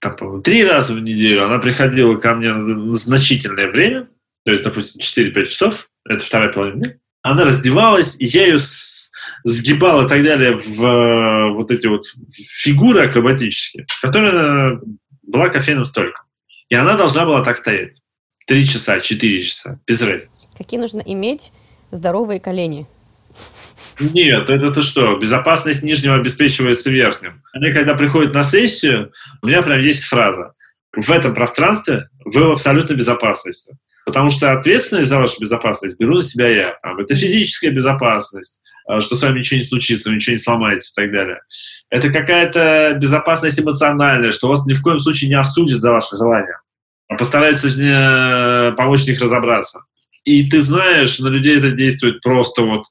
Там, 0.01 0.43
три 0.43 0.65
раза 0.65 0.95
в 0.95 1.01
неделю 1.01 1.45
она 1.45 1.59
приходила 1.59 2.17
ко 2.17 2.35
мне 2.35 2.53
на 2.53 2.95
значительное 2.95 3.69
время, 3.69 4.09
то 4.45 4.53
есть, 4.53 4.65
допустим, 4.65 5.01
4-5 5.01 5.45
часов, 5.45 5.91
это 6.09 6.25
вторая 6.25 6.53
половина 6.53 6.77
дня. 6.77 6.95
Она 7.23 7.45
раздевалась, 7.45 8.17
и 8.19 8.25
я 8.27 8.47
ее 8.47 8.59
сгибал 9.45 10.05
и 10.05 10.09
так 10.09 10.23
далее 10.23 10.57
в 10.57 10.85
э, 10.85 11.53
вот 11.53 11.71
эти 11.71 11.87
вот 11.87 12.03
фигуры 12.33 13.07
акробатические, 13.07 13.87
которая 14.01 14.81
была 15.23 15.49
кофейным 15.49 15.85
столиком. 15.85 16.25
И 16.69 16.75
она 16.75 16.97
должна 16.97 17.25
была 17.25 17.43
так 17.43 17.57
стоять. 17.57 18.01
Три 18.47 18.67
часа, 18.67 19.01
четыре 19.01 19.41
часа, 19.41 19.79
без 19.87 20.01
разницы. 20.01 20.49
Какие 20.57 20.81
нужно 20.81 21.01
иметь 21.01 21.53
здоровые 21.91 22.41
колени? 22.41 22.87
Нет, 24.01 24.49
это 24.49 24.71
то 24.71 24.81
что? 24.81 25.17
Безопасность 25.17 25.83
нижнего 25.83 26.17
обеспечивается 26.17 26.91
верхним. 26.91 27.43
Они, 27.53 27.73
когда 27.73 27.95
приходят 27.95 28.33
на 28.33 28.45
сессию, 28.45 29.13
у 29.43 29.47
меня 29.47 29.63
прям 29.63 29.81
есть 29.81 30.05
фраза. 30.05 30.53
В 30.95 31.11
этом 31.11 31.35
пространстве 31.35 32.09
вы 32.25 32.49
в 32.49 32.53
абсолютной 32.53 32.97
безопасности. 32.97 33.77
Потому 34.09 34.31
что 34.31 34.53
ответственность 34.53 35.11
за 35.11 35.19
вашу 35.19 35.39
безопасность 35.39 35.99
беру 36.01 36.15
на 36.17 36.23
себя 36.23 36.49
я. 36.49 36.79
Там, 36.83 36.99
это 36.99 37.15
физическая 37.15 37.71
безопасность, 37.71 38.63
а, 38.87 39.01
что 39.01 39.17
с 39.17 39.23
вами 39.23 39.41
ничего 39.41 39.59
не 39.59 39.65
случится, 39.65 40.09
вы 40.09 40.15
ничего 40.17 40.33
не 40.33 40.39
сломаете 40.39 40.89
и 40.91 40.95
так 40.95 41.13
далее. 41.13 41.41
Это 41.91 42.11
какая-то 42.11 42.97
безопасность 42.99 43.61
эмоциональная, 43.61 44.31
что 44.31 44.49
вас 44.49 44.65
ни 44.65 44.73
в 44.73 44.81
коем 44.81 44.99
случае 44.99 45.29
не 45.29 45.39
осудят 45.39 45.83
за 45.83 45.93
ваши 45.93 46.17
желания, 46.17 46.59
а 47.09 47.17
постараются 47.17 47.69
э, 47.69 48.73
помочь 48.77 49.03
в 49.03 49.09
них 49.09 49.21
разобраться. 49.21 49.81
И 50.25 50.49
ты 50.49 50.61
знаешь, 50.61 51.19
на 51.19 51.29
людей 51.29 51.59
это 51.59 51.71
действует 51.73 52.23
просто 52.23 52.63
вот 52.63 52.85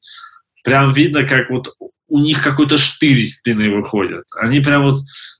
прям 0.68 0.91
видно, 0.91 1.24
как 1.24 1.49
вот 1.49 1.74
у 2.09 2.20
них 2.20 2.43
какой-то 2.43 2.78
штырь 2.78 3.20
из 3.20 3.38
спины 3.38 3.74
выходит. 3.74 4.26
Они 4.38 4.59
прям 4.59 4.84
вот, 4.84 4.97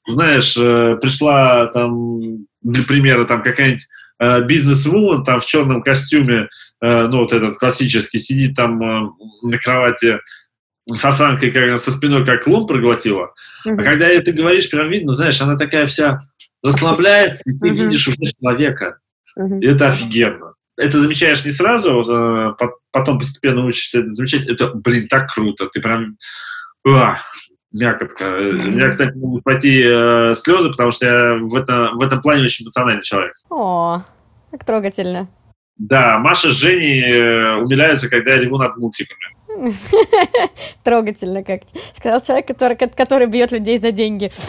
знаешь, 0.08 0.56
э, 0.58 0.96
пришла 1.02 1.68
там, 1.68 2.46
для 2.62 2.84
примера, 2.84 3.26
там 3.26 3.42
какая-нибудь 3.44 3.88
э, 4.20 4.42
бизнес-вумен 4.46 5.26
там 5.26 5.42
в 5.42 5.46
черном 5.46 5.82
костюме, 5.82 6.48
э, 6.82 7.08
ну 7.08 7.18
вот 7.18 7.34
этот 7.34 7.58
классический, 7.58 8.20
сидит 8.20 8.56
там 8.56 8.80
на 8.80 9.58
кровати 9.58 10.20
с 10.90 11.04
осанкой 11.04 11.52
как, 11.52 11.78
со 11.78 11.92
спиной, 11.92 12.26
как 12.26 12.48
лом 12.48 12.66
проглотила. 12.66 13.34
Mm-hmm. 13.66 13.82
А 13.82 13.84
когда 13.84 14.08
это 14.08 14.32
говоришь, 14.32 14.70
прям 14.70 14.90
видно, 14.90 15.12
знаешь, 15.12 15.42
она 15.42 15.58
такая 15.58 15.88
вся 15.88 16.22
расслабляется, 16.64 17.44
и 17.46 17.52
ты 17.52 17.68
mm-hmm. 17.68 17.76
видишь 17.76 18.08
уже 18.08 18.32
человека. 18.40 19.00
Mm-hmm. 19.38 19.60
И 19.60 19.68
это 19.68 19.88
офигенно 19.88 20.54
это 20.78 21.00
замечаешь 21.00 21.44
не 21.44 21.52
сразу, 21.52 22.02
а 22.10 22.56
потом 22.92 23.20
постепенно 23.20 23.66
учишься 23.66 24.00
это 24.00 24.10
замечать. 24.10 24.46
Это, 24.48 24.72
блин, 24.74 25.08
так 25.08 25.34
круто. 25.34 25.68
Ты 25.68 25.82
прям... 25.82 26.18
А, 26.88 27.18
мякотка. 27.72 28.26
У 28.26 28.54
меня, 28.54 28.90
кстати, 28.90 29.16
могут 29.18 29.44
пойти 29.44 29.82
э, 29.84 30.34
слезы, 30.36 30.70
потому 30.70 30.92
что 30.92 31.06
я 31.06 31.36
в, 31.36 31.56
это, 31.56 31.92
в 31.94 32.02
этом 32.02 32.22
плане 32.22 32.46
очень 32.46 32.66
эмоциональный 32.66 33.04
человек. 33.04 33.34
О, 33.50 34.02
как 34.52 34.64
трогательно. 34.66 35.28
Да, 35.78 36.18
Маша 36.20 36.52
с 36.52 36.56
Женей 36.56 37.04
э, 37.04 37.56
умиляются, 37.58 38.10
когда 38.10 38.32
я 38.32 38.40
реву 38.40 38.58
над 38.58 38.78
мультиками. 38.78 39.38
Трогательно 40.84 41.44
как 41.44 41.62
сказал 41.96 42.22
человек, 42.22 42.48
который, 42.48 42.76
который 42.76 43.28
бьет 43.28 43.52
людей 43.52 43.78
за 43.78 43.92
деньги. 43.92 44.32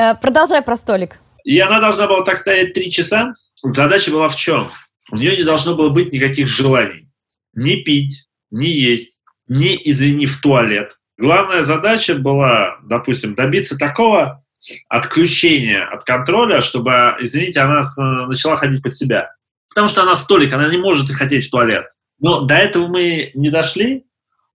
Э, 0.00 0.14
продолжай 0.14 0.62
про 0.62 0.76
столик. 0.76 1.18
И 1.42 1.58
она 1.58 1.80
должна 1.80 2.06
была 2.06 2.22
так 2.22 2.36
стоять 2.36 2.72
три 2.72 2.88
часа. 2.88 3.34
Задача 3.64 4.12
была 4.12 4.28
в 4.28 4.36
чем? 4.36 4.68
У 5.10 5.16
нее 5.16 5.36
не 5.36 5.44
должно 5.44 5.74
было 5.74 5.88
быть 5.88 6.12
никаких 6.12 6.48
желаний. 6.48 7.08
Не 7.54 7.76
пить, 7.82 8.26
не 8.50 8.70
есть, 8.70 9.18
не, 9.48 9.78
извини, 9.90 10.26
в 10.26 10.40
туалет. 10.40 10.98
Главная 11.16 11.62
задача 11.62 12.14
была, 12.14 12.78
допустим, 12.84 13.34
добиться 13.34 13.76
такого 13.78 14.44
отключения 14.88 15.84
от 15.86 16.04
контроля, 16.04 16.60
чтобы, 16.60 17.16
извините, 17.20 17.60
она 17.60 17.82
начала 18.26 18.56
ходить 18.56 18.82
под 18.82 18.96
себя. 18.96 19.30
Потому 19.70 19.88
что 19.88 20.02
она 20.02 20.16
столик, 20.16 20.52
она 20.52 20.68
не 20.68 20.78
может 20.78 21.10
хотеть 21.10 21.46
в 21.46 21.50
туалет. 21.50 21.86
Но 22.20 22.42
до 22.42 22.54
этого 22.54 22.88
мы 22.88 23.30
не 23.34 23.50
дошли, 23.50 24.04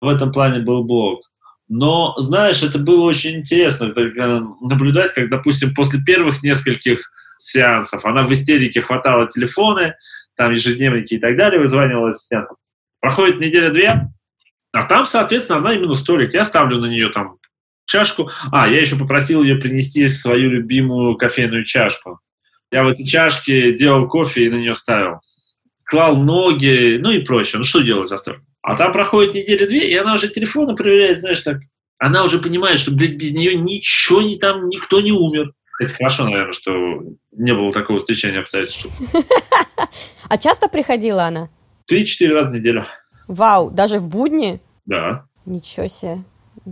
в 0.02 0.08
этом 0.08 0.32
плане 0.32 0.60
был 0.60 0.84
блок. 0.84 1.22
Но, 1.70 2.14
знаешь, 2.18 2.62
это 2.62 2.78
было 2.78 3.04
очень 3.04 3.38
интересно 3.38 3.94
наблюдать, 4.62 5.14
как, 5.14 5.30
допустим, 5.30 5.74
после 5.74 6.02
первых 6.02 6.44
нескольких 6.44 7.10
сеансов 7.40 8.06
она 8.06 8.24
в 8.24 8.32
истерике 8.32 8.82
хватала 8.82 9.28
телефоны, 9.28 9.96
там 10.36 10.52
ежедневники 10.52 11.16
и 11.16 11.20
так 11.20 11.38
далее, 11.38 11.60
вызванивала 11.60 12.10
ассистентов. 12.10 12.58
Проходит 13.00 13.40
неделя-две, 13.40 14.10
а 14.72 14.84
там, 14.84 15.06
соответственно, 15.06 15.60
она 15.60 15.74
именно 15.74 15.94
столик. 15.94 16.34
Я 16.34 16.44
ставлю 16.44 16.80
на 16.80 16.88
нее 16.88 17.10
там 17.10 17.38
чашку. 17.86 18.30
А, 18.52 18.68
я 18.68 18.80
еще 18.80 18.98
попросил 18.98 19.44
ее 19.44 19.56
принести 19.56 20.08
свою 20.08 20.50
любимую 20.50 21.16
кофейную 21.16 21.64
чашку. 21.64 22.20
Я 22.72 22.84
в 22.84 22.88
этой 22.88 23.06
чашке 23.06 23.74
делал 23.74 24.08
кофе 24.08 24.46
и 24.46 24.50
на 24.50 24.56
нее 24.56 24.74
ставил. 24.74 25.20
Клал 25.86 26.16
ноги, 26.16 26.98
ну 27.00 27.12
и 27.12 27.20
прочее. 27.20 27.60
Ну 27.60 27.64
что 27.64 27.82
делать 27.82 28.10
за 28.10 28.18
столик? 28.18 28.42
А 28.64 28.76
там 28.76 28.92
проходит 28.92 29.36
неделя-две, 29.36 29.90
и 29.90 29.96
она 29.96 30.14
уже 30.14 30.28
телефоны 30.28 30.76
проверяет, 30.76 31.20
знаешь, 31.20 31.42
так. 31.42 31.58
Она 32.00 32.24
уже 32.24 32.40
понимает, 32.40 32.80
что, 32.80 32.92
блядь, 32.92 33.16
без 33.16 33.34
нее 33.34 33.56
ничего 33.56 34.22
не 34.22 34.40
там, 34.40 34.70
никто 34.70 35.02
не 35.02 35.12
умер. 35.12 35.54
Это 35.86 35.94
хорошо, 35.94 36.26
наверное, 36.26 36.54
что 36.54 36.72
не 37.32 37.54
было 37.54 37.72
такого 37.72 38.02
стечения 38.02 38.40
обстоятельств. 38.40 38.88
А 40.30 40.38
часто 40.38 40.68
приходила 40.68 41.26
она? 41.26 41.50
Три-четыре 41.86 42.34
раза 42.34 42.50
в 42.50 42.54
неделю. 42.54 42.86
Вау, 43.28 43.70
даже 43.70 44.00
в 44.00 44.10
будни? 44.10 44.62
Да. 44.86 45.26
Ничего 45.46 45.88
себе. 45.88 46.24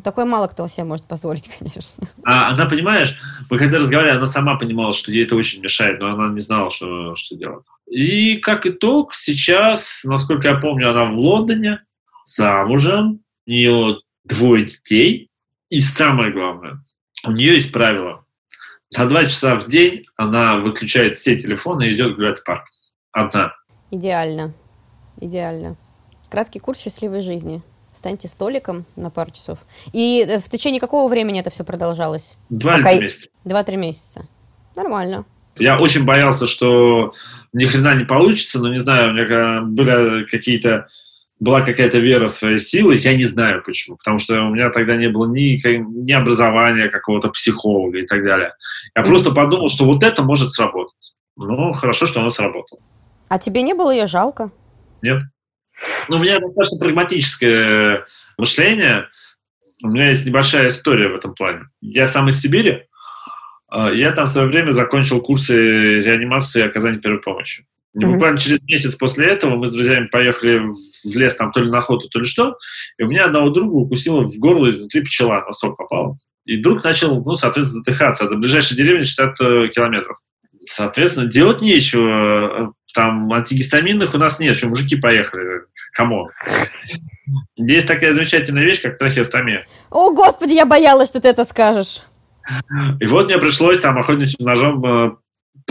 Такое 0.04 0.26
мало 0.26 0.48
кто 0.48 0.68
себе 0.68 0.86
может 0.86 1.08
позволить, 1.08 1.50
конечно. 1.60 2.08
А 2.24 2.50
она, 2.50 2.66
понимаешь, 2.66 3.20
мы 3.50 3.58
когда 3.58 3.78
разговаривали, 3.78 4.18
она 4.18 4.26
сама 4.26 4.56
понимала, 4.56 4.94
что 4.94 5.12
ей 5.12 5.26
это 5.26 5.36
очень 5.36 5.62
мешает, 5.62 6.00
но 6.00 6.14
она 6.14 6.34
не 6.34 6.40
знала, 6.40 6.70
что, 6.70 7.16
что 7.16 7.36
делать. 7.36 7.66
И 7.88 8.38
как 8.38 8.66
итог, 8.66 9.14
сейчас, 9.14 10.02
насколько 10.06 10.48
я 10.48 10.56
помню, 10.56 10.90
она 10.90 11.06
в 11.06 11.18
Лондоне, 11.18 11.82
замужем, 12.24 13.20
у 13.46 13.52
нее 13.52 13.98
двое 14.24 14.66
детей, 14.66 15.30
и 15.70 15.80
самое 15.82 16.32
главное, 16.32 16.84
у 17.26 17.32
нее 17.32 17.56
есть 17.56 17.72
правило. 17.72 18.21
На 18.98 19.06
два 19.06 19.26
часа 19.26 19.56
в 19.58 19.68
день 19.68 20.06
она 20.18 20.58
выключает 20.58 21.16
все 21.16 21.36
телефоны 21.38 21.84
и 21.88 21.96
идет 21.96 22.16
гулять 22.16 22.40
в 22.40 22.44
парк. 22.44 22.66
Одна. 23.14 23.54
Идеально. 23.90 24.54
Идеально. 25.20 25.76
Краткий 26.30 26.60
курс 26.60 26.80
счастливой 26.82 27.22
жизни. 27.22 27.62
Станьте 27.94 28.28
столиком 28.28 28.86
на 28.96 29.10
пару 29.10 29.32
часов. 29.32 29.60
И 29.94 30.26
э, 30.28 30.40
в 30.40 30.50
течение 30.50 30.80
какого 30.80 31.10
времени 31.10 31.40
это 31.42 31.50
все 31.50 31.64
продолжалось? 31.64 32.36
Два 32.50 32.78
или 32.80 32.84
три 32.88 33.00
месяца. 33.02 33.30
Два-три 33.44 33.78
месяца. 33.78 34.28
Нормально. 34.76 35.26
Я 35.58 35.78
очень 35.80 36.06
боялся, 36.06 36.48
что 36.48 37.14
ни 37.52 37.66
хрена 37.66 37.96
не 37.96 38.06
получится, 38.06 38.60
но 38.60 38.70
не 38.74 38.80
знаю, 38.80 39.10
у 39.10 39.14
меня 39.14 39.26
ка- 39.26 39.62
были 39.66 40.24
какие-то 40.26 40.88
была 41.42 41.62
какая-то 41.62 41.98
вера 41.98 42.28
в 42.28 42.32
свои 42.32 42.60
силы, 42.60 42.96
я 42.96 43.16
не 43.18 43.26
знаю 43.26 43.64
почему, 43.66 43.98
потому 43.98 44.20
что 44.20 44.44
у 44.44 44.52
меня 44.52 44.70
тогда 44.70 44.96
не 44.96 45.10
было 45.10 45.26
ни, 45.26 45.60
ни 46.06 46.12
образования 46.12 46.88
какого-то 46.88 47.30
психолога 47.30 47.98
и 47.98 48.06
так 48.06 48.24
далее. 48.24 48.54
Я 48.96 49.02
просто 49.02 49.32
подумал, 49.32 49.70
что 49.70 49.86
вот 49.86 50.04
это 50.04 50.22
может 50.22 50.52
сработать. 50.52 51.16
Ну, 51.36 51.74
хорошо, 51.74 52.06
что 52.06 52.20
оно 52.20 52.30
сработало. 52.30 52.80
А 53.28 53.40
тебе 53.40 53.64
не 53.64 53.74
было 53.74 53.90
ее 53.90 54.06
жалко? 54.06 54.52
Нет? 55.02 55.24
Ну, 56.10 56.18
у 56.18 56.20
меня 56.20 56.40
достаточно 56.40 56.78
прагматическое 56.78 58.06
мышление. 58.38 59.08
У 59.84 59.88
меня 59.88 60.10
есть 60.10 60.28
небольшая 60.28 60.68
история 60.68 61.08
в 61.08 61.16
этом 61.16 61.34
плане. 61.34 61.62
Я 61.82 62.06
сам 62.06 62.28
из 62.28 62.40
Сибири. 62.40 62.84
А, 63.68 63.90
Я 63.90 64.12
там 64.12 64.26
в 64.26 64.30
свое 64.30 64.48
время 64.48 64.70
закончил 64.72 65.20
курсы 65.22 65.56
реанимации 65.56 66.62
и 66.62 66.68
оказания 66.68 67.00
первой 67.00 67.20
помощи. 67.20 67.66
Мгм. 67.94 68.14
буквально 68.14 68.40
через 68.40 68.62
месяц 68.64 68.96
после 68.96 69.28
этого 69.28 69.56
мы 69.58 69.68
с 69.68 69.72
друзьями 69.72 70.08
поехали 70.08 70.60
в 71.04 71.16
лес 71.18 71.36
там 71.36 71.52
то 71.52 71.60
ли 71.60 71.70
на 71.70 71.80
охоту, 71.80 72.08
то 72.08 72.20
ли 72.20 72.26
что. 72.26 72.58
И 72.98 73.04
у 73.04 73.08
меня 73.08 73.26
одного 73.26 73.50
друга 73.50 73.74
укусила 73.74 74.26
в 74.26 74.38
горло 74.38 74.70
изнутри 74.70 75.02
пчела, 75.02 75.44
на 75.46 75.52
сок 75.52 75.78
попала. 75.78 76.18
И 76.46 76.58
друг 76.58 76.84
начал, 76.84 77.22
ну, 77.24 77.36
соответственно, 77.36 77.84
задыхаться. 77.84 78.26
А 78.26 78.30
До 78.30 78.36
ближайшей 78.36 78.76
деревни 78.76 79.04
60 79.04 79.42
э, 79.42 79.68
километров. 79.68 80.18
Соответственно, 80.66 81.28
делать 81.28 81.62
нечего. 81.62 82.74
Там 82.94 83.32
антигистаминных 83.32 84.14
у 84.14 84.18
нас 84.18 84.40
нет. 84.40 84.56
Что, 84.56 84.68
мужики 84.68 84.96
поехали. 84.96 85.62
Кому? 85.94 86.30
Есть 87.56 87.88
такая 87.88 88.14
замечательная 88.14 88.64
вещь, 88.64 88.82
как 88.82 88.98
трахеостомия. 88.98 89.66
О, 89.90 90.12
господи, 90.12 90.54
я 90.54 90.66
боялась, 90.66 91.10
что 91.10 91.22
ты 91.22 91.28
это 91.28 91.46
скажешь. 91.46 92.02
И 93.00 93.06
вот 93.08 93.28
мне 93.28 93.38
пришлось 93.38 93.80
там 93.80 93.98
охотничьим 93.98 94.46
ножом 94.46 94.84
э, 94.86 95.12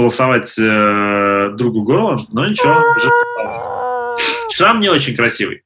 полосовать 0.00 0.58
э, 0.58 1.48
другу 1.58 1.82
горло, 1.82 2.18
но 2.32 2.48
ничего. 2.48 2.74
Шрам 4.50 4.80
не 4.80 4.88
очень 4.88 5.14
красивый, 5.14 5.62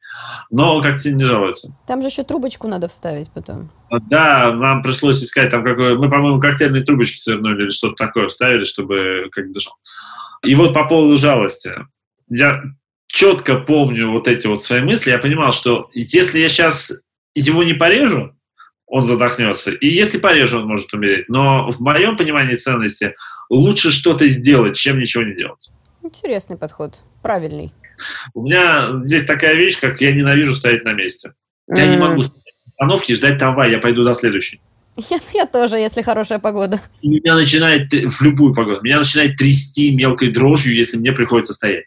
но 0.51 0.81
как 0.81 0.99
сильно 0.99 1.19
не 1.19 1.25
жалуется. 1.25 1.77
Там 1.87 2.03
же 2.03 2.09
еще 2.09 2.25
трубочку 2.25 2.67
надо 2.67 2.89
вставить 2.89 3.31
потом. 3.31 3.71
Да, 4.11 4.53
нам 4.53 4.83
пришлось 4.83 5.23
искать 5.23 5.51
там 5.51 5.63
какой... 5.63 5.97
Мы, 5.97 6.11
по-моему, 6.11 6.41
коктейльные 6.41 6.83
трубочки 6.83 7.17
свернули 7.17 7.63
или 7.63 7.71
что-то 7.71 7.95
такое 7.95 8.27
вставили, 8.27 8.65
чтобы 8.65 9.29
как 9.31 9.53
дышал. 9.53 9.75
И 10.43 10.57
вот 10.57 10.75
по 10.75 10.85
поводу 10.89 11.17
жалости. 11.17 11.71
Я 12.29 12.61
четко 13.07 13.55
помню 13.55 14.11
вот 14.11 14.27
эти 14.27 14.49
вот 14.49 14.65
свои 14.65 14.81
мысли. 14.81 15.13
Я 15.13 15.19
понимал, 15.19 15.53
что 15.53 15.91
если 15.93 16.41
я 16.41 16.49
сейчас 16.49 16.91
его 17.37 17.63
не 17.63 17.75
порежу, 17.75 18.34
он 18.95 19.07
задохнется. 19.07 19.73
И 19.73 19.89
если 19.89 20.19
порежу, 20.19 20.61
он 20.61 20.69
может 20.69 20.95
умереть. 20.95 21.29
Но 21.29 21.69
в 21.69 21.81
моем 21.81 22.17
понимании 22.17 22.55
ценности 22.55 23.17
лучше 23.51 23.91
что-то 23.91 24.29
сделать, 24.29 24.77
чем 24.77 25.01
ничего 25.01 25.25
не 25.25 25.35
делать. 25.35 25.69
Интересный 26.01 26.57
подход. 26.57 27.01
Правильный. 27.21 27.73
У 28.35 28.45
меня 28.45 29.01
здесь 29.03 29.25
такая 29.25 29.57
вещь, 29.57 29.81
как 29.81 30.01
я 30.01 30.13
ненавижу 30.13 30.55
стоять 30.55 30.85
на 30.85 30.93
месте. 30.93 31.33
Я 31.67 31.89
не 31.89 31.97
могу 31.97 32.23
стоять 32.23 32.45
на 32.45 32.71
остановке 32.71 33.13
и 33.15 33.17
ждать 33.17 33.39
трамвай, 33.39 33.73
я 33.73 33.79
пойду 33.81 34.05
до 34.05 34.15
следующей. 34.15 34.61
Я, 34.97 35.19
я 35.33 35.47
тоже, 35.47 35.79
если 35.79 36.03
хорошая 36.03 36.39
погода. 36.39 36.79
Меня 37.03 37.35
начинает, 37.35 37.93
в 37.93 38.23
любую 38.23 38.55
погоду, 38.55 38.81
меня 38.83 38.99
начинает 38.99 39.37
трясти 39.37 39.93
мелкой 39.93 40.29
дрожью, 40.29 40.73
если 40.73 40.99
мне 40.99 41.11
приходится 41.11 41.53
стоять. 41.53 41.87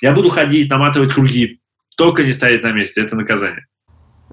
Я 0.00 0.10
буду 0.10 0.30
ходить, 0.30 0.68
наматывать 0.70 1.14
круги, 1.14 1.60
только 1.96 2.24
не 2.24 2.32
стоять 2.32 2.64
на 2.64 2.72
месте, 2.72 3.00
это 3.00 3.14
наказание. 3.14 3.66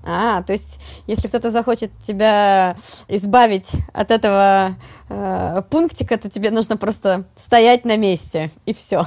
А, 0.06 0.42
то 0.44 0.52
есть, 0.54 0.82
если 1.08 1.28
кто-то 1.28 1.50
захочет 1.50 1.92
тебя 2.06 2.76
избавить 3.08 3.72
от 3.94 4.12
этого 4.12 4.76
э, 5.10 5.62
пунктика, 5.70 6.18
то 6.18 6.30
тебе 6.30 6.52
нужно 6.52 6.76
просто 6.76 7.26
стоять 7.38 7.86
на 7.86 7.96
месте, 7.96 8.50
и 8.66 8.74
все. 8.74 9.06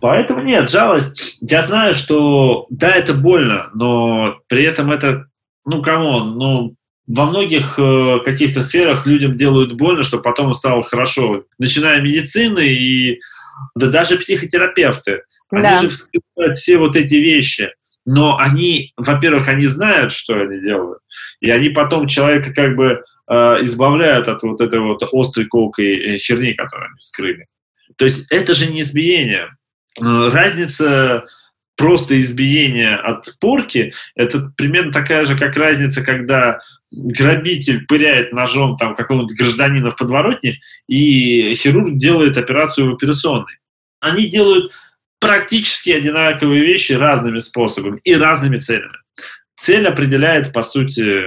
Поэтому 0.00 0.42
нет, 0.42 0.70
жалость. 0.70 1.38
Я 1.40 1.62
знаю, 1.62 1.94
что 1.94 2.66
да, 2.70 2.90
это 2.90 3.14
больно, 3.14 3.70
но 3.74 4.36
при 4.48 4.64
этом 4.64 4.92
это, 4.92 5.26
ну, 5.64 5.82
come 5.82 6.14
on, 6.14 6.38
ну, 6.38 6.74
во 7.08 7.24
многих 7.24 7.78
э, 7.78 8.18
каких-то 8.24 8.62
сферах 8.62 9.06
людям 9.06 9.36
делают 9.36 9.72
больно, 9.72 10.02
чтобы 10.02 10.22
потом 10.22 10.52
стало 10.52 10.82
хорошо. 10.82 11.44
Начиная 11.58 12.00
медицины 12.02 12.68
и 12.68 13.20
да 13.74 13.86
даже 13.88 14.18
психотерапевты. 14.18 15.22
Они 15.50 15.62
Да. 15.62 15.80
же 15.80 15.88
вскрывают 15.88 16.58
все 16.58 16.76
вот 16.76 16.96
эти 16.96 17.14
вещи. 17.14 17.72
Но 18.10 18.38
они, 18.38 18.94
во-первых, 18.96 19.48
они 19.48 19.66
знают, 19.66 20.12
что 20.12 20.32
они 20.40 20.62
делают, 20.62 21.00
и 21.40 21.50
они 21.50 21.68
потом 21.68 22.06
человека 22.06 22.54
как 22.54 22.74
бы 22.74 23.02
э, 23.30 23.34
избавляют 23.64 24.28
от 24.28 24.42
вот 24.42 24.62
этой 24.62 24.80
вот 24.80 25.02
острой 25.12 25.44
колкой 25.44 26.14
э, 26.14 26.16
херни, 26.16 26.54
которую 26.54 26.88
они 26.88 27.00
скрыли. 27.00 27.46
То 27.96 28.06
есть 28.06 28.24
это 28.30 28.54
же 28.54 28.72
не 28.72 28.80
избиение. 28.80 29.54
Э, 30.00 30.30
Разница 30.30 31.26
просто 31.76 32.18
избиения 32.18 32.96
от 32.96 33.36
порки– 33.40 33.92
это 34.14 34.54
примерно 34.56 34.90
такая 34.90 35.26
же, 35.26 35.36
как 35.36 35.54
разница, 35.58 36.02
когда 36.02 36.60
грабитель 36.90 37.84
пыряет 37.84 38.32
ножом 38.32 38.78
там 38.78 38.96
какого-нибудь 38.96 39.36
гражданина 39.36 39.90
в 39.90 39.96
подворотне, 39.96 40.54
и 40.86 41.52
хирург 41.52 41.92
делает 41.92 42.38
операцию 42.38 42.90
в 42.90 42.94
операционной. 42.94 43.58
Они 44.00 44.30
делают 44.30 44.72
практически 45.20 45.90
одинаковые 45.90 46.62
вещи 46.62 46.92
разными 46.92 47.38
способами 47.38 48.00
и 48.04 48.14
разными 48.14 48.56
целями. 48.56 48.96
Цель 49.56 49.86
определяет, 49.86 50.52
по 50.52 50.62
сути, 50.62 51.24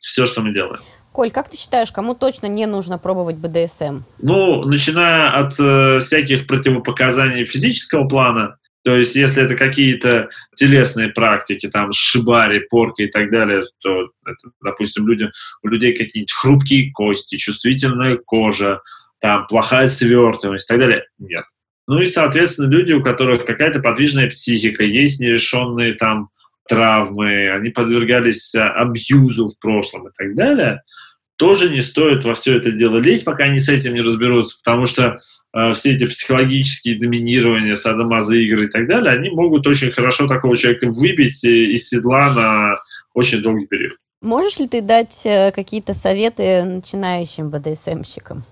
все, 0.00 0.26
что 0.26 0.42
мы 0.42 0.52
делаем. 0.54 0.80
Коль, 1.12 1.30
как 1.30 1.48
ты 1.48 1.56
считаешь, 1.56 1.90
кому 1.90 2.14
точно 2.14 2.46
не 2.46 2.66
нужно 2.66 2.98
пробовать 2.98 3.36
БДСМ? 3.36 4.02
Ну, 4.22 4.64
начиная 4.64 5.30
от 5.30 5.58
э, 5.58 5.98
всяких 6.00 6.46
противопоказаний 6.46 7.44
физического 7.44 8.06
плана, 8.06 8.56
то 8.84 8.96
есть 8.96 9.16
если 9.16 9.42
это 9.42 9.56
какие-то 9.56 10.28
телесные 10.56 11.08
практики, 11.08 11.68
там, 11.68 11.90
шибари, 11.92 12.60
порка 12.70 13.02
и 13.02 13.08
так 13.08 13.30
далее, 13.30 13.62
то, 13.80 14.10
это, 14.24 14.50
допустим, 14.62 15.06
люди, 15.06 15.28
у 15.62 15.68
людей 15.68 15.92
какие-нибудь 15.92 16.32
хрупкие 16.32 16.92
кости, 16.92 17.36
чувствительная 17.36 18.16
кожа, 18.16 18.80
там, 19.20 19.46
плохая 19.46 19.88
свертываемость 19.88 20.66
и 20.66 20.68
так 20.68 20.78
далее, 20.78 21.04
нет. 21.18 21.44
Ну 21.88 22.02
и, 22.02 22.06
соответственно, 22.06 22.68
люди, 22.68 22.92
у 22.92 23.02
которых 23.02 23.46
какая-то 23.46 23.80
подвижная 23.80 24.28
психика, 24.28 24.84
есть 24.84 25.20
нерешенные 25.20 25.94
там 25.94 26.28
травмы, 26.68 27.50
они 27.50 27.70
подвергались 27.70 28.54
а, 28.54 28.68
абьюзу 28.82 29.48
в 29.48 29.58
прошлом 29.58 30.08
и 30.08 30.10
так 30.14 30.34
далее, 30.34 30.82
тоже 31.36 31.70
не 31.70 31.80
стоит 31.80 32.24
во 32.24 32.34
все 32.34 32.58
это 32.58 32.72
дело 32.72 32.98
лезть, 32.98 33.24
пока 33.24 33.44
они 33.44 33.58
с 33.58 33.70
этим 33.70 33.94
не 33.94 34.02
разберутся, 34.02 34.58
потому 34.62 34.84
что 34.84 35.16
э, 35.54 35.72
все 35.72 35.94
эти 35.94 36.06
психологические 36.06 36.98
доминирования, 36.98 37.74
садомазы 37.74 38.44
игры 38.44 38.66
и 38.66 38.68
так 38.68 38.86
далее, 38.86 39.14
они 39.14 39.30
могут 39.30 39.66
очень 39.66 39.90
хорошо 39.90 40.26
такого 40.26 40.56
человека 40.58 40.88
выбить 40.90 41.42
э, 41.44 41.48
из 41.48 41.88
седла 41.88 42.34
на 42.34 42.74
очень 43.14 43.40
долгий 43.40 43.66
период. 43.66 43.94
Можешь 44.20 44.58
ли 44.58 44.68
ты 44.68 44.82
дать 44.82 45.24
э, 45.24 45.52
какие-то 45.52 45.94
советы 45.94 46.64
начинающим 46.64 47.50
БДСМщикам? 47.50 48.42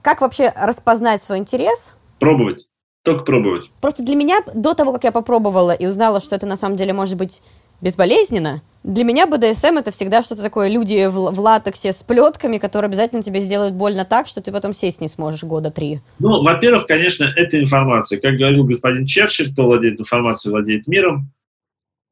Как 0.00 0.22
вообще 0.22 0.52
распознать 0.56 1.22
свой 1.22 1.38
интерес? 1.38 1.96
Пробовать. 2.18 2.66
Только 3.02 3.24
пробовать. 3.24 3.70
Просто 3.80 4.02
для 4.02 4.14
меня, 4.14 4.40
до 4.54 4.74
того, 4.74 4.92
как 4.92 5.04
я 5.04 5.12
попробовала 5.12 5.72
и 5.72 5.86
узнала, 5.86 6.20
что 6.20 6.36
это 6.36 6.46
на 6.46 6.56
самом 6.56 6.76
деле 6.76 6.92
может 6.92 7.16
быть 7.16 7.42
безболезненно, 7.80 8.62
для 8.84 9.04
меня 9.04 9.26
БДСМ 9.26 9.78
это 9.78 9.90
всегда 9.90 10.22
что-то 10.22 10.42
такое, 10.42 10.68
люди 10.68 11.06
в, 11.06 11.32
в 11.32 11.40
латексе 11.40 11.92
с 11.92 12.02
плетками, 12.02 12.58
которые 12.58 12.88
обязательно 12.88 13.22
тебе 13.22 13.40
сделают 13.40 13.74
больно 13.74 14.04
так, 14.04 14.26
что 14.26 14.40
ты 14.40 14.50
потом 14.52 14.72
сесть 14.72 15.00
не 15.00 15.08
сможешь 15.08 15.44
года 15.44 15.70
три. 15.70 16.00
Ну, 16.18 16.42
во-первых, 16.42 16.86
конечно, 16.86 17.24
это 17.24 17.60
информация. 17.60 18.20
Как 18.20 18.36
говорил 18.36 18.64
господин 18.64 19.06
Черчилль, 19.06 19.52
кто 19.52 19.64
владеет 19.64 20.00
информацией, 20.00 20.52
владеет 20.52 20.86
миром. 20.86 21.30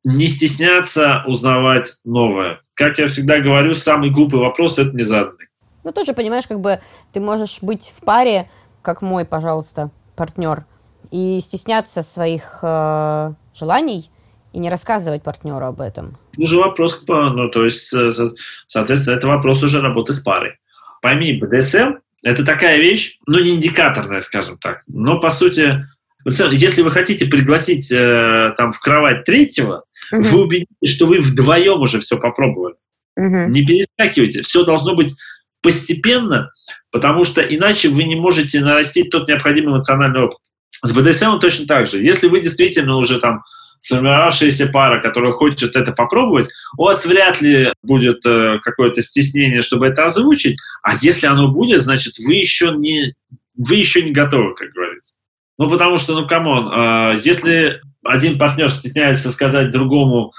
Не 0.05 0.27
стесняться 0.27 1.25
узнавать 1.27 1.95
новое. 2.05 2.61
Как 2.75 2.99
я 2.99 3.07
всегда 3.07 3.39
говорю, 3.39 3.75
самый 3.75 4.11
глупый 4.11 4.41
вопрос– 4.41 4.79
это 4.79 4.97
не 4.97 5.03
заданный. 5.03 5.49
Ну, 5.85 5.93
тоже, 5.93 6.15
понимаешь, 6.15 6.47
как 6.47 6.61
бы 6.61 6.81
ты 7.13 7.21
можешь 7.21 7.59
быть 7.63 7.93
в 7.97 8.05
паре, 8.05 8.49
как 8.83 9.03
мой, 9.03 9.25
пожалуйста, 9.25 9.91
партнер, 10.15 10.65
и 11.11 11.41
стесняться 11.41 12.03
своих 12.03 12.59
э, 12.63 13.33
желаний 13.55 14.11
и 14.53 14.59
не 14.59 14.71
рассказывать 14.71 15.23
партнеру 15.23 15.67
об 15.67 15.81
этом. 15.81 16.17
Уже 16.37 16.57
вопрос, 16.57 17.03
ну, 17.07 17.49
то 17.51 17.65
есть, 17.65 17.93
э, 17.93 18.11
со- 18.11 18.33
соответственно, 18.67 19.17
это 19.17 19.29
вопрос 19.29 19.63
уже 19.63 19.81
работы 19.81 20.13
с 20.13 20.21
парой. 20.21 20.55
Пойми, 21.03 21.33
БДСМ– 21.35 21.99
это 22.23 22.45
такая 22.45 22.79
вещь, 22.79 23.19
ну, 23.27 23.39
не 23.39 23.55
индикаторная, 23.55 24.21
скажем 24.21 24.59
так, 24.59 24.81
но, 24.87 25.21
по 25.21 25.31
сути, 25.31 25.85
если 26.25 26.83
вы 26.83 26.91
хотите 26.91 27.27
пригласить 27.27 27.91
э, 27.91 28.53
там 28.57 28.73
в 28.73 28.81
кровать 28.81 29.25
третьего, 29.25 29.85
вы 30.11 30.43
убедитесь, 30.43 30.95
что 30.95 31.07
вы 31.07 31.21
вдвоем 31.21 31.81
уже 31.81 32.01
все 32.01 32.19
попробовали. 32.19 32.75
Угу. 33.17 33.51
Не 33.51 33.65
перескакивайте. 33.65 34.43
Все 34.43 34.65
должно 34.65 34.95
быть 34.95 35.15
постепенно, 35.63 36.51
потому 36.91 37.25
что 37.25 37.43
иначе 37.43 37.89
вы 37.89 38.05
не 38.05 38.17
можете 38.17 38.61
нарастить 38.61 39.11
тот 39.11 39.29
необходимый 39.29 39.75
эмоциональный 39.75 40.23
опыт. 40.23 40.39
С 40.83 40.93
БДСМ 40.93 41.39
точно 41.39 41.67
так 41.67 41.87
же. 41.87 42.03
Если 42.03 42.29
вы 42.29 42.41
действительно 42.41 42.97
уже 42.97 43.19
там 43.21 43.43
сформировавшаяся 43.81 44.67
пара, 44.67 45.01
которая 45.01 45.33
хочет 45.33 45.75
это 45.75 45.93
попробовать, 45.93 46.51
у 46.77 46.85
вас 46.85 47.05
вряд 47.07 47.41
ли 47.41 47.73
будет 47.83 48.25
э, 48.27 48.59
какое-то 48.63 49.03
стеснение, 49.03 49.63
чтобы 49.63 49.87
это 49.87 50.07
озвучить, 50.07 50.59
а 50.83 50.95
если 51.01 51.27
оно 51.27 51.49
будет, 51.49 51.83
значит, 51.83 52.19
вы 52.19 52.35
еще 52.35 52.73
не, 52.77 53.15
вы 53.57 53.77
еще 53.77 54.03
не 54.03 54.13
готовы, 54.13 54.55
как 54.55 54.71
говорится. 54.71 55.17
Ну, 55.59 55.69
потому 55.69 55.99
что, 55.99 56.15
ну, 56.15 56.27
come 56.27 56.52
on, 56.52 56.71
э, 56.73 57.21
если 57.25 57.81
один 58.05 58.39
партнер 58.39 58.71
стесняется 58.71 59.31
сказать 59.31 59.71
другому 59.71 60.33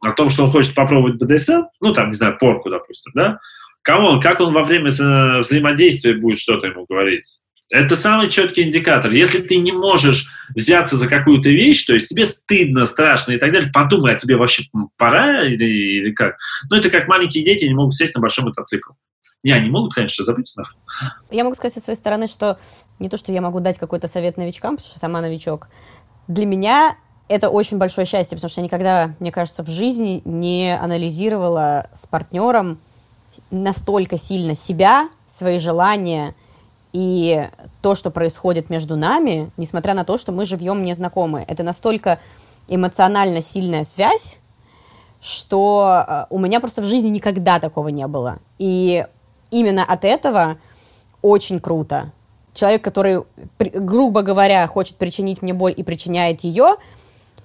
о 0.00 0.10
том, 0.10 0.30
что 0.30 0.44
он 0.44 0.50
хочет 0.50 0.74
попробовать 0.74 1.22
БДСМ, 1.22 1.64
ну, 1.80 1.92
там, 1.92 2.08
не 2.08 2.16
знаю, 2.16 2.38
порку, 2.38 2.70
допустим, 2.70 3.12
да, 3.14 3.40
come 3.82 4.04
on, 4.04 4.20
как 4.20 4.40
он 4.40 4.52
во 4.52 4.64
время 4.64 4.88
взаимодействия 4.88 6.14
будет 6.14 6.38
что-то 6.38 6.66
ему 6.68 6.86
говорить? 6.88 7.40
Это 7.72 7.96
самый 7.96 8.30
четкий 8.30 8.62
индикатор. 8.62 9.10
Если 9.10 9.40
ты 9.40 9.58
не 9.58 9.72
можешь 9.72 10.28
взяться 10.54 10.96
за 10.96 11.08
какую-то 11.08 11.50
вещь, 11.50 11.84
то 11.84 11.94
есть 11.94 12.08
тебе 12.08 12.24
стыдно, 12.24 12.86
страшно 12.86 13.32
и 13.32 13.38
так 13.38 13.52
далее, 13.52 13.70
подумай, 13.72 14.12
а 14.12 14.14
тебе 14.14 14.36
вообще 14.36 14.64
пора 14.96 15.42
или, 15.42 15.64
или 15.64 16.12
как? 16.12 16.36
Ну, 16.70 16.76
это 16.76 16.90
как 16.90 17.08
маленькие 17.08 17.44
дети 17.44 17.64
не 17.64 17.74
могут 17.74 17.96
сесть 17.96 18.14
на 18.14 18.20
большой 18.20 18.44
мотоцикл. 18.44 18.92
Не, 19.42 19.52
они 19.52 19.68
могут, 19.68 19.94
конечно, 19.94 20.24
забыть 20.24 20.52
нахрен. 20.56 20.78
Я 21.30 21.42
могу 21.42 21.56
сказать 21.56 21.74
со 21.74 21.80
своей 21.80 21.96
стороны, 21.96 22.28
что 22.28 22.58
не 23.00 23.08
то, 23.08 23.16
что 23.16 23.32
я 23.32 23.40
могу 23.40 23.58
дать 23.58 23.78
какой-то 23.78 24.06
совет 24.06 24.36
новичкам, 24.36 24.76
потому 24.76 24.88
что 24.88 25.00
сама 25.00 25.20
новичок. 25.20 25.68
Для 26.28 26.46
меня 26.46 26.96
это 27.28 27.50
очень 27.50 27.78
большое 27.78 28.06
счастье, 28.06 28.36
потому 28.36 28.50
что 28.50 28.60
я 28.60 28.64
никогда, 28.64 29.16
мне 29.18 29.32
кажется, 29.32 29.64
в 29.64 29.68
жизни 29.68 30.22
не 30.24 30.76
анализировала 30.76 31.90
с 31.92 32.06
партнером 32.06 32.78
настолько 33.50 34.16
сильно 34.18 34.54
себя, 34.54 35.08
свои 35.26 35.58
желания– 35.58 36.36
и 36.92 37.48
то, 37.82 37.94
что 37.94 38.10
происходит 38.10 38.70
между 38.70 38.96
нами, 38.96 39.50
несмотря 39.56 39.94
на 39.94 40.04
то, 40.04 40.18
что 40.18 40.32
мы 40.32 40.46
живем 40.46 40.84
незнакомые, 40.84 41.44
это 41.46 41.62
настолько 41.62 42.20
эмоционально 42.68 43.42
сильная 43.42 43.84
связь, 43.84 44.38
что 45.20 46.04
э, 46.06 46.26
у 46.30 46.38
меня 46.38 46.60
просто 46.60 46.82
в 46.82 46.84
жизни 46.84 47.08
никогда 47.08 47.60
такого 47.60 47.88
не 47.88 48.06
было. 48.06 48.38
И 48.58 49.06
именно 49.50 49.84
от 49.84 50.04
этого 50.04 50.58
очень 51.22 51.60
круто. 51.60 52.12
Человек, 52.54 52.82
который, 52.82 53.24
грубо 53.58 54.22
говоря, 54.22 54.66
хочет 54.66 54.96
причинить 54.96 55.42
мне 55.42 55.52
боль 55.52 55.74
и 55.76 55.82
причиняет 55.82 56.40
ее, 56.40 56.76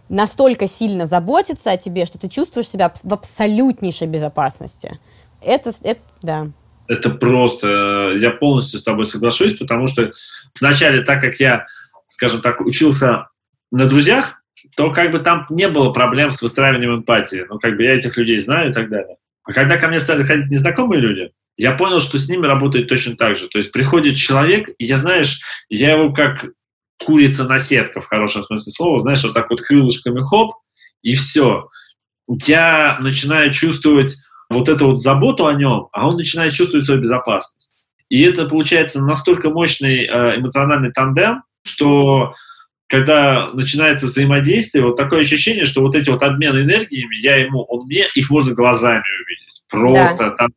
настолько 0.07 0.67
сильно 0.67 1.05
заботится 1.05 1.71
о 1.71 1.77
тебе, 1.77 2.05
что 2.05 2.17
ты 2.17 2.29
чувствуешь 2.29 2.69
себя 2.69 2.91
в 3.03 3.13
абсолютнейшей 3.13 4.07
безопасности. 4.07 4.99
Это, 5.41 5.71
это 5.83 6.01
да 6.21 6.47
это 6.91 7.09
просто, 7.09 8.11
я 8.17 8.31
полностью 8.31 8.77
с 8.77 8.83
тобой 8.83 9.05
соглашусь, 9.05 9.57
потому 9.57 9.87
что 9.87 10.11
вначале, 10.59 11.03
так 11.03 11.21
как 11.21 11.35
я, 11.39 11.65
скажем 12.05 12.41
так, 12.41 12.59
учился 12.59 13.29
на 13.71 13.85
друзьях, 13.85 14.43
то 14.75 14.91
как 14.91 15.11
бы 15.11 15.19
там 15.19 15.45
не 15.49 15.69
было 15.69 15.91
проблем 15.93 16.31
с 16.31 16.41
выстраиванием 16.41 16.97
эмпатии. 16.97 17.45
Ну, 17.49 17.59
как 17.59 17.77
бы 17.77 17.83
я 17.83 17.95
этих 17.95 18.17
людей 18.17 18.35
знаю 18.37 18.71
и 18.71 18.73
так 18.73 18.89
далее. 18.89 19.15
А 19.43 19.53
когда 19.53 19.77
ко 19.77 19.87
мне 19.87 19.99
стали 19.99 20.21
ходить 20.21 20.51
незнакомые 20.51 20.99
люди, 20.99 21.31
я 21.55 21.71
понял, 21.71 21.99
что 21.99 22.19
с 22.19 22.27
ними 22.27 22.45
работает 22.45 22.89
точно 22.89 23.15
так 23.15 23.37
же. 23.37 23.47
То 23.47 23.57
есть 23.57 23.71
приходит 23.71 24.17
человек, 24.17 24.69
и 24.77 24.83
я, 24.83 24.97
знаешь, 24.97 25.39
я 25.69 25.93
его 25.93 26.11
как 26.11 26.45
курица 27.05 27.45
на 27.45 27.59
сетка, 27.59 28.01
в 28.01 28.07
хорошем 28.07 28.43
смысле 28.43 28.71
слова, 28.73 28.99
знаешь, 28.99 29.23
вот 29.23 29.33
так 29.33 29.49
вот 29.49 29.61
крылышками 29.61 30.21
хоп, 30.21 30.55
и 31.03 31.15
все. 31.15 31.69
Я 32.27 32.97
начинаю 32.99 33.53
чувствовать 33.53 34.17
вот 34.51 34.69
эту 34.69 34.87
вот 34.87 34.99
заботу 34.99 35.47
о 35.47 35.53
нем, 35.53 35.87
а 35.91 36.07
он 36.07 36.15
начинает 36.15 36.53
чувствовать 36.53 36.85
свою 36.85 37.01
безопасность. 37.01 37.87
И 38.09 38.21
это 38.23 38.45
получается 38.45 39.01
настолько 39.01 39.49
мощный 39.49 40.05
э, 40.05 40.37
эмоциональный 40.37 40.91
тандем, 40.91 41.43
что 41.63 42.33
когда 42.87 43.51
начинается 43.53 44.07
взаимодействие, 44.07 44.83
вот 44.83 44.97
такое 44.97 45.21
ощущение, 45.21 45.63
что 45.63 45.81
вот 45.81 45.95
эти 45.95 46.09
вот 46.09 46.21
обмены 46.21 46.59
энергиями, 46.59 47.23
я 47.23 47.37
ему, 47.37 47.63
он 47.63 47.85
мне, 47.85 48.07
их 48.13 48.29
можно 48.29 48.53
глазами 48.53 49.03
увидеть. 49.23 49.63
Просто 49.69 50.25
да. 50.25 50.31
там 50.31 50.49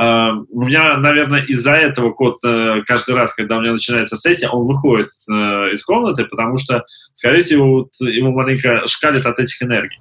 Uh, 0.00 0.44
у 0.50 0.64
меня, 0.64 0.96
наверное, 0.98 1.44
из-за 1.44 1.72
этого 1.72 2.12
кот 2.12 2.36
uh, 2.44 2.82
каждый 2.84 3.14
раз, 3.14 3.32
когда 3.32 3.56
у 3.56 3.60
меня 3.60 3.72
начинается 3.72 4.16
сессия, 4.16 4.48
он 4.48 4.66
выходит 4.66 5.08
uh, 5.30 5.70
из 5.72 5.84
комнаты, 5.84 6.24
потому 6.24 6.56
что, 6.56 6.84
скорее 7.14 7.40
всего, 7.40 7.74
вот, 7.74 7.88
ему 8.00 8.32
маленько 8.32 8.82
шкалит 8.86 9.24
от 9.24 9.38
этих 9.38 9.62
энергий. 9.62 10.00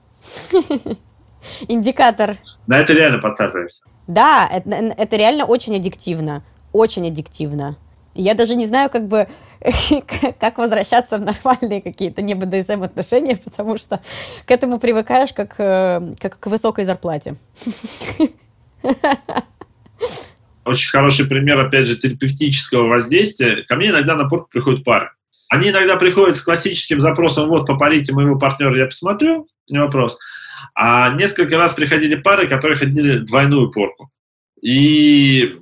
Индикатор. 1.67 2.37
На 2.67 2.79
это 2.79 2.93
реально 2.93 3.19
подсаживаешься. 3.19 3.83
Да, 4.07 4.49
это, 4.51 4.69
это 4.69 5.15
реально 5.15 5.45
очень 5.45 5.75
аддиктивно. 5.75 6.43
Очень 6.73 7.07
аддиктивно. 7.07 7.77
Я 8.13 8.33
даже 8.33 8.55
не 8.55 8.65
знаю, 8.65 8.89
как 8.89 9.07
бы, 9.07 9.27
как 10.39 10.57
возвращаться 10.57 11.17
в 11.17 11.21
нормальные 11.21 11.81
какие-то 11.81 12.21
не 12.21 12.35
БДСМ 12.35 12.83
отношения, 12.83 13.37
потому 13.37 13.77
что 13.77 14.01
к 14.45 14.51
этому 14.51 14.79
привыкаешь 14.79 15.33
как, 15.33 15.55
э, 15.59 16.13
как 16.19 16.39
к 16.39 16.47
высокой 16.47 16.83
зарплате. 16.83 17.35
Очень 20.65 20.91
хороший 20.91 21.25
пример, 21.25 21.59
опять 21.59 21.87
же, 21.87 21.95
терапевтического 21.95 22.87
воздействия. 22.87 23.63
Ко 23.63 23.75
мне 23.75 23.89
иногда 23.89 24.15
на 24.15 24.27
порт 24.27 24.49
приходят 24.49 24.83
пары. 24.83 25.11
Они 25.49 25.69
иногда 25.69 25.95
приходят 25.95 26.37
с 26.37 26.43
классическим 26.43 26.99
запросом, 26.99 27.49
вот, 27.49 27.65
попарите 27.65 28.13
моего 28.13 28.37
партнера, 28.37 28.77
я 28.77 28.85
посмотрю, 28.85 29.47
не 29.69 29.79
вопрос. 29.79 30.17
А 30.75 31.09
несколько 31.09 31.57
раз 31.57 31.73
приходили 31.73 32.15
пары, 32.15 32.47
которые 32.47 32.77
ходили 32.77 33.19
двойную 33.19 33.71
порку. 33.71 34.11
И 34.61 35.55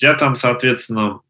я 0.00 0.14
там, 0.14 0.34
соответственно, 0.34 1.20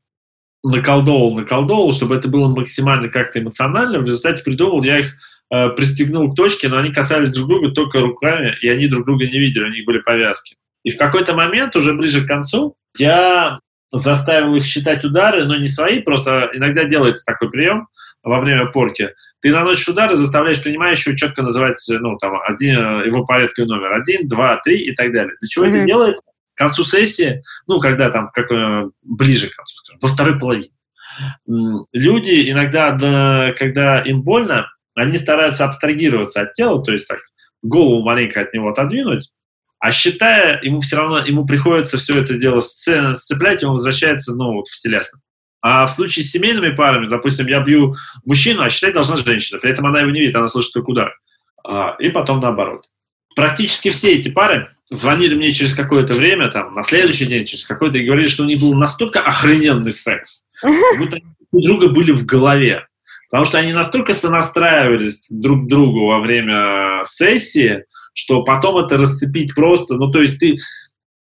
наколдовал, 0.63 1.35
наколдовал, 1.35 1.93
чтобы 1.93 2.17
это 2.17 2.29
было 2.29 2.49
максимально 2.49 3.09
как-то 3.09 3.41
эмоционально. 3.41 4.01
В 4.01 4.05
результате 4.05 4.43
придумал, 4.43 4.83
я 4.83 5.01
их 5.01 5.15
э, 5.51 5.71
пристегнул 5.71 6.33
к 6.33 6.37
точке, 6.37 6.69
но 6.69 6.79
они 6.79 6.93
касались 6.93 7.33
друг 7.33 7.49
друга 7.49 7.71
только 7.71 8.01
руками, 8.01 8.57
и 8.61 8.69
они 8.69 8.89
друг 8.89 9.07
друга 9.07 9.27
не 9.27 9.39
видели, 9.39 9.65
у 9.65 9.73
них 9.73 9.85
были 9.87 10.01
повязки. 10.01 10.57
И 10.85 10.91
в 10.91 10.99
какой-то 10.99 11.35
момент, 11.35 11.77
уже 11.77 11.95
ближе 11.95 12.25
к 12.25 12.29
концу, 12.29 12.77
я 12.97 13.59
заставил 13.93 14.55
их 14.55 14.65
считать 14.65 15.05
удары, 15.05 15.45
но 15.47 15.57
не 15.57 15.69
свои, 15.69 16.01
просто 16.01 16.51
иногда 16.53 16.85
делается 16.85 17.25
такой 17.25 17.51
прием 17.51 17.89
во 18.23 18.41
время 18.41 18.67
порки. 18.67 19.15
Ты 19.41 19.53
наносишь 19.53 19.89
удар 19.89 20.13
и 20.13 20.17
заставляешь 20.17 20.63
принимающего 20.63 21.17
четко 21.17 21.43
называть 21.43 21.77
ну, 21.89 22.17
там, 22.17 22.41
один, 22.47 23.05
его 23.05 23.25
порядковый 23.25 23.69
номер. 23.69 23.93
Один, 23.93 24.27
два, 24.27 24.57
три 24.63 24.79
и 24.79 24.95
так 24.95 25.13
далее. 25.13 25.35
Для 25.41 25.49
чего 25.49 25.65
mm-hmm. 25.65 25.77
это 25.77 25.87
делается? 25.87 26.23
К 26.55 26.59
концу 26.59 26.85
сессии, 26.85 27.43
ну, 27.67 27.79
когда 27.79 28.11
там, 28.11 28.31
как, 28.33 28.51
э, 28.51 28.91
ближе 29.03 29.49
к 29.49 29.55
концу, 29.55 29.77
скажем, 29.77 30.01
во 30.03 30.09
второй 30.09 30.39
половине, 30.39 30.71
люди 31.93 32.51
иногда, 32.51 32.91
да, 32.93 33.53
когда 33.57 34.01
им 34.01 34.23
больно, 34.23 34.69
они 34.95 35.17
стараются 35.17 35.65
абстрагироваться 35.65 36.43
от 36.43 36.55
тела, 36.55 36.83
то 36.83 36.93
есть 36.93 37.07
так, 37.07 37.21
голову 37.63 38.03
маленько 38.03 38.41
от 38.41 38.53
него 38.53 38.71
отодвинуть, 38.71 39.31
а 39.79 39.93
считая, 39.93 40.61
ему 40.63 40.81
все 40.81 40.97
равно, 40.97 41.25
ему 41.25 41.47
приходится 41.47 41.99
все 41.99 42.21
это 42.21 42.35
дело 42.35 42.61
сцеплять, 42.61 43.63
и 43.63 43.67
он 43.67 43.75
возвращается, 43.75 44.35
ну, 44.35 44.55
вот 44.55 44.67
в 44.67 44.79
телесном. 44.81 45.21
А 45.61 45.87
в 45.87 45.91
случае 45.91 46.25
с 46.25 46.31
семейными 46.31 46.75
парами, 46.75 47.09
допустим, 47.09 47.47
я 47.47 47.61
бью 47.61 47.95
мужчину, 48.25 48.63
а 48.63 48.71
считать 48.71 48.95
должна 48.95 49.17
женщина. 49.17 49.59
При 49.59 49.73
этом 49.73 49.87
она 49.87 50.01
его 50.01 50.11
не 50.11 50.21
видит, 50.21 50.37
она 50.37 50.49
слышит 50.49 50.73
только 50.73 50.91
удар. 50.91 51.15
А, 51.65 51.97
и 51.99 52.11
потом 52.11 52.41
наоборот. 52.41 52.87
Практически 53.35 53.91
все 53.91 54.15
эти 54.15 54.29
пары 54.29 54.71
звонили 54.91 55.35
мне 55.35 55.53
через 55.53 55.75
какое-то 55.75 56.15
время, 56.15 56.51
там, 56.51 56.71
на 56.71 56.83
следующий 56.83 57.27
день, 57.27 57.45
через 57.45 57.67
какой-то, 57.67 57.99
и 57.99 58.05
говорили, 58.05 58.29
что 58.29 58.45
у 58.45 58.47
них 58.47 58.61
был 58.61 58.75
настолько 58.75 59.21
охрененный 59.21 59.91
секс, 59.91 60.45
будто 60.99 61.17
они 61.17 61.27
у 61.53 61.61
друга 61.61 61.89
были 61.89 62.13
в 62.13 62.25
голове. 62.25 62.87
Потому 63.31 63.45
что 63.45 63.59
они 63.59 63.73
настолько 63.73 64.15
сонастраивались 64.15 65.27
друг 65.29 65.65
к 65.65 65.69
другу 65.69 66.07
во 66.07 66.21
время 66.21 67.03
сессии, 67.05 67.85
что 68.15 68.43
потом 68.43 68.79
это 68.79 68.97
расцепить 68.97 69.55
просто, 69.55 69.95
ну, 69.95 70.11
то 70.11 70.23
есть 70.23 70.39
ты, 70.39 70.57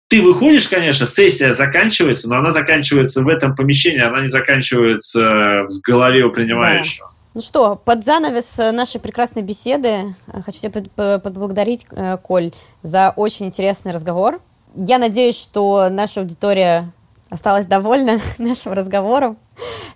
ты 0.09 0.22
выходишь, 0.22 0.68
конечно, 0.68 1.06
сессия 1.06 1.52
заканчивается, 1.52 2.28
но 2.28 2.38
она 2.38 2.50
заканчивается 2.50 3.22
в 3.22 3.28
этом 3.28 3.54
помещении, 3.54 4.00
она 4.00 4.22
не 4.22 4.28
заканчивается 4.28 5.64
в 5.68 5.80
голове 5.82 6.24
у 6.24 6.30
принимающего. 6.30 7.06
Да. 7.06 7.14
Ну 7.34 7.42
что, 7.42 7.76
под 7.76 8.04
занавес 8.04 8.56
нашей 8.56 9.00
прекрасной 9.00 9.42
беседы 9.42 10.16
э, 10.26 10.42
хочу 10.44 10.59
тебя 10.61 11.18
поблагодарить, 11.18 11.86
э, 11.90 12.16
Коль, 12.22 12.52
за 12.82 13.12
очень 13.14 13.46
интересный 13.46 13.92
разговор. 13.92 14.40
Я 14.74 14.98
надеюсь, 14.98 15.38
что 15.38 15.88
наша 15.90 16.20
аудитория 16.20 16.90
осталась 17.28 17.66
довольна 17.66 18.18
нашим 18.38 18.72
разговором 18.72 19.36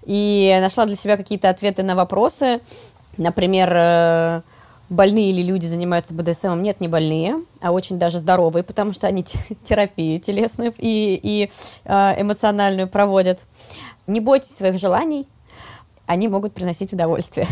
и 0.05 0.57
нашла 0.61 0.85
для 0.85 0.97
себя 0.97 1.17
какие-то 1.17 1.49
ответы 1.49 1.83
на 1.83 1.97
вопросы. 1.97 2.61
Например, 3.17 3.73
э, 3.75 4.43
больные 4.93 5.33
ли 5.33 5.43
люди 5.43 5.67
занимаются 5.67 6.15
БДСМ. 6.15 6.61
Нет, 6.61 6.81
не 6.81 6.89
больные, 6.89 7.43
а 7.61 7.73
очень 7.73 7.99
даже 7.99 8.19
здоровые, 8.19 8.63
потому 8.63 8.93
что 8.93 9.07
они 9.07 9.25
терапию 9.65 10.21
телесную 10.21 10.75
и, 10.79 11.19
и 11.23 11.51
э, 11.85 12.21
эмоциональную 12.21 12.89
проводят. 12.89 13.41
Не 14.07 14.21
бойтесь 14.21 14.57
своих 14.57 14.79
желаний, 14.79 15.27
они 16.07 16.29
могут 16.29 16.55
приносить 16.55 16.93
удовольствие. 16.93 17.47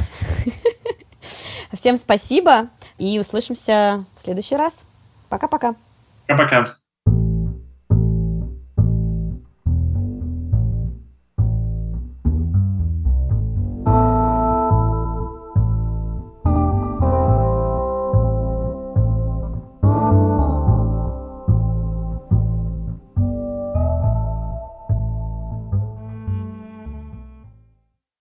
Всем 1.73 1.97
спасибо 1.97 2.69
и 2.99 3.19
услышимся 3.19 4.05
в 4.17 4.23
следующий 4.23 4.57
раз. 4.57 4.85
Пока-пока. 5.29 5.75
Пока-пока. 6.27 6.80